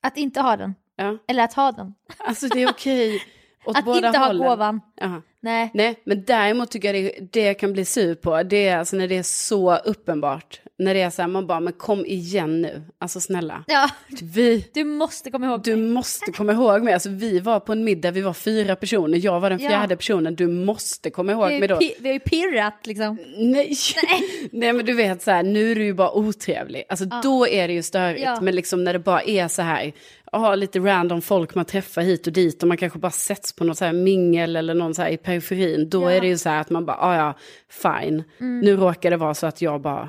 Att 0.00 0.16
inte 0.16 0.40
ha 0.40 0.56
den. 0.56 0.74
Ja, 0.96 1.18
Eller 1.26 1.44
att 1.44 1.54
ha 1.54 1.72
den. 1.72 1.94
alltså 2.18 2.48
det 2.48 2.62
är 2.62 2.70
okej 2.70 3.22
åt 3.64 3.76
Att 3.78 3.84
båda 3.84 4.06
inte 4.06 4.18
ha 4.18 4.26
hållen. 4.26 4.48
gåvan. 4.48 4.80
Ja. 5.00 5.22
Nej. 5.40 5.70
Nej, 5.74 5.94
men 6.04 6.24
däremot 6.24 6.70
tycker 6.70 6.94
jag 6.94 7.04
det, 7.04 7.32
det 7.32 7.40
jag 7.46 7.58
kan 7.58 7.72
bli 7.72 7.84
sur 7.84 8.14
på, 8.14 8.42
det 8.42 8.68
är 8.68 8.76
alltså 8.78 8.96
när 8.96 9.08
det 9.08 9.16
är 9.16 9.22
så 9.22 9.76
uppenbart. 9.76 10.60
När 10.78 10.94
det 10.94 11.00
är 11.00 11.10
så 11.10 11.22
här, 11.22 11.28
man 11.28 11.46
bara, 11.46 11.60
men 11.60 11.72
kom 11.72 12.06
igen 12.06 12.62
nu. 12.62 12.82
Alltså 12.98 13.20
snälla. 13.20 13.64
Ja, 13.66 13.90
Vi, 14.22 14.66
du 14.74 14.84
måste 14.84 15.30
komma 15.30 15.46
ihåg. 15.46 15.62
du 15.62 15.76
måste 15.76 16.32
komma 16.32 16.52
ihåg 16.52 16.82
mig. 16.82 16.94
Alltså 16.94 17.08
vi 17.08 17.38
var 17.40 17.60
på 17.60 17.72
en 17.72 17.84
middag, 17.84 18.10
vi 18.10 18.20
var 18.20 18.32
fyra 18.32 18.76
personer, 18.76 19.18
jag 19.18 19.40
var 19.40 19.50
den 19.50 19.58
Ja. 19.60 19.68
fjärde 19.68 19.96
personen. 19.96 20.34
Du 20.34 20.46
måste 20.48 21.10
komma 21.10 21.32
ihåg 21.32 21.50
mig 21.52 21.68
då. 21.68 21.78
vi 22.00 22.08
har 22.08 22.12
ju 22.12 22.20
pirrat 22.20 22.86
liksom. 22.86 23.18
Nej. 23.38 23.74
Nej, 24.52 24.72
men 24.72 24.86
du 24.86 24.92
vet 24.94 25.22
så 25.22 25.30
här, 25.30 25.42
nu 25.42 25.70
är 25.70 25.74
du 25.74 25.84
ju 25.84 25.94
bara 25.94 26.12
otrevlig. 26.12 26.84
Alltså 26.88 27.04
då 27.04 27.48
är 27.48 27.68
det 27.68 27.74
ju 27.74 27.82
störigt. 27.82 28.22
Ja. 28.24 28.40
Men 28.40 28.54
liksom 28.54 28.84
när 28.84 28.92
det 28.92 28.98
bara 28.98 29.22
är 29.22 29.48
så 29.48 29.62
här, 29.62 29.92
ha 30.40 30.54
lite 30.54 30.78
random 30.78 31.22
folk 31.22 31.54
man 31.54 31.64
träffar 31.64 32.02
hit 32.02 32.26
och 32.26 32.32
dit 32.32 32.62
och 32.62 32.68
man 32.68 32.76
kanske 32.76 32.98
bara 32.98 33.10
sätts 33.10 33.52
på 33.52 33.64
något 33.64 33.78
så 33.78 33.84
här 33.84 33.92
mingel 33.92 34.56
eller 34.56 34.74
någon 34.74 34.94
så 34.94 35.02
här 35.02 35.08
i 35.10 35.16
periferin. 35.16 35.88
Då 35.90 36.02
Ja. 36.02 36.10
är 36.12 36.20
det 36.20 36.26
ju 36.26 36.38
så 36.38 36.48
här 36.48 36.60
att 36.60 36.70
man 36.70 36.86
bara, 36.86 36.96
ah, 37.00 37.16
ja, 37.16 37.34
fine. 37.70 38.24
Nu 38.38 38.76
råkar 38.76 39.10
det 39.10 39.16
vara 39.16 39.34
så 39.34 39.46
att 39.46 39.62
jag 39.62 39.80
bara 39.80 40.08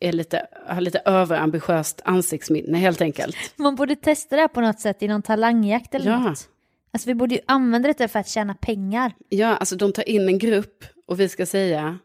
är 0.00 0.12
lite, 0.12 0.46
har 0.66 0.80
lite 0.80 0.98
överambitiöst 1.04 2.00
ansiktsminne 2.04 2.78
helt 2.78 3.00
enkelt. 3.00 3.36
Man 3.56 3.74
borde 3.76 3.96
testa 3.96 4.36
det 4.36 4.42
här 4.42 4.48
på 4.48 4.60
något 4.60 4.80
sätt 4.80 5.02
i 5.02 5.08
någon 5.08 5.22
talangjakt 5.22 5.94
eller 5.94 6.10
Ja. 6.10 6.18
något. 6.18 6.48
Alltså 6.92 7.08
vi 7.08 7.14
borde 7.14 7.34
ju 7.34 7.40
använda 7.46 7.92
det 7.98 8.08
för 8.08 8.18
att 8.18 8.28
tjäna 8.28 8.54
pengar. 8.54 9.12
Ja, 9.28 9.46
alltså 9.56 9.76
de 9.76 9.92
tar 9.92 10.08
in 10.08 10.28
en 10.28 10.38
grupp 10.38 10.84
och 11.06 11.20
vi 11.20 11.28
ska 11.28 11.46
säga, 11.46 11.98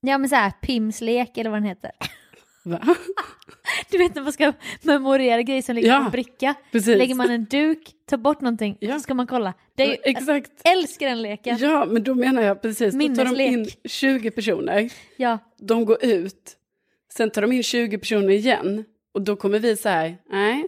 Ja 0.00 0.18
men 0.18 0.28
så 0.28 0.34
här, 0.36 0.50
Pims 0.50 1.00
lek 1.00 1.38
eller 1.38 1.50
vad 1.50 1.56
den 1.60 1.68
heter. 1.68 1.90
Va? 2.66 2.96
Du 3.90 3.98
vet 3.98 4.14
när 4.14 4.22
man 4.22 4.32
ska 4.32 4.52
memorera 4.82 5.42
grejer 5.42 5.62
som 5.62 5.74
ligger 5.74 5.88
Ja, 5.88 5.98
på 5.98 6.04
en 6.04 6.10
bricka. 6.10 6.54
Precis. 6.72 6.98
Lägger 6.98 7.14
man 7.14 7.30
en 7.30 7.44
duk, 7.44 7.90
tar 8.06 8.16
bort 8.16 8.40
någonting, 8.40 8.76
Ja. 8.80 8.94
så 8.94 9.00
ska 9.00 9.14
man 9.14 9.26
kolla. 9.26 9.54
Det 9.74 9.82
är 9.82 9.86
ju, 9.86 9.96
Exakt. 10.04 10.50
jag 10.64 10.72
älskar 10.72 11.06
den 11.08 11.22
leken. 11.22 11.56
Ja. 11.60 11.68
Ja, 11.68 11.84
men 11.86 12.02
då 12.02 12.14
menar 12.14 12.42
jag 12.42 12.62
precis, 12.62 12.94
då 12.94 13.00
tar 13.00 13.24
de 13.24 13.30
Minneslek. 13.30 13.52
in 13.52 13.66
20 13.90 14.30
personer. 14.30 14.90
de 15.58 15.84
går 15.84 16.04
ut, 16.04 16.56
sen 17.12 17.30
tar 17.30 17.42
de 17.42 17.52
in 17.52 17.62
20 17.62 17.98
personer 17.98 18.30
igen. 18.30 18.84
Och 19.14 19.22
då 19.22 19.36
kommer 19.36 19.58
vi 19.58 19.76
så 19.76 19.88
här, 19.88 20.16
nej. 20.30 20.66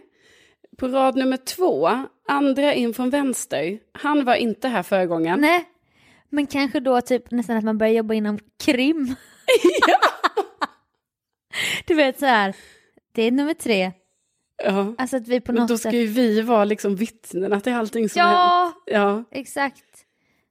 På 0.77 0.87
rad 0.87 1.15
nummer 1.15 1.37
två, 1.37 1.89
andra 2.27 2.73
in 2.73 2.93
från 2.93 3.09
vänster. 3.09 3.79
Han 3.91 4.25
var 4.25 4.35
inte 4.35 4.67
här 4.67 4.83
förra 4.83 5.05
gången. 5.05 5.41
Nej. 5.41 5.65
Men 6.29 6.47
kanske 6.47 6.79
då 6.79 7.01
typ 7.01 7.31
nästan 7.31 7.57
att 7.57 7.63
man 7.63 7.77
börjar 7.77 7.93
jobba 7.93 8.13
inom 8.13 8.39
krim. 8.63 9.15
du 11.85 11.95
vet 11.95 12.19
så 12.19 12.25
här, 12.25 12.55
det 13.11 13.23
är 13.23 13.31
nummer 13.31 13.53
tre. 13.53 13.91
Ja. 14.63 14.95
Alltså 14.97 15.17
att 15.17 15.27
vi 15.27 15.41
på 15.41 15.51
Men 15.51 15.61
något 15.61 15.69
då 15.69 15.77
ska 15.77 15.91
ju 15.91 16.07
vi 16.07 16.41
vara 16.41 16.65
liksom 16.65 16.95
vittnena 16.95 17.59
till 17.59 17.73
allting 17.73 18.09
som 18.09 18.21
hänt. 18.21 18.33
Ja, 18.33 18.73
Ja, 18.85 19.23
exakt. 19.31 19.83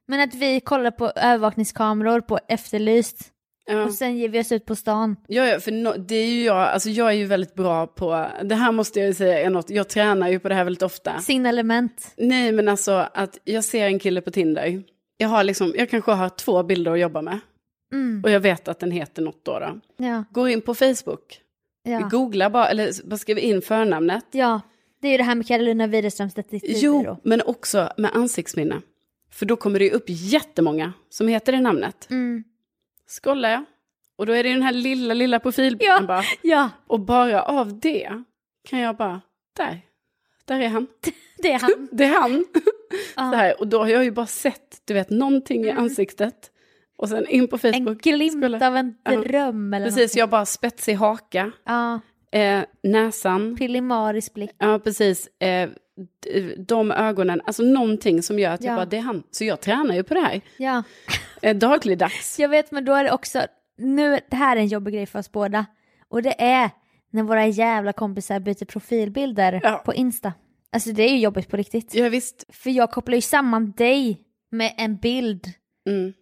Men 0.07 0.19
att 0.19 0.35
vi 0.35 0.59
kollar 0.59 0.91
på 0.91 1.11
övervakningskameror 1.15 2.21
på 2.21 2.39
Efterlyst 2.47 3.31
ja. 3.65 3.83
och 3.83 3.93
sen 3.93 4.17
ger 4.17 4.29
vi 4.29 4.39
oss 4.39 4.51
ut 4.51 4.65
på 4.65 4.75
stan. 4.75 5.15
Ja, 5.27 5.47
ja, 5.47 5.59
för 5.59 5.71
no, 5.71 5.93
det 5.97 6.15
är 6.15 6.27
ju 6.27 6.43
jag, 6.43 6.57
alltså 6.57 6.89
jag 6.89 7.07
är 7.07 7.13
ju 7.13 7.25
väldigt 7.25 7.53
bra 7.53 7.87
på, 7.87 8.27
det 8.43 8.55
här 8.55 8.71
måste 8.71 8.99
jag 8.99 9.07
ju 9.07 9.13
säga 9.13 9.39
är 9.39 9.49
något, 9.49 9.69
jag 9.69 9.89
tränar 9.89 10.29
ju 10.29 10.39
på 10.39 10.49
det 10.49 10.55
här 10.55 10.63
väldigt 10.63 10.83
ofta. 10.83 11.19
Signalement. 11.19 12.13
Nej, 12.17 12.51
men 12.51 12.67
alltså 12.67 13.07
att 13.13 13.37
jag 13.43 13.63
ser 13.63 13.85
en 13.85 13.99
kille 13.99 14.21
på 14.21 14.31
Tinder, 14.31 14.83
jag 15.17 15.29
har 15.29 15.43
liksom, 15.43 15.73
jag 15.77 15.89
kanske 15.89 16.11
har 16.11 16.29
två 16.29 16.63
bilder 16.63 16.91
att 16.91 16.99
jobba 16.99 17.21
med. 17.21 17.39
Mm. 17.91 18.23
Och 18.23 18.31
jag 18.31 18.39
vet 18.39 18.67
att 18.67 18.79
den 18.79 18.91
heter 18.91 19.21
något 19.21 19.45
då. 19.45 19.59
då. 19.59 19.79
Ja, 20.05 20.23
Går 20.31 20.49
in 20.49 20.61
på 20.61 20.75
Facebook, 20.75 21.41
ja, 21.83 21.99
googlar 21.99 22.49
bara, 22.49 22.67
eller 22.67 23.07
bara 23.09 23.17
skriver 23.17 23.41
in 23.41 23.61
förnamnet. 23.61 24.25
ja, 24.31 24.61
Det 25.01 25.07
är 25.07 25.11
ju 25.11 25.17
det 25.17 25.23
här 25.23 25.35
med 25.35 25.47
Carolina 25.47 25.87
Widerströms. 25.87 26.33
Jo, 26.63 27.03
då. 27.03 27.17
men 27.23 27.41
också 27.45 27.93
med 27.97 28.11
ansiktsminne. 28.15 28.81
För 29.31 29.45
då 29.45 29.55
kommer 29.55 29.79
det 29.79 29.85
ju 29.85 29.91
upp 29.91 30.03
jättemånga 30.07 30.93
som 31.09 31.27
heter 31.27 31.51
det 31.51 31.61
namnet. 31.61 32.07
Mm. 32.09 32.43
Scrollar 33.07 33.49
jag. 33.49 33.65
Och 34.15 34.25
då 34.25 34.33
är 34.33 34.43
det 34.43 34.49
den 34.53 34.61
här 34.63 34.71
lilla, 34.71 35.13
lilla 35.13 35.39
profilbilden 35.39 35.87
Ja. 36.01 36.07
bara. 36.07 36.23
Ja, 36.41 36.69
Och 36.87 36.99
bara 36.99 37.41
av 37.43 37.79
det 37.79 38.23
kan 38.69 38.79
jag 38.79 38.95
bara, 38.97 39.21
där, 39.57 39.81
där 40.45 40.59
är 40.59 40.67
han. 40.67 40.87
det 41.37 41.51
är 41.51 41.59
han. 41.59 41.87
Det 41.91 42.03
är 42.03 42.21
han. 42.21 42.45
Ja. 43.15 43.31
Så 43.31 43.37
här, 43.37 43.59
och 43.59 43.67
då 43.67 43.79
har 43.79 43.87
jag 43.87 44.03
ju 44.03 44.11
bara 44.11 44.25
sett, 44.25 44.81
du 44.85 44.93
vet, 44.93 45.09
någonting 45.09 45.65
i 45.65 45.71
ansiktet. 45.71 46.51
Och 47.01 47.09
sen 47.09 47.27
in 47.27 47.47
på 47.47 47.55
En 47.63 47.73
Facebook. 47.73 48.01
glimt 48.01 48.41
scrolla. 48.43 48.67
av 48.67 48.75
en 48.77 48.95
Ja. 49.03 49.11
dröm 49.11 49.73
eller 49.73 49.85
Precis, 49.85 50.15
jag 50.15 50.29
bara 50.29 50.45
spetsig 50.45 50.93
haka, 50.93 51.51
Ja, 51.65 51.99
eh, 52.31 52.61
näsan. 52.83 53.55
Pillimarisk 53.55 54.33
blick. 54.33 54.51
Ja, 54.57 54.79
precis. 54.79 55.27
Eh, 55.41 55.69
de 56.57 56.91
ögonen, 56.91 57.41
alltså 57.45 57.63
någonting 57.63 58.23
som 58.23 58.39
gör 58.39 58.51
att 58.51 58.63
jag 58.63 58.71
Ja. 58.71 58.75
bara, 58.75 58.85
det 58.85 58.97
är 58.97 59.01
han. 59.01 59.23
Så 59.31 59.43
jag 59.45 59.61
tränar 59.61 59.95
ju 59.95 60.03
på 60.03 60.13
det 60.13 60.19
här. 60.19 60.41
Ja, 60.57 60.83
Eh, 61.41 61.55
dagligdags. 61.57 62.39
jag 62.39 62.49
vet 62.49 62.71
men 62.71 62.85
då 62.85 62.93
är 62.93 63.03
det 63.03 63.11
också, 63.11 63.41
nu, 63.77 64.19
det 64.29 64.35
här 64.35 64.55
är 64.57 64.59
en 64.61 64.67
jobbig 64.67 64.93
grej 64.93 65.05
för 65.05 65.19
oss 65.19 65.31
båda. 65.31 65.65
Och 66.09 66.21
det 66.21 66.41
är 66.41 66.69
när 67.11 67.23
våra 67.23 67.47
jävla 67.47 67.93
kompisar 67.93 68.39
byter 68.39 68.65
profilbilder 68.65 69.59
Ja. 69.63 69.81
på 69.85 69.93
Insta. 69.93 70.33
Alltså 70.71 70.89
det 70.91 71.03
är 71.03 71.09
ju 71.11 71.19
jobbigt 71.19 71.49
på 71.49 71.57
riktigt. 71.57 71.95
Ja, 71.95 72.09
visst. 72.09 72.45
För 72.49 72.69
jag 72.69 72.91
kopplar 72.91 73.15
ju 73.15 73.21
samman 73.21 73.71
dig 73.71 74.21
med 74.51 74.73
en 74.77 74.97
bild 74.97 75.45
Mm. 75.89 76.13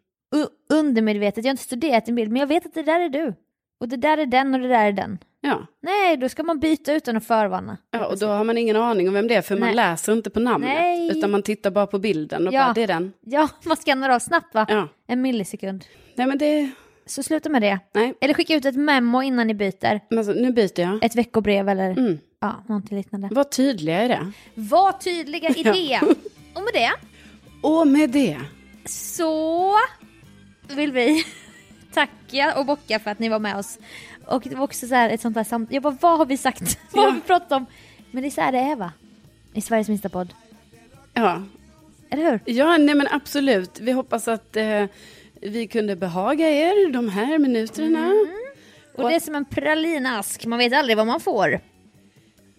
Undermedvetet. 0.69 1.45
Jag 1.45 1.49
har 1.49 1.53
inte 1.53 1.63
studerat 1.63 2.05
din 2.05 2.15
bild 2.15 2.31
men 2.31 2.39
jag 2.39 2.47
vet 2.47 2.65
att 2.65 2.73
det 2.73 2.83
där 2.83 2.99
är 2.99 3.09
du. 3.09 3.33
Och 3.79 3.87
det 3.89 3.97
där 3.97 4.17
är 4.17 4.25
den 4.25 4.53
och 4.53 4.59
det 4.59 4.67
där 4.67 4.85
är 4.85 4.91
den. 4.91 5.17
Ja. 5.41 5.67
Nej, 5.81 6.17
då 6.17 6.29
ska 6.29 6.43
man 6.43 6.59
byta 6.59 6.93
utan 6.93 7.17
att 7.17 7.25
förvarna. 7.27 7.77
ja, 7.91 8.05
och 8.07 8.19
då 8.19 8.27
har 8.27 8.43
man 8.43 8.57
ingen 8.57 8.75
aning 8.75 9.07
om 9.07 9.13
vem 9.13 9.27
det 9.27 9.35
är, 9.35 9.41
för 9.41 9.55
man 9.55 9.65
Nej. 9.67 9.75
läser 9.75 10.13
inte 10.13 10.29
på 10.29 10.39
namnet. 10.39 10.69
Nej. 10.73 11.17
Utan 11.17 11.31
man 11.31 11.41
tittar 11.43 11.71
bara 11.71 11.87
på 11.87 11.99
bilden 11.99 12.47
och 12.47 12.53
Ja. 12.53 12.65
bara, 12.65 12.73
det 12.73 12.81
är 12.83 12.87
den. 12.87 13.13
Ja, 13.21 13.49
man 13.65 13.77
skannar 13.77 14.09
av 14.09 14.19
snabbt 14.19 14.53
va? 14.55 14.65
Ja. 14.69 14.87
En 15.07 15.21
millisekund. 15.21 15.85
Nej, 16.15 16.27
men 16.27 16.37
det, 16.37 16.69
Så 17.05 17.23
sluta 17.23 17.49
med 17.49 17.61
det. 17.61 17.79
nej. 17.93 18.13
Eller 18.21 18.33
skicka 18.33 18.55
ut 18.55 18.65
ett 18.65 18.75
memo 18.75 19.21
innan 19.21 19.47
ni 19.47 19.53
byter. 19.53 20.01
Men 20.09 20.17
alltså, 20.19 20.33
nu 20.33 20.51
byter 20.51 20.79
jag. 20.81 21.03
Ett 21.03 21.15
veckobrev 21.15 21.69
eller 21.69 21.89
Mm. 21.91 22.19
ja, 22.39 22.63
någonting 22.67 22.97
liknande. 22.97 23.29
Var 23.31 23.43
tydliga 23.43 24.05
i 24.05 24.07
det. 24.07 24.31
Var 24.53 24.91
tydliga 24.91 25.49
i 25.49 25.63
det. 25.63 25.99
Och 26.53 26.61
med 26.63 26.73
det 26.73 26.91
Och 27.61 27.87
med 27.87 28.09
det. 28.09 28.37
så 28.85 29.73
vill 30.75 30.91
vi 30.91 31.23
tacka 31.93 32.53
och 32.59 32.65
bocka 32.65 32.99
för 32.99 33.11
att 33.11 33.19
ni 33.19 33.29
var 33.29 33.39
med 33.39 33.55
oss. 33.57 33.79
Och 34.25 34.41
det 34.41 34.55
var 34.55 34.63
också 34.63 34.87
så 34.87 34.95
här 34.95 35.09
ett 35.09 35.21
sånt 35.21 35.35
där 35.35 35.43
samt... 35.43 35.71
Jag 35.71 35.83
bara, 35.83 35.97
vad 36.01 36.17
har 36.17 36.25
vi 36.25 36.37
sagt? 36.37 36.79
vad 36.91 37.05
har 37.05 37.11
vi 37.11 37.21
pratat 37.21 37.51
om? 37.51 37.65
Men 38.11 38.23
det 38.23 38.29
är 38.29 38.31
så 38.31 38.41
här 38.41 38.51
det 38.51 38.57
är 38.59 38.75
va? 38.75 38.91
I 39.53 39.61
Sveriges 39.61 39.89
minsta 39.89 40.09
podd. 40.09 40.33
Ja, 41.13 41.43
Eller 42.09 42.31
hur? 42.31 42.39
ja 42.45 42.77
nej 42.77 42.95
men 42.95 43.07
absolut. 43.11 43.79
Vi 43.79 43.91
hoppas 43.91 44.27
att 44.27 44.55
eh, 44.55 44.85
vi 45.41 45.67
kunde 45.67 45.95
behaga 45.95 46.49
er 46.49 46.91
de 46.91 47.09
här 47.09 47.39
minuterna. 47.39 47.99
Mm. 48.05 48.27
Och 48.93 49.03
Och- 49.03 49.09
det 49.09 49.15
är 49.15 49.19
som 49.19 49.35
en 49.35 49.45
pralinask, 49.45 50.45
man 50.45 50.59
vet 50.59 50.73
aldrig 50.73 50.97
vad 50.97 51.07
man 51.07 51.19
får. 51.19 51.59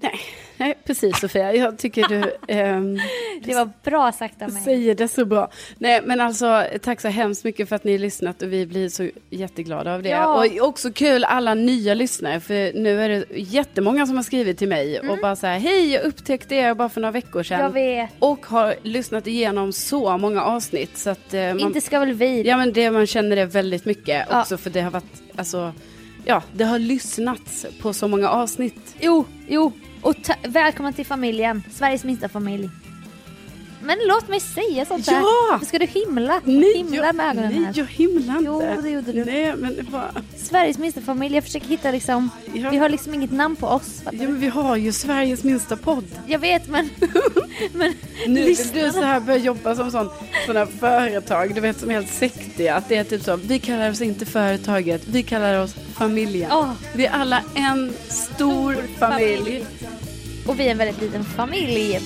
Nej, 0.01 0.21
nej, 0.57 0.75
precis 0.85 1.21
Sofia. 1.21 1.55
Jag 1.55 1.79
tycker 1.79 2.09
du 2.09 2.37
ehm, 2.55 2.99
Det 3.43 3.55
var 3.55 3.71
bra 3.85 4.13
sagt 4.13 4.43
av 4.43 4.53
mig. 4.53 4.63
säger 4.63 4.95
det 4.95 5.09
så 5.09 5.25
bra. 5.25 5.51
Nej, 5.79 6.03
men 6.05 6.21
alltså 6.21 6.65
tack 6.83 7.01
så 7.01 7.09
hemskt 7.09 7.45
mycket 7.45 7.69
för 7.69 7.77
att 7.77 7.85
ni 7.85 7.93
har 7.93 7.99
lyssnat 7.99 8.43
och 8.43 8.53
vi 8.53 8.67
blir 8.67 8.89
så 8.89 9.09
jätteglada 9.31 9.95
av 9.95 10.03
det. 10.03 10.09
Ja. 10.09 10.45
Och 10.61 10.69
också 10.69 10.93
kul 10.93 11.25
alla 11.25 11.55
nya 11.55 11.95
lyssnare, 11.95 12.41
för 12.41 12.73
nu 12.83 13.01
är 13.03 13.09
det 13.09 13.25
jättemånga 13.31 14.07
som 14.07 14.17
har 14.17 14.23
skrivit 14.23 14.59
till 14.59 14.69
mig 14.69 15.01
och 15.01 15.19
bara 15.23 15.37
så 15.37 15.47
här, 15.47 15.59
hej, 15.59 15.93
jag 15.93 16.03
upptäckte 16.05 16.55
er 16.55 16.75
bara 16.75 16.89
för 16.89 17.01
några 17.01 17.13
veckor 17.13 17.43
sedan. 17.43 17.61
Mm. 17.61 17.67
Jag 17.67 17.73
vet. 18.07 18.11
Och 18.19 18.47
har 18.47 18.75
lyssnat 18.83 19.27
igenom 19.27 19.73
så 19.73 20.19
många 20.19 20.43
avsnitt 20.43 20.99
så 20.99 21.11
att 21.11 21.35
eh, 21.35 21.41
man, 21.41 21.61
Inte 21.61 21.81
ska 21.81 21.99
väl 22.01 22.13
vi? 22.13 22.43
Ja 22.43 22.57
men 22.57 22.73
det 22.73 22.91
man 22.91 23.07
känner 23.07 23.37
det 23.37 23.45
väldigt 23.47 23.85
mycket 23.85 24.27
Ja. 24.31 24.41
också 24.41 24.57
för 24.57 24.71
det 24.71 24.81
har 24.81 24.91
varit, 24.91 25.23
alltså, 25.37 25.73
ja 26.25 26.43
det 26.53 26.65
har 26.65 26.79
lyssnats 26.79 27.67
på 27.81 27.93
så 27.93 28.09
många 28.09 28.29
avsnitt. 28.29 28.95
Jo, 29.01 29.25
jo. 29.49 29.73
Och 30.03 30.15
välkomna 30.23 30.35
välkommen 30.49 30.93
till 30.93 31.07
familjen, 31.07 31.63
Sveriges 31.71 32.05
minsta 32.05 32.29
familj. 32.29 32.71
Men 33.83 33.99
låt 34.07 34.29
mig 34.29 34.41
säga 34.41 34.85
sånt 34.85 35.07
här. 35.09 35.21
Ja! 35.21 35.61
Ska 35.67 35.79
du 35.79 35.87
himla? 35.87 36.41
himla 36.75 36.97
jag, 37.07 37.15
med 37.15 37.31
ögonen 37.31 37.53
nej, 37.55 37.65
här. 37.65 37.73
jag 37.77 37.87
himlar 37.87 38.39
inte. 38.39 38.47
Jo, 38.47 38.83
det 38.83 38.91
gjorde 38.91 39.13
du. 39.13 39.25
Nej, 39.25 39.55
men 39.57 39.77
det 39.77 39.83
var, 39.83 40.11
Sveriges 40.37 40.79
minsta 40.79 41.01
familj, 41.01 41.35
jag 41.35 41.45
försöker 41.45 41.67
hitta 41.67 41.91
liksom, 41.91 42.31
Ja. 42.55 42.71
vi 42.71 42.77
har 42.77 42.89
liksom 42.89 43.15
inget 43.15 43.33
namn 43.33 43.57
på 43.57 43.67
oss. 43.67 44.01
ja, 44.05 44.11
men 44.13 44.41
vi 44.41 44.49
har 44.49 44.77
ju 44.77 44.93
Sveriges 44.93 45.45
minsta 45.45 45.77
podd. 45.77 46.05
Jag 46.27 46.39
vet 46.39 46.69
men, 46.69 46.91
men 47.73 47.95
Nu 48.27 48.45
vill 48.45 48.57
du 48.75 48.91
så 48.93 49.03
här 49.03 49.21
börja 49.21 49.39
jobba 49.39 49.75
som 49.75 49.91
sån, 49.91 50.11
sådana 50.47 50.67
företag, 50.67 51.55
du 51.55 51.61
vet 51.61 51.81
som 51.81 51.91
är 51.91 51.95
helt 51.95 52.13
sektiga. 52.13 52.75
Att 52.75 52.89
det 52.89 52.97
är 52.97 53.05
typ 53.05 53.23
så, 53.23 53.37
vi 53.37 53.59
kallar 53.59 53.91
oss 53.91 54.01
inte 54.01 54.27
företaget, 54.27 55.03
vi 55.09 55.23
kallar 55.23 55.61
oss 55.63 55.75
familjen. 55.95 56.51
Åh. 56.53 56.71
Vi 56.95 57.07
är 57.07 57.11
alla 57.13 57.43
en 57.55 57.93
stor, 58.09 58.77
familj. 58.99 59.65
Och 60.47 60.61
vi 60.61 60.67
är 60.67 60.71
en 60.71 60.79
väldigt 60.79 61.01
liten 61.01 61.25
familj. 61.25 62.01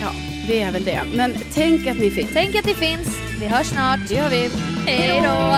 Ja, 0.00 0.10
det 0.48 0.62
är 0.62 0.72
väl 0.72 0.84
det. 0.84 1.02
Men 1.14 1.34
tänk 1.54 1.86
att 1.86 1.98
ni 1.98 2.10
finns. 2.10 2.30
Tänk 2.32 2.54
att 2.56 2.64
ni 2.66 2.74
finns, 2.74 3.08
vi 3.40 3.46
hörs 3.46 3.66
snart. 3.66 4.08
Det 4.08 4.14
gör 4.14 4.30
vi. 4.30 4.50
Hej 4.86 5.20
då! 5.20 5.54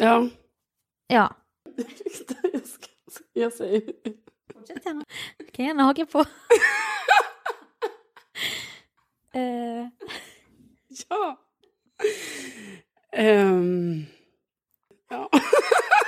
Ja. 0.00 0.28
Ja, 1.06 1.36
Jag, 2.52 2.66
ska, 2.66 2.86
jag 3.32 3.52
säger. 3.52 3.82
fortsätt 4.52 4.86
gärna. 4.86 5.04
Du 5.38 5.46
kan 5.46 5.64
gärna 5.64 5.82
haka 5.82 6.06
på. 6.06 6.24
Eh, 9.32 9.88
ja. 11.10 11.38
Um, 13.12 14.06
ja. 15.10 15.28